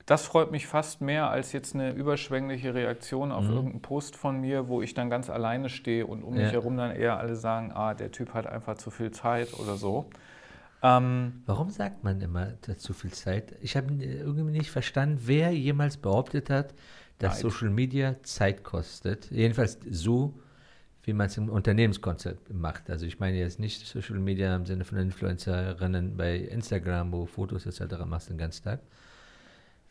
Das 0.06 0.28
freut 0.28 0.52
mich 0.52 0.68
fast 0.68 1.02
mehr 1.02 1.32
als 1.32 1.52
jetzt 1.52 1.74
eine 1.74 1.92
überschwängliche 1.92 2.76
Reaktion 2.76 3.32
auf 3.32 3.46
mhm. 3.46 3.54
irgendeinen 3.54 3.82
Post 3.82 4.16
von 4.16 4.40
mir, 4.40 4.68
wo 4.68 4.84
ich 4.84 4.94
dann 4.94 5.10
ganz 5.10 5.32
alleine 5.32 5.68
stehe 5.68 6.06
und 6.06 6.22
um 6.22 6.36
ja. 6.36 6.44
mich 6.44 6.52
herum 6.52 6.78
dann 6.78 6.92
eher 6.92 7.18
alle 7.18 7.36
sagen, 7.36 7.72
ah, 7.74 7.96
der 7.96 8.12
Typ 8.12 8.36
hat 8.36 8.46
einfach 8.46 8.76
zu 8.76 8.92
viel 8.92 9.10
Zeit 9.10 9.58
oder 9.58 9.78
so. 9.78 10.06
Ähm, 10.86 11.42
Warum 11.48 11.72
sagt 11.72 12.04
man 12.04 12.22
immer 12.22 12.54
zu 12.78 12.94
viel 12.94 13.12
Zeit? 13.12 13.56
Ich 13.62 13.76
habe 13.76 13.92
irgendwie 14.04 14.52
nicht 14.52 14.70
verstanden, 14.70 15.20
wer 15.26 15.52
jemals 15.52 15.98
behauptet 15.98 16.52
hat, 16.52 16.76
dass 17.18 17.34
Nein. 17.34 17.42
Social 17.42 17.70
Media 17.72 18.16
Zeit 18.22 18.64
kostet. 18.64 19.32
Jedenfalls 19.32 19.80
so, 19.90 20.38
wie 21.04 21.14
man 21.14 21.26
es 21.26 21.38
im 21.38 21.50
Unternehmenskonzept 21.50 22.54
macht. 22.54 22.90
Also 22.92 23.08
ich 23.08 23.20
meine 23.20 23.38
jetzt 23.38 23.60
nicht 23.60 23.88
Social 23.88 24.20
Media 24.20 24.56
im 24.56 24.68
Sinne 24.68 24.86
von 24.86 25.00
Influencerinnen 25.00 26.18
bei 26.18 26.38
Instagram, 26.38 27.12
wo 27.12 27.26
Fotos 27.26 27.66
etc. 27.66 28.06
machst 28.06 28.30
den 28.30 28.38
ganzen 28.38 28.64
Tag, 28.66 28.82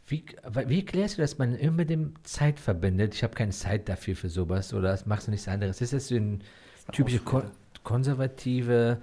wie, 0.06 0.24
wie 0.66 0.80
erklärst 0.80 1.16
du, 1.16 1.22
dass 1.22 1.38
man 1.38 1.54
immer 1.56 1.78
mit 1.78 1.90
dem 1.90 2.12
Zeit 2.24 2.60
verbindet? 2.60 3.14
Ich 3.14 3.22
habe 3.24 3.34
keine 3.34 3.52
Zeit 3.52 3.88
dafür 3.88 4.14
für 4.14 4.28
sowas 4.28 4.74
oder 4.74 4.96
machst 5.06 5.26
du 5.26 5.30
nichts 5.32 5.48
anderes? 5.48 5.80
Ist 5.80 5.92
das 5.92 6.08
so 6.08 6.14
eine 6.14 6.38
typische 6.92 7.20
ko 7.20 7.42
konservative, 7.82 8.98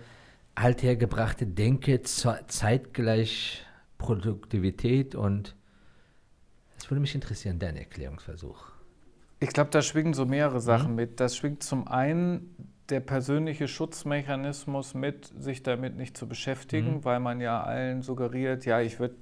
althergebrachte 0.56 1.46
Denke, 1.48 2.02
zeitgleich 2.02 3.66
Produktivität 3.98 5.16
und 5.16 5.56
das 6.76 6.90
würde 6.90 7.02
mich 7.02 7.14
interessieren, 7.14 7.60
dein 7.60 7.78
Erklärungsversuch. 7.78 8.72
Ich 9.40 9.50
glaube, 9.50 9.70
da 9.70 9.82
schwingen 9.82 10.14
so 10.14 10.26
mehrere 10.26 10.60
Sachen 10.60 10.92
mhm. 10.92 10.96
mit. 10.96 11.20
Das 11.20 11.36
schwingt 11.36 11.64
zum 11.64 11.88
einen 11.88 12.56
der 12.90 13.00
persönliche 13.00 13.68
Schutzmechanismus 13.68 14.94
mit, 14.94 15.32
sich 15.40 15.64
damit 15.64 15.96
nicht 15.96 16.18
zu 16.18 16.28
beschäftigen, 16.28 16.96
mhm. 16.96 17.06
weil 17.06 17.20
man 17.20 17.40
ja 17.40 17.62
allen 17.64 18.02
suggeriert, 18.02 18.66
ja, 18.66 18.82
ich 18.82 19.00
würde, 19.00 19.16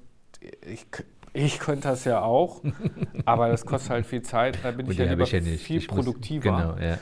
ich 0.65 0.87
ich 1.33 1.59
könnte 1.59 1.89
das 1.89 2.05
ja 2.05 2.21
auch, 2.21 2.63
aber 3.25 3.49
das 3.49 3.65
kostet 3.65 3.91
halt 3.91 4.05
viel 4.05 4.21
Zeit. 4.21 4.59
Da 4.63 4.71
bin 4.71 4.89
ich 4.89 4.97
ja 4.97 5.05
lieber 5.05 5.23
ich 5.23 5.31
ja 5.31 5.41
viel 5.41 5.77
ich 5.77 5.87
produktiver. 5.87 6.51
Muss, 6.51 6.75
genau, 6.75 6.77
ja. 6.81 6.97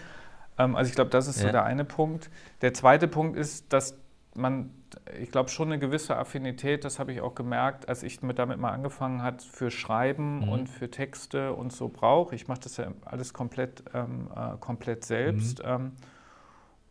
ähm, 0.58 0.76
also 0.76 0.90
ich 0.90 0.96
glaube, 0.96 1.10
das 1.12 1.28
ist 1.28 1.40
ja. 1.40 1.48
so 1.48 1.52
der 1.52 1.64
eine 1.64 1.86
Punkt. 1.86 2.30
Der 2.62 2.74
zweite 2.74 3.08
Punkt 3.08 3.38
ist, 3.38 3.72
dass 3.72 3.98
man, 4.38 4.72
ich 5.20 5.32
glaube, 5.32 5.50
schon 5.50 5.70
eine 5.70 5.80
gewisse 5.80 6.16
Affinität, 6.16 6.86
das 6.86 7.00
habe 7.00 7.12
ich 7.12 7.22
auch 7.22 7.36
gemerkt, 7.36 7.90
als 7.90 8.04
ich 8.04 8.22
mit 8.22 8.40
damit 8.40 8.60
mal 8.60 8.72
angefangen 8.72 9.24
hat, 9.24 9.42
für 9.42 9.72
Schreiben 9.72 10.40
mhm. 10.40 10.50
und 10.50 10.70
für 10.70 10.90
Texte 10.90 11.54
und 11.54 11.74
so 11.74 11.90
brauche. 11.90 12.36
Ich 12.36 12.48
mache 12.48 12.62
das 12.62 12.78
ja 12.78 12.92
alles 13.06 13.34
komplett, 13.34 13.84
ähm, 13.94 14.30
äh, 14.36 14.58
komplett 14.60 15.06
selbst. 15.06 15.64
Mhm. 15.64 15.70
Ähm, 15.70 15.92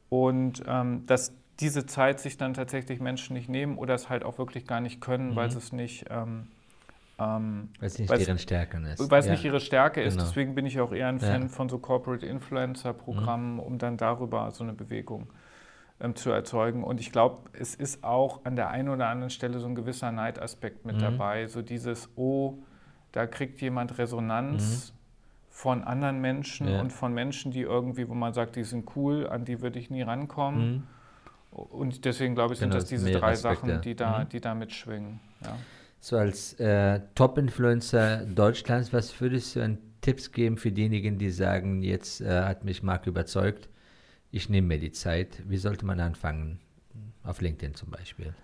und 0.08 0.62
ähm, 0.66 1.06
dass 1.06 1.32
diese 1.60 1.86
Zeit 1.86 2.20
sich 2.20 2.36
dann 2.36 2.54
tatsächlich 2.54 3.00
Menschen 3.00 3.34
nicht 3.34 3.48
nehmen 3.48 3.78
oder 3.78 3.94
es 3.94 4.10
halt 4.10 4.24
auch 4.24 4.38
wirklich 4.38 4.66
gar 4.66 4.80
nicht 4.80 5.00
können, 5.00 5.30
mhm. 5.30 5.36
weil 5.36 5.50
sie 5.50 5.58
es 5.58 5.72
nicht 5.72 6.04
ähm, 6.10 6.48
ähm, 7.18 7.70
weil 7.78 7.86
es 7.86 7.98
nicht 7.98 8.10
deren 8.10 8.38
Stärke 8.38 8.76
ist. 8.76 9.10
Weil 9.10 9.20
es 9.20 9.26
ja. 9.26 9.32
nicht 9.32 9.44
ihre 9.44 9.60
Stärke 9.60 10.02
ist. 10.02 10.14
Genau. 10.14 10.26
Deswegen 10.26 10.54
bin 10.54 10.66
ich 10.66 10.80
auch 10.80 10.92
eher 10.92 11.08
ein 11.08 11.18
Fan 11.18 11.42
ja. 11.42 11.48
von 11.48 11.70
so 11.70 11.78
Corporate 11.78 12.26
Influencer-Programmen, 12.26 13.54
mhm. 13.54 13.60
um 13.60 13.78
dann 13.78 13.96
darüber 13.96 14.50
so 14.50 14.64
eine 14.64 14.74
Bewegung 14.74 15.22
ähm, 15.22 15.28
zu 16.14 16.30
erzeugen. 16.30 16.84
Und 16.84 17.00
ich 17.00 17.12
glaube, 17.12 17.50
es 17.52 17.74
ist 17.74 18.04
auch 18.04 18.44
an 18.44 18.56
der 18.56 18.70
einen 18.70 18.88
oder 18.88 19.08
anderen 19.08 19.30
Stelle 19.30 19.58
so 19.58 19.66
ein 19.66 19.74
gewisser 19.74 20.12
Neidaspekt 20.12 20.84
mit 20.84 20.96
mhm. 20.96 21.00
dabei. 21.00 21.46
So 21.46 21.62
dieses, 21.62 22.10
oh, 22.16 22.58
da 23.12 23.26
kriegt 23.26 23.60
jemand 23.60 23.98
Resonanz. 23.98 24.92
Mhm. 24.92 24.96
Von 25.48 25.84
anderen 25.84 26.20
Menschen 26.20 26.68
ja. 26.68 26.82
und 26.82 26.92
von 26.92 27.14
Menschen, 27.14 27.50
die 27.50 27.62
irgendwie, 27.62 28.10
wo 28.10 28.12
man 28.12 28.34
sagt, 28.34 28.56
die 28.56 28.64
sind 28.64 28.94
cool, 28.94 29.26
an 29.26 29.46
die 29.46 29.62
würde 29.62 29.78
ich 29.78 29.88
nie 29.88 30.02
rankommen. 30.02 30.70
Mhm. 30.70 30.82
Und 31.50 32.04
deswegen 32.04 32.34
glaube 32.34 32.52
ich, 32.52 32.58
sind 32.58 32.68
genau, 32.68 32.80
das 32.80 32.90
diese 32.90 33.10
drei 33.10 33.32
Aspekte. 33.32 33.66
Sachen, 33.66 33.80
die 33.80 33.96
da, 33.96 34.18
mhm. 34.18 34.28
die 34.28 34.40
da 34.42 34.54
mitschwingen. 34.54 35.18
Ja 35.42 35.56
so 36.06 36.16
als 36.16 36.52
äh, 36.60 37.00
Top-Influencer 37.16 38.26
Deutschlands, 38.26 38.92
was 38.92 39.20
würdest 39.20 39.56
du 39.56 39.60
an 39.62 39.78
Tipps 40.02 40.30
geben 40.30 40.56
für 40.56 40.70
diejenigen, 40.70 41.18
die 41.18 41.30
sagen, 41.30 41.82
jetzt 41.82 42.20
äh, 42.20 42.42
hat 42.42 42.64
mich 42.64 42.84
Marc 42.84 43.08
überzeugt, 43.08 43.68
ich 44.36 44.50
nehme 44.50 44.68
mir 44.68 44.78
die 44.78 44.92
Zeit. 44.92 45.42
Wie 45.48 45.56
sollte 45.56 45.86
man 45.86 45.98
anfangen? 45.98 46.60
Auf 47.24 47.40
LinkedIn 47.40 47.74
zum 47.74 47.90
Beispiel. 47.90 48.34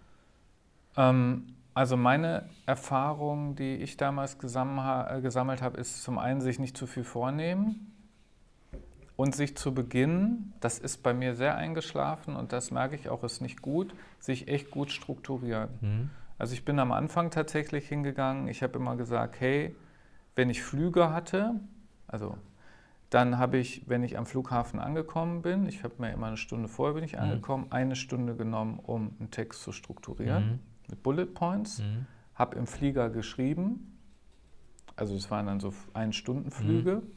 Ähm, 0.97 1.55
also 1.75 1.97
meine 1.97 2.49
Erfahrung, 2.67 3.55
die 3.57 3.77
ich 3.77 3.97
damals 3.97 4.35
äh, 4.35 5.21
gesammelt 5.21 5.63
habe, 5.63 5.79
ist 5.79 6.03
zum 6.03 6.19
einen, 6.19 6.41
sich 6.41 6.59
nicht 6.59 6.77
zu 6.77 6.87
viel 6.87 7.05
vornehmen 7.05 7.93
und 9.17 9.35
sich 9.37 9.57
zu 9.57 9.75
Beginn, 9.75 10.53
das 10.61 10.79
ist 10.79 11.03
bei 11.03 11.15
mir 11.15 11.35
sehr 11.35 11.57
eingeschlafen 11.57 12.37
und 12.37 12.53
das 12.53 12.71
merke 12.71 12.97
ich 12.97 13.09
auch, 13.09 13.23
ist 13.23 13.41
nicht 13.41 13.63
gut, 13.63 13.95
sich 14.19 14.49
echt 14.49 14.71
gut 14.71 14.91
strukturieren. 14.91 15.69
Mhm. 15.81 16.11
Also 16.39 16.55
ich 16.55 16.65
bin 16.65 16.79
am 16.79 16.91
Anfang 16.91 17.31
tatsächlich 17.31 17.87
hingegangen. 17.87 18.49
Ich 18.49 18.63
habe 18.63 18.79
immer 18.79 18.97
gesagt, 18.97 19.41
hey, 19.41 19.77
wenn 20.35 20.51
ich 20.51 20.63
Flüge 20.63 21.13
hatte, 21.13 21.55
also 22.09 22.37
dann 23.13 23.39
habe 23.39 23.59
ich, 23.59 23.83
wenn 23.87 24.03
ich 24.03 24.17
am 24.17 24.25
Flughafen 24.25 24.81
angekommen 24.81 25.43
bin, 25.43 25.67
ich 25.67 25.85
habe 25.85 25.95
mir 25.99 26.13
immer 26.13 26.29
eine 26.29 26.39
Stunde 26.39 26.67
vorher 26.67 26.95
bin 26.95 27.05
ich 27.05 27.13
mhm. 27.13 27.19
angekommen, 27.19 27.67
eine 27.69 27.95
Stunde 27.95 28.35
genommen, 28.35 28.79
um 28.79 29.15
einen 29.19 29.31
Text 29.31 29.63
zu 29.63 29.71
strukturieren 29.71 30.45
mhm. 30.45 30.59
mit 30.89 31.03
Bullet 31.03 31.27
Points, 31.27 31.81
mhm. 31.81 32.07
habe 32.35 32.57
im 32.57 32.67
Flieger 32.67 33.11
geschrieben, 33.11 33.99
also 34.97 35.15
es 35.15 35.31
waren 35.31 35.47
dann 35.47 35.61
so 35.61 35.75
Ein-Stunden-Flüge. 35.93 36.97
Mhm. 36.97 37.13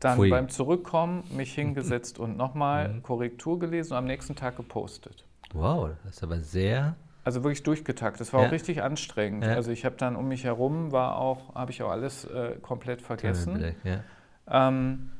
Dann 0.00 0.16
Pfui. 0.16 0.30
beim 0.30 0.48
Zurückkommen 0.48 1.24
mich 1.30 1.54
hingesetzt 1.54 2.18
und 2.18 2.38
nochmal 2.38 2.88
mhm. 2.88 3.02
Korrektur 3.02 3.58
gelesen 3.58 3.92
und 3.92 3.98
am 3.98 4.04
nächsten 4.06 4.36
Tag 4.36 4.56
gepostet. 4.56 5.26
Wow, 5.52 5.90
das 6.04 6.16
ist 6.16 6.22
aber 6.22 6.40
sehr 6.40 6.96
also 7.24 7.42
wirklich 7.42 7.64
durchgetaktet. 7.64 8.20
Das 8.20 8.32
war 8.32 8.42
ja. 8.42 8.46
auch 8.46 8.52
richtig 8.52 8.84
anstrengend. 8.84 9.44
Ja. 9.44 9.54
Also 9.54 9.72
ich 9.72 9.84
habe 9.84 9.96
dann 9.96 10.14
um 10.14 10.28
mich 10.28 10.44
herum 10.44 10.92
war 10.92 11.18
auch, 11.18 11.56
habe 11.56 11.72
ich 11.72 11.82
auch 11.82 11.90
alles 11.90 12.24
äh, 12.24 12.56
komplett 12.62 13.02
vergessen. 13.02 13.74
Ja. 13.82 14.04
Ähm, 14.50 15.10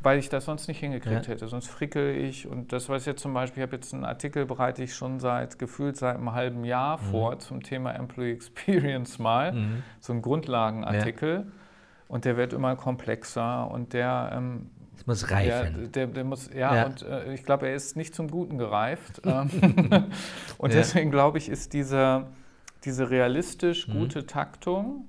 weil 0.00 0.18
ich 0.18 0.28
das 0.28 0.46
sonst 0.46 0.66
nicht 0.66 0.80
hingekriegt 0.80 1.26
Ja. 1.26 1.32
hätte. 1.32 1.46
Sonst 1.46 1.68
frickel 1.68 2.16
ich 2.16 2.48
und 2.48 2.72
das, 2.72 2.88
was 2.88 3.06
jetzt 3.06 3.22
zum 3.22 3.32
Beispiel, 3.34 3.62
ich 3.62 3.66
habe 3.68 3.76
jetzt 3.76 3.94
einen 3.94 4.04
Artikel, 4.04 4.46
bereite 4.46 4.82
ich 4.82 4.94
schon 4.96 5.20
seit 5.20 5.60
gefühlt 5.60 5.96
seit 5.96 6.16
einem 6.16 6.32
halben 6.32 6.64
Jahr 6.64 6.98
vor 6.98 7.38
zum 7.38 7.62
Thema 7.62 7.92
Employee 7.94 8.32
Experience 8.32 9.20
mal, 9.20 9.52
Mhm. 9.52 9.82
so 10.00 10.12
ein 10.12 10.20
Grundlagenartikel. 10.22 11.46
Und 12.08 12.24
der 12.24 12.36
wird 12.36 12.52
immer 12.52 12.74
komplexer 12.76 13.70
und 13.70 13.92
der, 13.92 14.32
ähm, 14.34 14.70
Es 14.96 15.06
muss 15.06 15.20
der, 15.26 15.30
reifen. 15.36 15.92
der, 15.92 16.06
der 16.08 16.24
muss, 16.24 16.50
ja, 16.52 16.74
Ja. 16.74 16.84
und 16.86 17.02
äh, 17.02 17.32
ich 17.32 17.44
glaube, 17.44 17.68
er 17.68 17.74
ist 17.76 17.96
nicht 17.96 18.12
zum 18.14 18.28
Guten 18.28 18.58
gereift. 18.58 19.22
ähm, 19.24 19.48
und 20.58 20.70
Ja. 20.72 20.76
deswegen 20.80 21.10
glaube 21.12 21.38
ich, 21.38 21.48
ist 21.48 21.72
diese, 21.74 22.26
diese 22.84 23.08
realistisch 23.08 23.86
Mhm. 23.86 23.92
gute 23.92 24.26
Taktung 24.26 25.06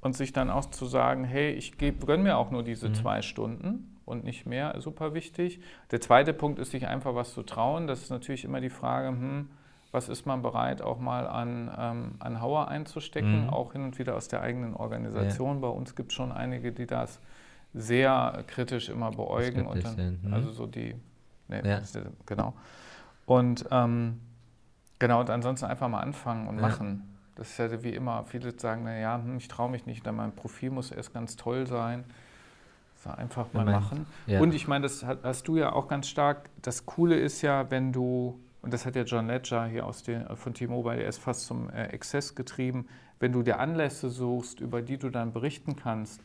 und 0.00 0.14
sich 0.16 0.32
dann 0.32 0.50
auch 0.50 0.66
zu 0.66 0.86
sagen, 0.86 1.24
hey, 1.24 1.50
ich 1.52 1.78
gönne 1.78 2.22
mir 2.22 2.36
auch 2.36 2.50
nur 2.50 2.62
diese 2.62 2.88
Mhm. 2.90 2.94
zwei 2.94 3.22
Stunden 3.22 3.96
und 4.04 4.24
nicht 4.24 4.46
mehr, 4.46 4.80
super 4.80 5.14
wichtig. 5.14 5.60
Der 5.90 6.00
zweite 6.00 6.32
Punkt 6.32 6.58
ist, 6.58 6.70
sich 6.70 6.86
einfach 6.86 7.14
was 7.14 7.32
zu 7.34 7.42
trauen. 7.42 7.86
Das 7.86 8.02
ist 8.02 8.10
natürlich 8.10 8.44
immer 8.44 8.60
die 8.60 8.70
Frage, 8.70 9.08
hm, 9.08 9.48
was 9.92 10.08
ist 10.08 10.26
man 10.26 10.42
bereit, 10.42 10.82
auch 10.82 10.98
mal 11.00 11.26
an, 11.26 11.70
ähm, 11.78 12.14
an 12.18 12.40
Hauer 12.40 12.68
einzustecken, 12.68 13.44
Mhm. 13.44 13.50
auch 13.50 13.72
hin 13.72 13.82
und 13.84 13.98
wieder 13.98 14.14
aus 14.16 14.28
der 14.28 14.42
eigenen 14.42 14.74
Organisation. 14.74 15.60
Bei 15.60 15.68
uns 15.68 15.94
gibt 15.96 16.10
es 16.12 16.16
schon 16.16 16.32
einige, 16.32 16.70
die 16.72 16.86
das 16.86 17.20
sehr 17.72 18.44
kritisch 18.46 18.88
immer 18.88 19.10
beäugen. 19.10 19.66
Und 19.66 19.84
dann, 19.84 20.18
mhm. 20.22 20.32
Also 20.34 20.50
so 20.52 20.66
die, 20.66 20.94
nee, 21.48 21.62
Ja. 21.64 21.80
genau. 22.26 22.52
Und 23.26 23.64
ähm, 23.70 24.20
genau, 24.98 25.20
und 25.20 25.30
ansonsten 25.30 25.66
einfach 25.66 25.88
mal 25.88 26.00
anfangen 26.00 26.46
und 26.48 26.56
Ja. 26.56 26.62
machen. 26.62 27.15
Das 27.36 27.50
ist 27.50 27.58
ja 27.58 27.82
wie 27.82 27.90
immer, 27.94 28.24
viele 28.24 28.58
sagen, 28.58 28.84
naja, 28.84 29.20
hm, 29.22 29.36
ich 29.36 29.48
traue 29.48 29.70
mich 29.70 29.86
nicht, 29.86 30.04
denn 30.04 30.16
mein 30.16 30.32
Profil 30.34 30.70
muss 30.70 30.90
erst 30.90 31.12
ganz 31.14 31.36
toll 31.36 31.66
sein. 31.66 32.04
So 33.04 33.10
einfach 33.10 33.52
mal 33.52 33.64
mein- 33.64 33.74
machen. 33.74 34.06
Ja. 34.26 34.40
Und 34.40 34.54
ich 34.54 34.66
meine, 34.68 34.82
das 34.84 35.04
hast 35.04 35.46
du 35.48 35.56
ja 35.56 35.72
auch 35.72 35.86
ganz 35.86 36.08
stark. 36.08 36.48
Das 36.62 36.86
Coole 36.86 37.16
ist 37.16 37.42
ja, 37.42 37.70
wenn 37.70 37.92
du, 37.92 38.40
und 38.62 38.72
das 38.72 38.86
hat 38.86 38.96
ja 38.96 39.02
John 39.02 39.26
Ledger 39.26 39.66
hier 39.66 39.86
aus 39.86 40.02
den, 40.02 40.26
von 40.36 40.54
T-Mobile 40.54 41.00
erst 41.02 41.20
fast 41.20 41.46
zum 41.46 41.68
äh, 41.70 41.84
Exzess 41.88 42.34
getrieben, 42.34 42.86
wenn 43.20 43.32
du 43.32 43.42
dir 43.42 43.60
Anlässe 43.60 44.08
suchst, 44.10 44.60
über 44.60 44.82
die 44.82 44.98
du 44.98 45.10
dann 45.10 45.32
berichten 45.32 45.76
kannst, 45.76 46.22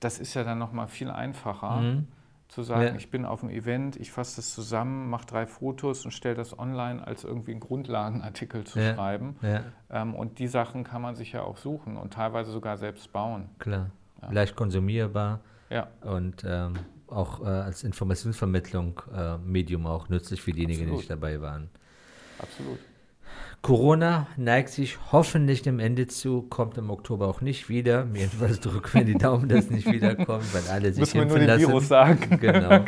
das 0.00 0.18
ist 0.18 0.34
ja 0.34 0.42
dann 0.44 0.58
nochmal 0.58 0.88
viel 0.88 1.10
einfacher 1.10 1.80
Mhm. 1.80 2.08
Zu 2.52 2.62
sagen, 2.62 2.82
Ja. 2.82 2.94
ich 2.96 3.10
bin 3.10 3.24
auf 3.24 3.40
dem 3.40 3.50
Event, 3.50 3.96
ich 3.96 4.12
fasse 4.12 4.36
das 4.36 4.54
zusammen, 4.54 5.08
mache 5.10 5.26
drei 5.26 5.46
Fotos 5.46 6.04
und 6.04 6.10
stelle 6.12 6.34
das 6.34 6.58
online 6.58 7.04
als 7.06 7.24
irgendwie 7.24 7.52
einen 7.52 7.60
Grundlagenartikel 7.60 8.64
zu 8.64 8.78
Ja. 8.78 8.94
schreiben. 8.94 9.36
Ja, 9.42 9.62
Ähm, 9.90 10.14
und 10.14 10.38
die 10.38 10.46
Sachen 10.48 10.84
kann 10.84 11.02
man 11.02 11.14
sich 11.16 11.32
ja 11.32 11.42
auch 11.42 11.56
suchen 11.56 11.96
und 11.96 12.12
teilweise 12.12 12.50
sogar 12.52 12.76
selbst 12.76 13.12
bauen. 13.12 13.48
klar. 13.58 13.90
Leicht 14.30 14.54
konsumierbar 14.54 15.40
und 16.02 16.44
ähm, 16.46 16.74
auch 17.08 17.40
äh, 17.42 17.46
als 17.48 17.82
Informationsvermittlung 17.82 19.00
äh, 19.12 19.36
Medium 19.38 19.86
auch 19.86 20.08
nützlich 20.08 20.40
für 20.40 20.52
diejenigen, 20.52 20.86
die 20.86 20.92
nicht 20.92 21.10
dabei 21.10 21.40
waren. 21.40 21.68
absolut. 22.38 22.78
Corona 23.62 24.26
neigt 24.36 24.70
sich 24.70 24.98
hoffentlich 25.12 25.62
dem 25.62 25.78
Ende 25.78 26.08
zu, 26.08 26.42
kommt 26.42 26.78
im 26.78 26.90
Oktober 26.90 27.28
auch 27.28 27.40
nicht 27.40 27.68
wieder. 27.68 28.04
Mir 28.04 28.22
jedenfalls 28.22 28.58
drücken 28.58 28.92
wir 28.92 29.04
die 29.04 29.14
Daumen, 29.14 29.48
dass 29.48 29.66
es 29.66 29.70
nicht 29.70 29.90
wiederkommt, 29.90 30.52
weil 30.52 30.62
alle 30.68 30.92
sich 30.92 30.98
Müssen 30.98 31.14
wir 31.14 31.22
impfen 31.22 31.38
nur 31.38 31.46
den. 31.46 31.60
Virus 31.60 31.88
sagen. 31.88 32.38
Genau. 32.40 32.84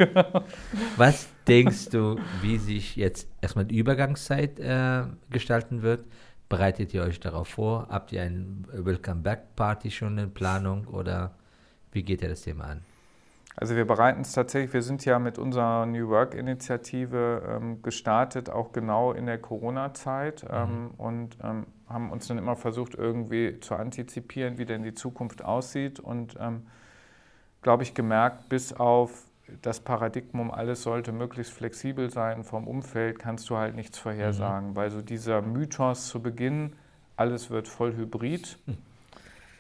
Was 0.97 1.28
denkst 1.47 1.90
du, 1.90 2.16
wie 2.42 2.59
sich 2.59 2.97
jetzt 2.97 3.28
erstmal 3.40 3.66
die 3.66 3.78
Übergangszeit 3.78 4.59
äh, 4.59 5.05
gestalten 5.30 5.82
wird? 5.82 6.07
Bereitet 6.49 6.92
ihr 6.92 7.03
euch 7.03 7.20
darauf 7.20 7.49
vor? 7.49 7.86
Habt 7.88 8.11
ihr 8.12 8.22
eine 8.22 8.64
Welcome 8.72 9.22
Back 9.22 9.55
Party 9.55 9.92
schon 9.92 10.18
in 10.18 10.34
Planung 10.34 10.88
oder 10.88 11.36
wie 11.92 12.03
geht 12.03 12.20
ihr 12.20 12.28
das 12.28 12.42
Thema 12.42 12.64
an? 12.64 12.80
Also 13.57 13.76
wir 13.76 13.86
bereiten 13.86 14.22
es 14.22 14.32
tatsächlich, 14.32 14.72
wir 14.72 14.82
sind 14.82 15.05
ja 15.05 15.18
mit 15.18 15.38
unserer 15.38 15.86
New 15.86 16.09
Work-Initiative 16.09 17.42
ähm, 17.48 17.82
gestartet, 17.82 18.50
auch 18.50 18.72
genau 18.72 19.12
in 19.12 19.26
der 19.26 19.38
Corona-Zeit 19.38 20.44
ähm, 20.50 20.90
und 20.96 21.36
ähm, 21.42 21.66
haben 21.88 22.11
uns 22.11 22.26
dann 22.26 22.38
immer 22.38 22.57
versucht, 22.57 22.94
irgendwie 22.94 23.61
zu 23.61 23.76
antizipieren, 23.76 24.59
wie 24.59 24.64
denn 24.64 24.82
die 24.82 24.94
Zukunft 24.94 25.44
aussieht 25.44 26.00
und 26.00 26.36
ähm, 26.40 26.66
glaube 27.62 27.84
ich 27.84 27.94
gemerkt, 27.94 28.48
bis 28.48 28.72
auf 28.72 29.24
das 29.62 29.80
Paradigmum, 29.80 30.50
alles 30.50 30.82
sollte 30.82 31.12
möglichst 31.12 31.52
flexibel 31.52 32.11
sein 32.11 32.44
vom 32.44 32.66
Umfeld, 32.66 33.18
kannst 33.18 33.48
du 33.50 33.57
halt 33.57 33.76
nichts 33.76 33.98
vorhersagen, 33.98 34.74
weil 34.74 34.90
so 34.90 35.02
dieser 35.02 35.42
Mythos 35.42 36.09
zu 36.09 36.22
Beginn, 36.22 36.72
alles 37.16 37.50
wird 37.50 37.68
voll 37.68 37.94
hybrid, 37.94 38.59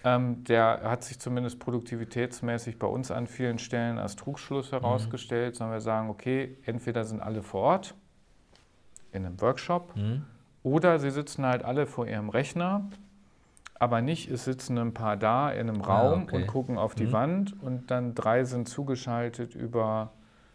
ähm, 0.04 0.44
der 0.44 0.82
hat 0.84 1.02
sich 1.02 1.18
zumindest 1.18 1.58
produktivitätsmäßig 1.58 2.78
bei 2.78 2.86
uns 2.86 3.10
an 3.10 3.26
vielen 3.26 3.58
Stellen 3.58 3.98
als 3.98 4.16
Trugschluss 4.16 4.70
herausgestellt, 4.72 5.56
sondern 5.56 5.76
wir 5.76 5.80
sagen, 5.80 6.10
okay, 6.10 6.56
entweder 6.64 7.04
sind 7.04 7.20
alle 7.20 7.42
vor 7.42 7.62
Ort 7.62 7.94
in 9.12 9.24
einem 9.24 9.40
Workshop 9.40 9.94
Hm? 9.94 10.24
oder 10.62 10.98
sie 10.98 11.10
sitzen 11.10 11.44
halt 11.46 11.64
alle 11.64 11.86
vor 11.86 12.06
ihrem 12.06 12.28
Rechner, 12.28 12.84
aber 13.78 14.00
nicht, 14.02 14.30
es 14.30 14.44
sitzen 14.44 14.78
ein 14.78 14.94
paar 14.94 15.16
da 15.16 15.50
in 15.50 15.68
einem 15.68 15.82
Ah, 15.82 15.86
Raum 15.86 16.22
okay. 16.24 16.36
und 16.36 16.46
gucken 16.46 16.78
auf 16.78 16.94
die 16.94 17.06
Mhm. 17.06 17.12
Wand 17.12 17.62
und 17.62 17.90
dann 17.90 18.14
drei 18.14 18.44
sind 18.44 18.68
zugeschaltet 18.68 19.54
über 19.54 20.12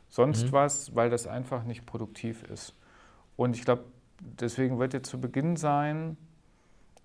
sonst 0.10 0.47
Mhm. 0.47 0.54
was, 0.54 0.95
weil 0.95 1.10
das 1.10 1.28
einfach 1.28 1.64
nicht 1.64 1.86
produktiv 1.86 2.43
ist. 2.43 2.76
Und 3.36 3.56
ich 3.56 3.64
glaube, 3.66 3.84
deswegen 4.20 4.80
wird 4.80 4.93
jetzt 4.93 5.10
zu 5.10 5.20
Beginn 5.22 5.56
sein, 5.56 6.18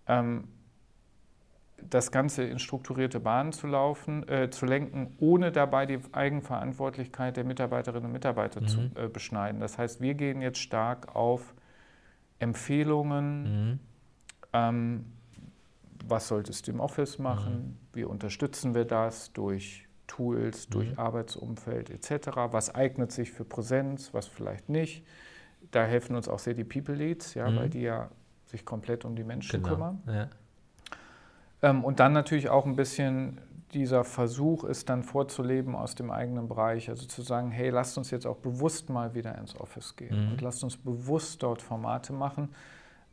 ähm, 0.06 0.48
das 1.82 2.10
Ganze 2.12 2.44
in 2.44 2.58
strukturierte 2.58 3.20
Bahnen 3.20 3.52
zu 3.52 3.66
laufen, 3.66 4.26
äh, 4.28 4.50
zu 4.50 4.64
lenken, 4.66 5.14
ohne 5.18 5.52
dabei 5.52 5.86
die 5.86 5.98
Eigenverantwortlichkeit 6.12 7.36
der 7.36 7.44
Mitarbeiterinnen 7.44 8.06
und 8.06 8.12
Mitarbeiter 8.12 8.60
Mhm. 8.60 8.66
zu 8.66 8.80
äh, 8.96 9.08
beschneiden. 9.08 9.60
Das 9.60 9.76
heißt, 9.78 10.00
wir 10.00 10.14
gehen 10.14 10.40
jetzt 10.40 10.58
stark 10.58 11.14
auf 11.14 11.54
Empfehlungen, 12.38 13.44
Hm? 13.44 13.78
ähm, 14.52 15.04
was 16.06 16.28
solltest 16.28 16.66
du 16.66 16.72
im 16.72 16.80
Office 16.80 17.18
machen, 17.18 17.78
wie 17.92 18.04
unterstützen 18.04 18.74
wir 18.74 18.84
das 18.84 19.32
durch 19.32 19.86
Tools, 20.06 20.68
durch 20.68 20.90
Mhm. 20.92 20.98
Arbeitsumfeld 20.98 21.88
etc. 21.90 22.52
Was 22.52 22.74
eignet 22.74 23.10
sich 23.10 23.32
für 23.32 23.44
Präsenz, 23.44 24.12
was 24.12 24.26
vielleicht 24.26 24.68
nicht. 24.68 25.04
Da 25.70 25.84
helfen 25.86 26.14
uns 26.14 26.28
auch 26.28 26.38
sehr 26.38 26.52
die 26.54 26.64
People 26.64 26.94
Leads, 26.94 27.34
ja, 27.34 27.50
Mhm. 27.50 27.56
weil 27.56 27.70
die 27.70 27.80
ja 27.80 28.10
sich 28.46 28.64
komplett 28.66 29.04
um 29.06 29.16
die 29.16 29.24
Menschen 29.24 29.62
Genau. 29.62 29.74
kümmern. 29.74 30.02
Ja. 30.06 30.28
Ähm, 31.64 31.82
und 31.82 31.98
dann 31.98 32.12
natürlich 32.12 32.50
auch 32.50 32.66
ein 32.66 32.76
bisschen 32.76 33.40
dieser 33.72 34.04
Versuch, 34.04 34.64
es 34.64 34.84
dann 34.84 35.02
vorzuleben 35.02 35.74
aus 35.74 35.94
dem 35.94 36.10
eigenen 36.10 36.46
Bereich. 36.46 36.90
Also 36.90 37.06
zu 37.06 37.22
sagen, 37.22 37.50
hey, 37.50 37.70
lasst 37.70 37.96
uns 37.98 38.10
jetzt 38.10 38.26
auch 38.26 38.36
bewusst 38.36 38.90
mal 38.90 39.14
wieder 39.14 39.36
ins 39.38 39.58
Office 39.58 39.96
gehen 39.96 40.26
Mhm. 40.26 40.32
und 40.32 40.40
lasst 40.42 40.62
uns 40.62 40.76
bewusst 40.76 41.42
dort 41.42 41.62
Formate 41.62 42.12
machen, 42.12 42.50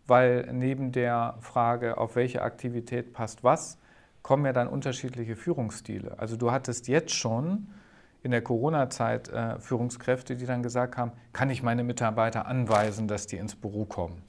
weil 0.05 0.47
neben 0.51 0.91
der 0.91 1.35
Frage, 1.39 1.97
auf 1.97 2.15
welche 2.15 2.41
Aktivität 2.41 3.13
passt 3.13 3.43
was, 3.43 3.79
kommen 4.21 4.45
ja 4.45 4.53
dann 4.53 4.67
unterschiedliche 4.67 5.35
Führungsstile. 5.35 6.19
Also 6.19 6.35
du 6.35 6.51
hattest 6.51 6.87
jetzt 6.87 7.15
schon 7.15 7.69
in 8.21 8.29
der 8.29 8.43
Corona-Zeit 8.43 9.29
äh, 9.29 9.57
Führungskräfte, 9.59 10.35
die 10.35 10.45
dann 10.45 10.61
gesagt 10.61 10.95
haben, 10.97 11.13
kann 11.33 11.49
ich 11.49 11.63
meine 11.63 11.83
Mitarbeiter 11.83 12.45
anweisen, 12.45 13.07
dass 13.07 13.25
die 13.25 13.37
ins 13.37 13.55
Büro 13.55 13.85
kommen? 13.85 14.21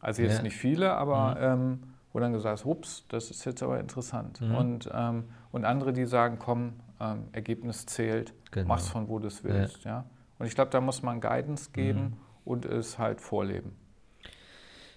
Also 0.00 0.22
jetzt 0.22 0.36
Ja. 0.38 0.42
nicht 0.44 0.56
viele, 0.56 0.92
aber 0.94 1.36
ähm, 1.40 1.80
wo 2.12 2.18
dann 2.20 2.32
gesagt 2.32 2.60
ist, 2.60 2.66
ups, 2.66 3.04
das 3.08 3.30
ist 3.30 3.44
jetzt 3.44 3.62
aber 3.62 3.78
interessant. 3.80 4.40
Mhm. 4.40 4.54
Und, 4.54 4.90
ähm, 4.92 5.24
und 5.52 5.64
andere, 5.64 5.92
die 5.92 6.06
sagen, 6.06 6.38
komm, 6.38 6.74
ähm, 7.00 7.24
Ergebnis 7.32 7.86
zählt, 7.86 8.34
Genau. 8.50 8.68
mach's 8.68 8.88
von 8.88 9.08
wo 9.08 9.18
du 9.18 9.28
es 9.28 9.44
willst. 9.44 9.84
Ja. 9.84 10.04
Und 10.38 10.46
ich 10.46 10.54
glaube, 10.54 10.70
da 10.70 10.80
muss 10.80 11.02
man 11.02 11.20
Guidance 11.20 11.70
geben 11.72 12.00
Mhm. 12.00 12.12
und 12.44 12.64
es 12.66 12.98
halt 12.98 13.20
vorleben. 13.20 13.72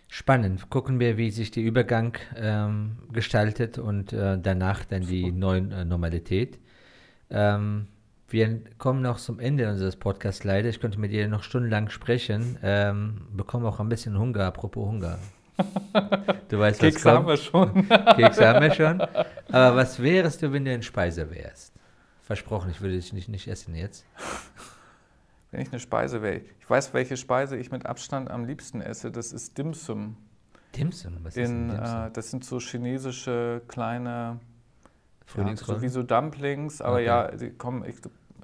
Spannend. 0.07 0.69
Gucken 0.69 0.99
wir, 0.99 1.17
wie 1.17 1.31
sich 1.31 1.49
der 1.51 1.63
Übergang 1.63 2.15
ähm, 2.35 2.97
gestaltet 3.11 3.79
und 3.79 4.13
äh, 4.13 4.37
danach 4.39 4.85
dann 4.85 5.01
die 5.01 5.31
neue 5.31 5.61
äh, 5.71 5.85
Normalität. 5.85 6.59
Ähm, 7.31 7.87
wir 8.29 8.61
kommen 8.77 9.01
noch 9.01 9.17
zum 9.17 9.39
Ende 9.39 9.69
unseres 9.69 9.95
Podcasts 9.95 10.43
leider. 10.43 10.69
Ich 10.69 10.79
könnte 10.79 10.99
mit 10.99 11.11
dir 11.11 11.27
noch 11.27 11.41
stundenlang 11.43 11.89
sprechen. 11.89 12.57
Ähm, 12.61 13.21
bekomme 13.35 13.67
auch 13.67 13.79
ein 13.79 13.89
bisschen 13.89 14.17
Hunger, 14.17 14.41
apropos 14.45 14.87
Hunger. 14.87 15.17
Du 16.49 16.59
weißt, 16.59 16.81
was 16.81 16.89
Kekse 16.93 17.11
haben 17.11 17.25
kommt. 17.25 17.27
wir 17.27 17.37
schon. 17.37 17.87
Kekse 18.15 18.47
haben 18.47 18.61
wir 18.61 18.73
schon. 18.73 19.01
Aber 19.01 19.75
was 19.75 20.01
wärst 20.01 20.41
du, 20.41 20.51
wenn 20.51 20.65
du 20.65 20.71
ein 20.73 20.83
Speiser 20.83 21.29
wärst? 21.29 21.73
Versprochen, 22.23 22.71
ich 22.71 22.81
würde 22.81 22.95
dich 22.95 23.13
nicht, 23.13 23.29
nicht 23.29 23.47
essen 23.47 23.75
jetzt. 23.75 24.05
Wenn 25.51 25.61
ich 25.61 25.69
eine 25.71 25.79
Speise 25.79 26.21
wäre. 26.21 26.41
Ich 26.59 26.69
weiß, 26.69 26.93
welche 26.93 27.17
Speise 27.17 27.57
ich 27.57 27.71
mit 27.71 27.85
Abstand 27.85 28.31
am 28.31 28.45
liebsten 28.45 28.81
esse. 28.81 29.11
Das 29.11 29.31
ist 29.31 29.57
Dim 29.57 29.73
Sum. 29.73 30.17
Dimsum, 30.75 31.17
was 31.21 31.35
ist 31.37 31.47
In, 31.49 31.67
denn 31.67 31.77
Dimsum? 31.77 32.03
äh, 32.05 32.11
das 32.11 32.31
sind 32.31 32.43
so 32.45 32.59
chinesische 32.59 33.61
kleine, 33.67 34.39
ja, 35.37 35.55
so 35.55 35.81
wie 35.83 35.87
so 35.87 36.01
Dumplings, 36.01 36.81
aber 36.81 36.95
Okay. 36.95 37.05
ja, 37.05 37.27
die 37.31 37.51
kommen, 37.51 37.85
ich, 37.87 37.97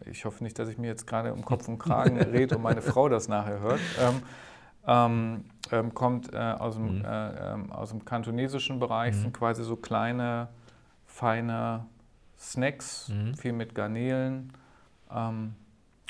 ich 0.05 0.25
hoffe 0.25 0.43
nicht, 0.43 0.59
dass 0.59 0.69
ich 0.69 0.77
mir 0.77 0.87
jetzt 0.87 1.07
gerade 1.07 1.33
um 1.33 1.43
Kopf 1.43 1.67
und 1.67 1.79
Kragen 1.79 2.21
rede 2.21 2.57
und 2.57 2.61
meine 2.61 2.83
Frau 2.83 3.09
das 3.09 3.27
nachher 3.29 3.59
hört. 3.61 3.79
Ähm, 3.99 4.21
ähm, 4.89 5.45
ähm, 5.71 5.93
kommt 5.93 6.33
äh, 6.33 6.37
aus, 6.37 6.75
dem, 6.75 6.99
Mhm. 6.99 7.05
äh, 7.05 7.53
ähm, 7.53 7.71
aus 7.71 7.89
dem 7.91 8.03
kantonesischen 8.03 8.79
Bereich, 8.79 9.15
Mhm. 9.15 9.21
sind 9.21 9.33
quasi 9.33 9.63
so 9.63 9.75
kleine, 9.75 10.47
feine 11.05 11.85
Snacks, 12.37 13.09
Mhm. 13.09 13.35
viel 13.35 13.53
mit 13.53 13.75
Garnelen. 13.75 14.51
Ähm, 15.13 15.53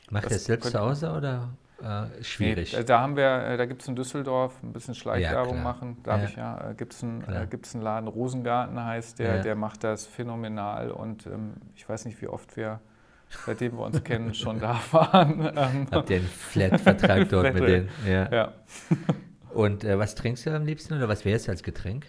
Macht 0.10 0.32
er 0.32 0.40
selbst 0.40 0.72
zu 0.72 0.80
Hause 0.80 1.12
oder 1.12 1.50
äh, 1.82 2.24
schwierig? 2.24 2.76
Nee, 2.76 2.84
da 2.84 3.00
haben 3.02 3.16
wir, 3.16 3.44
äh, 3.44 3.58
da 3.58 3.66
gibt 3.66 3.82
es 3.82 3.88
in 3.88 3.96
Düsseldorf 3.96 4.62
ein 4.64 4.74
bisschen 4.74 4.96
Schleichwerbung 4.96 5.58
ja, 5.58 5.64
machen. 5.64 5.98
Da 6.04 6.18
ja. 6.18 6.24
ich 6.24 6.36
ja, 6.36 6.70
äh, 6.72 6.76
gibt 6.76 6.94
es 6.94 7.04
einen, 7.04 7.22
äh, 7.24 7.48
einen 7.48 7.82
Laden, 7.84 8.08
Rosengarten 8.08 8.84
heißt 8.84 9.20
der, 9.20 9.38
ja. 9.38 9.42
der 9.42 9.56
macht 9.56 9.84
das 9.84 10.06
phänomenal 10.06 10.92
und 10.92 11.26
ähm, 11.26 11.54
ich 11.76 11.88
weiß 11.88 12.06
nicht, 12.06 12.22
wie 12.22 12.28
oft 12.28 12.56
wir 12.58 12.80
seitdem 13.46 13.78
wir 13.78 13.86
uns 13.86 14.04
kennen, 14.04 14.34
schon 14.34 14.60
da 14.60 14.80
waren. 14.92 15.52
Ähm, 15.56 15.88
Habt 15.92 16.10
ihr 16.10 16.18
einen 16.18 16.28
Flat-Vertrag 16.28 17.30
dort 17.30 17.48
Flat 17.48 17.54
mit 17.54 17.68
denen? 17.68 17.90
Ja. 18.08 18.32
ja. 18.32 18.54
Und 19.54 19.84
äh, 19.84 19.98
was 19.98 20.16
trinkst 20.16 20.46
du 20.46 20.56
am 20.56 20.66
liebsten 20.66 20.94
oder 20.96 21.08
was 21.08 21.26
wäre 21.26 21.36
es 21.36 21.50
als 21.50 21.64
Getränk? 21.64 22.06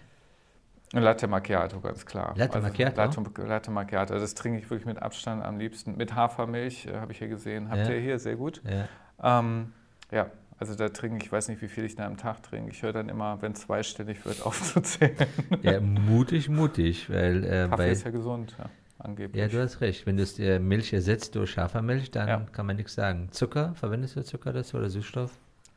Latte 0.93 1.29
Macchiato, 1.29 1.81
ganz 1.81 2.05
klar. 2.05 2.35
Latte 2.37 2.57
also 2.57 2.67
Macchiato? 2.67 3.01
Latte, 3.01 3.43
Latte, 3.47 3.71
Macchiato, 3.71 4.15
das 4.19 4.35
trinke 4.35 4.59
ich 4.59 4.69
wirklich 4.71 4.87
mit 4.87 5.01
Abstand 5.01 5.45
am 5.45 5.59
liebsten. 5.59 5.97
Mit 5.97 6.15
Hafermilch, 6.17 6.87
äh, 6.87 6.97
habe 6.97 7.13
ich 7.13 7.19
hier 7.19 7.29
gesehen. 7.29 7.71
Habt 7.71 7.87
ja. 7.87 7.91
ihr 7.91 8.01
hier, 8.01 8.19
sehr 8.19 8.35
gut. 8.35 8.61
Ja. 8.65 9.39
Ähm, 9.39 9.73
ja, 10.11 10.31
also 10.59 10.75
da 10.75 10.89
trinke 10.89 11.25
ich, 11.25 11.31
weiß 11.31 11.49
nicht, 11.49 11.63
wie 11.63 11.69
viel 11.69 11.85
ich 11.85 11.95
da 11.95 12.07
am 12.07 12.17
Tag 12.17 12.43
trinke. 12.43 12.71
Ich 12.71 12.83
höre 12.83 12.93
dann 12.93 13.09
immer, 13.09 13.41
wenn 13.41 13.53
es 13.53 13.61
zweistellig 13.61 14.25
wird, 14.25 14.43
aufzuzählen. 14.47 15.17
Ja, 15.63 15.81
mutig, 15.81 16.49
mutig. 16.49 17.09
Weil, 17.09 17.45
äh, 17.45 17.69
Kaffee 17.69 17.93
ist 17.93 18.05
ja 18.05 18.11
gesund, 18.11 18.57
ja, 18.59 18.65
angeblich. 19.01 19.41
Ja, 19.41 19.49
du 19.49 19.61
hast 19.61 19.81
recht. 19.81 20.07
Wenn 20.07 20.17
du 20.17 20.25
die 20.25 20.59
Milch 20.59 20.93
ersetzt 20.93 21.35
durch 21.35 21.57
Hafermilch, 21.59 22.11
dann 22.11 22.29
ja. 22.29 22.41
kann 22.53 22.67
man 22.67 22.77
nichts 22.77 22.95
sagen. 22.95 23.29
Zucker, 23.31 23.75
verwendest 23.75 24.17
du 24.17 24.25
Zucker 24.25 24.53
das 24.53 24.75
oder 24.75 24.89
Süßstoff? 24.89 25.31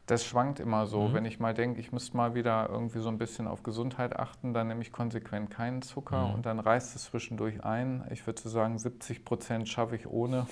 Das 0.06 0.26
schwankt 0.26 0.60
immer 0.60 0.86
so. 0.86 1.08
Mhm. 1.08 1.14
Wenn 1.14 1.26
ich 1.26 1.40
mal 1.40 1.54
denke, 1.54 1.80
ich 1.80 1.94
müsste 1.94 2.18
mal 2.18 2.36
wieder 2.36 2.68
irgendwie 2.70 3.00
so 3.00 3.08
ein 3.08 3.18
bisschen 3.18 3.48
auf 3.48 3.64
Gesundheit 3.64 4.20
achten, 4.20 4.54
dann 4.54 4.68
nehme 4.68 4.82
ich 4.82 4.92
konsequent 4.92 5.50
keinen 5.50 5.82
Zucker 5.82 6.28
mhm. 6.28 6.34
und 6.36 6.46
dann 6.46 6.60
reißt 6.60 6.96
es 6.96 7.06
zwischendurch 7.06 7.64
ein. 7.64 8.04
Ich 8.12 8.28
würde 8.28 8.42
so 8.42 8.50
sagen, 8.50 8.78
70 8.78 9.24
Prozent 9.24 9.70
schaffe 9.70 9.96
ich 9.96 10.08
ohne 10.08 10.46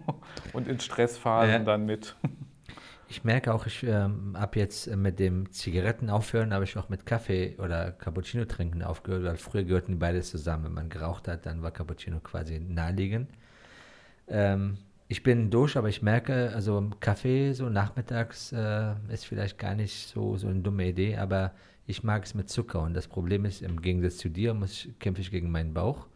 und 0.54 0.68
in 0.68 0.80
Stressphasen 0.80 1.52
ja. 1.52 1.58
dann 1.58 1.84
mit. 1.84 2.16
Ich 3.08 3.22
merke 3.22 3.52
auch, 3.54 3.66
ich 3.66 3.82
ähm, 3.82 4.36
habe 4.38 4.58
jetzt 4.58 4.94
mit 4.96 5.18
dem 5.18 5.52
Zigaretten 5.52 6.10
aufhören, 6.10 6.52
habe 6.52 6.64
ich 6.64 6.76
auch 6.76 6.88
mit 6.88 7.06
Kaffee 7.06 7.56
oder 7.58 7.92
Cappuccino 7.92 8.44
trinken 8.44 8.82
aufgehört, 8.82 9.24
weil 9.24 9.36
früher 9.36 9.64
gehörten 9.64 9.98
beides 9.98 10.30
zusammen. 10.30 10.64
Wenn 10.64 10.74
man 10.74 10.88
geraucht 10.88 11.28
hat, 11.28 11.46
dann 11.46 11.62
war 11.62 11.70
Cappuccino 11.70 12.20
quasi 12.20 12.58
naheliegend. 12.58 13.28
Ähm, 14.28 14.78
ich 15.08 15.22
bin 15.22 15.50
durch, 15.50 15.76
aber 15.76 15.88
ich 15.88 16.02
merke, 16.02 16.50
also 16.54 16.90
Kaffee 17.00 17.52
so 17.52 17.68
nachmittags 17.68 18.52
äh, 18.52 18.94
ist 19.12 19.26
vielleicht 19.26 19.58
gar 19.58 19.74
nicht 19.74 20.08
so, 20.08 20.36
so 20.36 20.48
eine 20.48 20.60
dumme 20.60 20.88
Idee, 20.88 21.16
aber 21.18 21.52
ich 21.86 22.02
mag 22.02 22.24
es 22.24 22.34
mit 22.34 22.48
Zucker 22.48 22.80
und 22.80 22.94
das 22.94 23.06
Problem 23.06 23.44
ist, 23.44 23.62
im 23.62 23.82
Gegensatz 23.82 24.16
zu 24.16 24.30
dir 24.30 24.54
muss 24.54 24.88
kämpfe 25.00 25.20
ich 25.20 25.30
gegen 25.30 25.50
meinen 25.50 25.74
Bauch. 25.74 26.06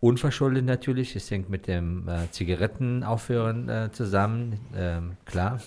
Unverschuldet 0.00 0.64
natürlich, 0.64 1.16
es 1.16 1.30
hängt 1.30 1.48
mit 1.48 1.68
dem 1.68 2.08
äh, 2.08 2.30
Zigaretten 2.30 3.02
äh, 3.02 3.90
zusammen, 3.92 4.58
ähm, 4.74 5.16
klar. 5.24 5.60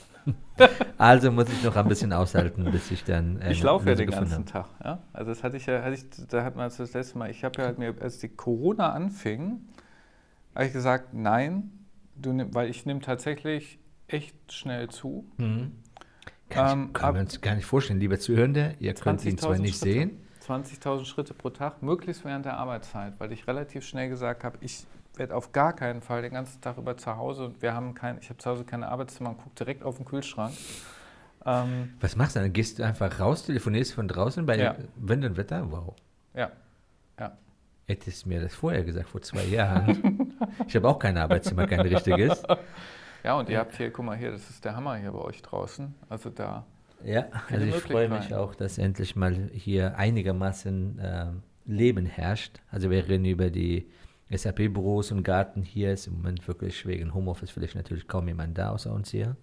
also 0.97 1.31
muss 1.31 1.49
ich 1.49 1.63
noch 1.63 1.75
ein 1.75 1.87
bisschen 1.87 2.13
aushalten, 2.13 2.65
bis 2.71 2.91
ich 2.91 3.03
dann. 3.03 3.41
Äh, 3.41 3.51
ich 3.51 3.63
laufe 3.63 3.89
ja 3.89 3.95
den 3.95 4.09
ganzen 4.09 4.45
Tag. 4.45 4.67
Ja? 4.83 4.99
Also 5.13 5.31
das 5.31 5.43
hatte 5.43 5.57
ich 5.57 5.65
ja, 5.65 5.81
hatte 5.81 5.93
ich, 5.93 6.05
da 6.27 6.43
hat 6.43 6.55
man 6.55 6.69
das 6.69 6.93
letzte 6.93 7.17
Mal. 7.17 7.29
Ich 7.29 7.43
habe 7.43 7.61
ja 7.61 7.73
mir, 7.77 7.95
als 8.01 8.19
die 8.19 8.29
Corona 8.29 8.91
anfing, 8.91 9.61
habe 10.55 10.65
ich 10.65 10.73
gesagt, 10.73 11.13
nein, 11.13 11.71
du 12.15 12.33
nimm, 12.33 12.53
weil 12.53 12.69
ich 12.69 12.85
nehme 12.85 13.01
tatsächlich 13.01 13.79
echt 14.07 14.51
schnell 14.51 14.89
zu. 14.89 15.25
Mhm. 15.37 15.71
Kann, 16.49 16.71
ähm, 16.71 16.85
ich, 16.87 16.93
kann 16.93 17.13
man 17.13 17.21
uns 17.23 17.41
gar 17.41 17.55
nicht 17.55 17.65
vorstellen, 17.65 17.99
lieber 17.99 18.19
Zuhörende, 18.19 18.75
ihr 18.79 18.93
könnt 18.93 19.23
ihn 19.25 19.37
zwar 19.37 19.57
nicht 19.57 19.79
Schritte, 19.79 19.93
sehen. 19.93 20.11
20.000 20.47 21.05
Schritte 21.05 21.33
pro 21.33 21.51
Tag, 21.51 21.83
möglichst 21.83 22.25
während 22.25 22.45
der 22.45 22.57
Arbeitszeit, 22.57 23.13
weil 23.19 23.31
ich 23.31 23.47
relativ 23.47 23.85
schnell 23.85 24.09
gesagt 24.09 24.43
habe, 24.43 24.57
ich 24.61 24.85
werde 25.15 25.35
auf 25.35 25.51
gar 25.51 25.73
keinen 25.73 26.01
Fall 26.01 26.21
den 26.21 26.33
ganzen 26.33 26.61
Tag 26.61 26.77
über 26.77 26.97
zu 26.97 27.15
Hause 27.17 27.45
und 27.45 27.61
wir 27.61 27.73
haben 27.73 27.93
kein, 27.93 28.19
ich 28.19 28.29
habe 28.29 28.37
zu 28.37 28.49
Hause 28.49 28.63
keine 28.63 28.87
Arbeitszimmer 28.87 29.31
und 29.31 29.37
gucke 29.37 29.55
direkt 29.55 29.83
auf 29.83 29.97
den 29.97 30.05
Kühlschrank. 30.05 30.53
Ähm, 31.45 31.93
Was 31.99 32.15
machst 32.15 32.35
du 32.35 32.39
dann? 32.39 32.53
Gehst 32.53 32.79
du 32.79 32.83
einfach 32.83 33.19
raus, 33.19 33.45
telefonierst 33.45 33.93
von 33.93 34.07
draußen 34.07 34.45
bei 34.45 34.57
ja. 34.57 34.75
Wind 34.95 35.25
und 35.25 35.37
Wetter? 35.37 35.71
Wow. 35.71 35.95
Ja, 36.33 36.51
ja. 37.19 37.37
Hättest 37.87 38.25
du 38.25 38.29
mir 38.29 38.41
das 38.41 38.53
vorher 38.53 38.83
gesagt, 38.83 39.09
vor 39.09 39.21
zwei 39.21 39.43
Jahren. 39.45 40.37
ich 40.67 40.75
habe 40.75 40.87
auch 40.87 40.99
kein 40.99 41.17
Arbeitszimmer, 41.17 41.67
kein 41.67 41.81
richtiges. 41.81 42.43
Ja, 43.23 43.37
und 43.37 43.49
ihr 43.49 43.59
habt 43.59 43.75
hier, 43.75 43.91
guck 43.91 44.05
mal 44.05 44.17
hier, 44.17 44.31
das 44.31 44.49
ist 44.49 44.63
der 44.63 44.75
Hammer 44.75 44.95
hier 44.95 45.11
bei 45.11 45.19
euch 45.19 45.41
draußen. 45.41 45.93
Also 46.07 46.29
da. 46.29 46.65
Ja, 47.03 47.25
also 47.49 47.65
ich 47.65 47.75
freue 47.75 48.09
mich 48.09 48.33
auch, 48.33 48.55
dass 48.55 48.77
endlich 48.77 49.15
mal 49.15 49.49
hier 49.53 49.97
einigermaßen 49.97 50.99
äh, 50.99 51.25
Leben 51.65 52.05
herrscht. 52.05 52.59
Also 52.71 52.89
wir 52.89 53.07
reden 53.07 53.25
über 53.25 53.49
die 53.49 53.89
SAP-Büros 54.31 55.11
und 55.11 55.23
Garten. 55.23 55.63
Hier 55.63 55.93
ist 55.93 56.07
im 56.07 56.13
Moment 56.13 56.47
wirklich 56.47 56.85
wegen 56.85 57.13
Homeoffice 57.13 57.51
vielleicht 57.51 57.75
natürlich 57.75 58.07
kaum 58.07 58.27
jemand 58.27 58.57
da 58.57 58.71
außer 58.71 58.91
uns 58.91 59.11
hier. 59.11 59.35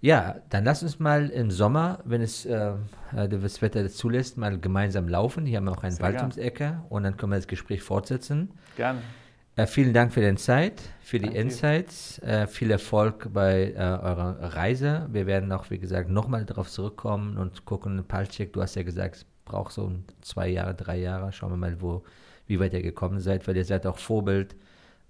Ja, 0.00 0.36
dann 0.50 0.64
lass 0.64 0.82
uns 0.82 0.98
mal 0.98 1.30
im 1.30 1.50
Sommer, 1.50 2.00
wenn 2.04 2.20
es 2.20 2.44
äh, 2.44 2.72
äh 3.16 3.28
das 3.28 3.62
Wetter 3.62 3.82
das 3.82 3.96
zulässt, 3.96 4.36
mal 4.36 4.58
gemeinsam 4.58 5.08
laufen. 5.08 5.46
Hier 5.46 5.56
haben 5.56 5.64
wir 5.64 5.72
auch 5.72 5.82
einen 5.82 5.98
Wald 6.00 6.20
ums 6.20 6.36
Ecke 6.36 6.82
und 6.90 7.04
dann 7.04 7.16
können 7.16 7.32
wir 7.32 7.36
das 7.36 7.46
Gespräch 7.46 7.82
fortsetzen. 7.82 8.50
Gerne. 8.76 9.00
Äh, 9.56 9.66
vielen 9.66 9.94
Dank 9.94 10.12
für 10.12 10.20
deine 10.20 10.36
Zeit, 10.36 10.82
für 11.00 11.18
die 11.18 11.26
Danke. 11.26 11.40
Insights. 11.40 12.18
Äh, 12.18 12.48
viel 12.48 12.72
Erfolg 12.72 13.32
bei 13.32 13.72
äh, 13.72 13.76
eurer 13.76 14.36
Reise. 14.56 15.08
Wir 15.12 15.26
werden 15.26 15.52
auch, 15.52 15.70
wie 15.70 15.78
gesagt, 15.78 16.10
nochmal 16.10 16.44
darauf 16.44 16.68
zurückkommen 16.68 17.36
und 17.36 17.64
gucken. 17.64 18.04
Palcik, 18.06 18.52
du 18.52 18.62
hast 18.62 18.74
ja 18.74 18.82
gesagt, 18.82 19.16
es 19.16 19.26
braucht 19.44 19.72
so 19.72 19.92
zwei 20.22 20.48
Jahre, 20.48 20.74
drei 20.74 20.98
Jahre. 20.98 21.32
Schauen 21.32 21.52
wir 21.52 21.56
mal, 21.56 21.80
wo, 21.80 22.02
wie 22.46 22.60
weit 22.60 22.74
ihr 22.74 22.82
gekommen 22.82 23.20
seid, 23.20 23.46
weil 23.46 23.56
ihr 23.56 23.64
seid 23.64 23.86
auch 23.86 23.98
Vorbild 23.98 24.56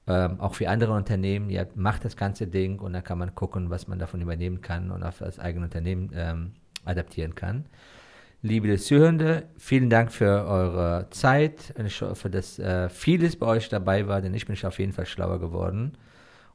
ähm, 0.06 0.38
auch 0.38 0.54
für 0.54 0.68
andere 0.68 0.92
Unternehmen, 0.92 1.48
ihr 1.48 1.66
macht 1.74 2.04
das 2.04 2.16
ganze 2.16 2.46
Ding 2.46 2.78
und 2.78 2.92
dann 2.92 3.02
kann 3.02 3.18
man 3.18 3.34
gucken, 3.34 3.70
was 3.70 3.88
man 3.88 3.98
davon 3.98 4.20
übernehmen 4.20 4.60
kann 4.60 4.90
und 4.90 5.02
auf 5.02 5.18
das 5.18 5.38
eigene 5.38 5.64
Unternehmen 5.64 6.10
ähm, 6.14 6.52
adaptieren 6.84 7.34
kann. 7.34 7.64
Liebe 8.42 8.76
Zuhörende, 8.76 9.44
vielen 9.56 9.88
Dank 9.88 10.12
für 10.12 10.46
eure 10.46 11.08
Zeit 11.08 11.72
und 11.78 11.86
ich 11.86 12.02
hoffe, 12.02 12.28
dass 12.28 12.58
äh, 12.58 12.90
vieles 12.90 13.36
bei 13.36 13.46
euch 13.46 13.70
dabei 13.70 14.06
war, 14.06 14.20
denn 14.20 14.34
ich 14.34 14.44
bin 14.44 14.56
auf 14.64 14.78
jeden 14.78 14.92
Fall 14.92 15.06
schlauer 15.06 15.40
geworden. 15.40 15.96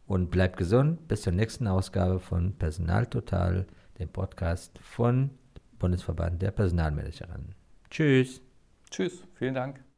Und 0.06 0.32
bleibt 0.32 0.58
gesund. 0.58 1.08
Bis 1.08 1.22
zur 1.22 1.34
nächsten 1.34 1.68
Ausgabe 1.68 2.20
von 2.20 2.54
Personal 2.54 3.06
Total, 3.06 3.68
dem 4.00 4.10
Podcast 4.10 4.80
von 4.80 5.30
Bundesverband 5.78 6.42
der 6.42 6.50
Personalmanagerinnen. 6.50 7.54
Tschüss. 7.92 8.42
Tschüss, 8.90 9.24
vielen 9.36 9.54
Dank. 9.54 9.89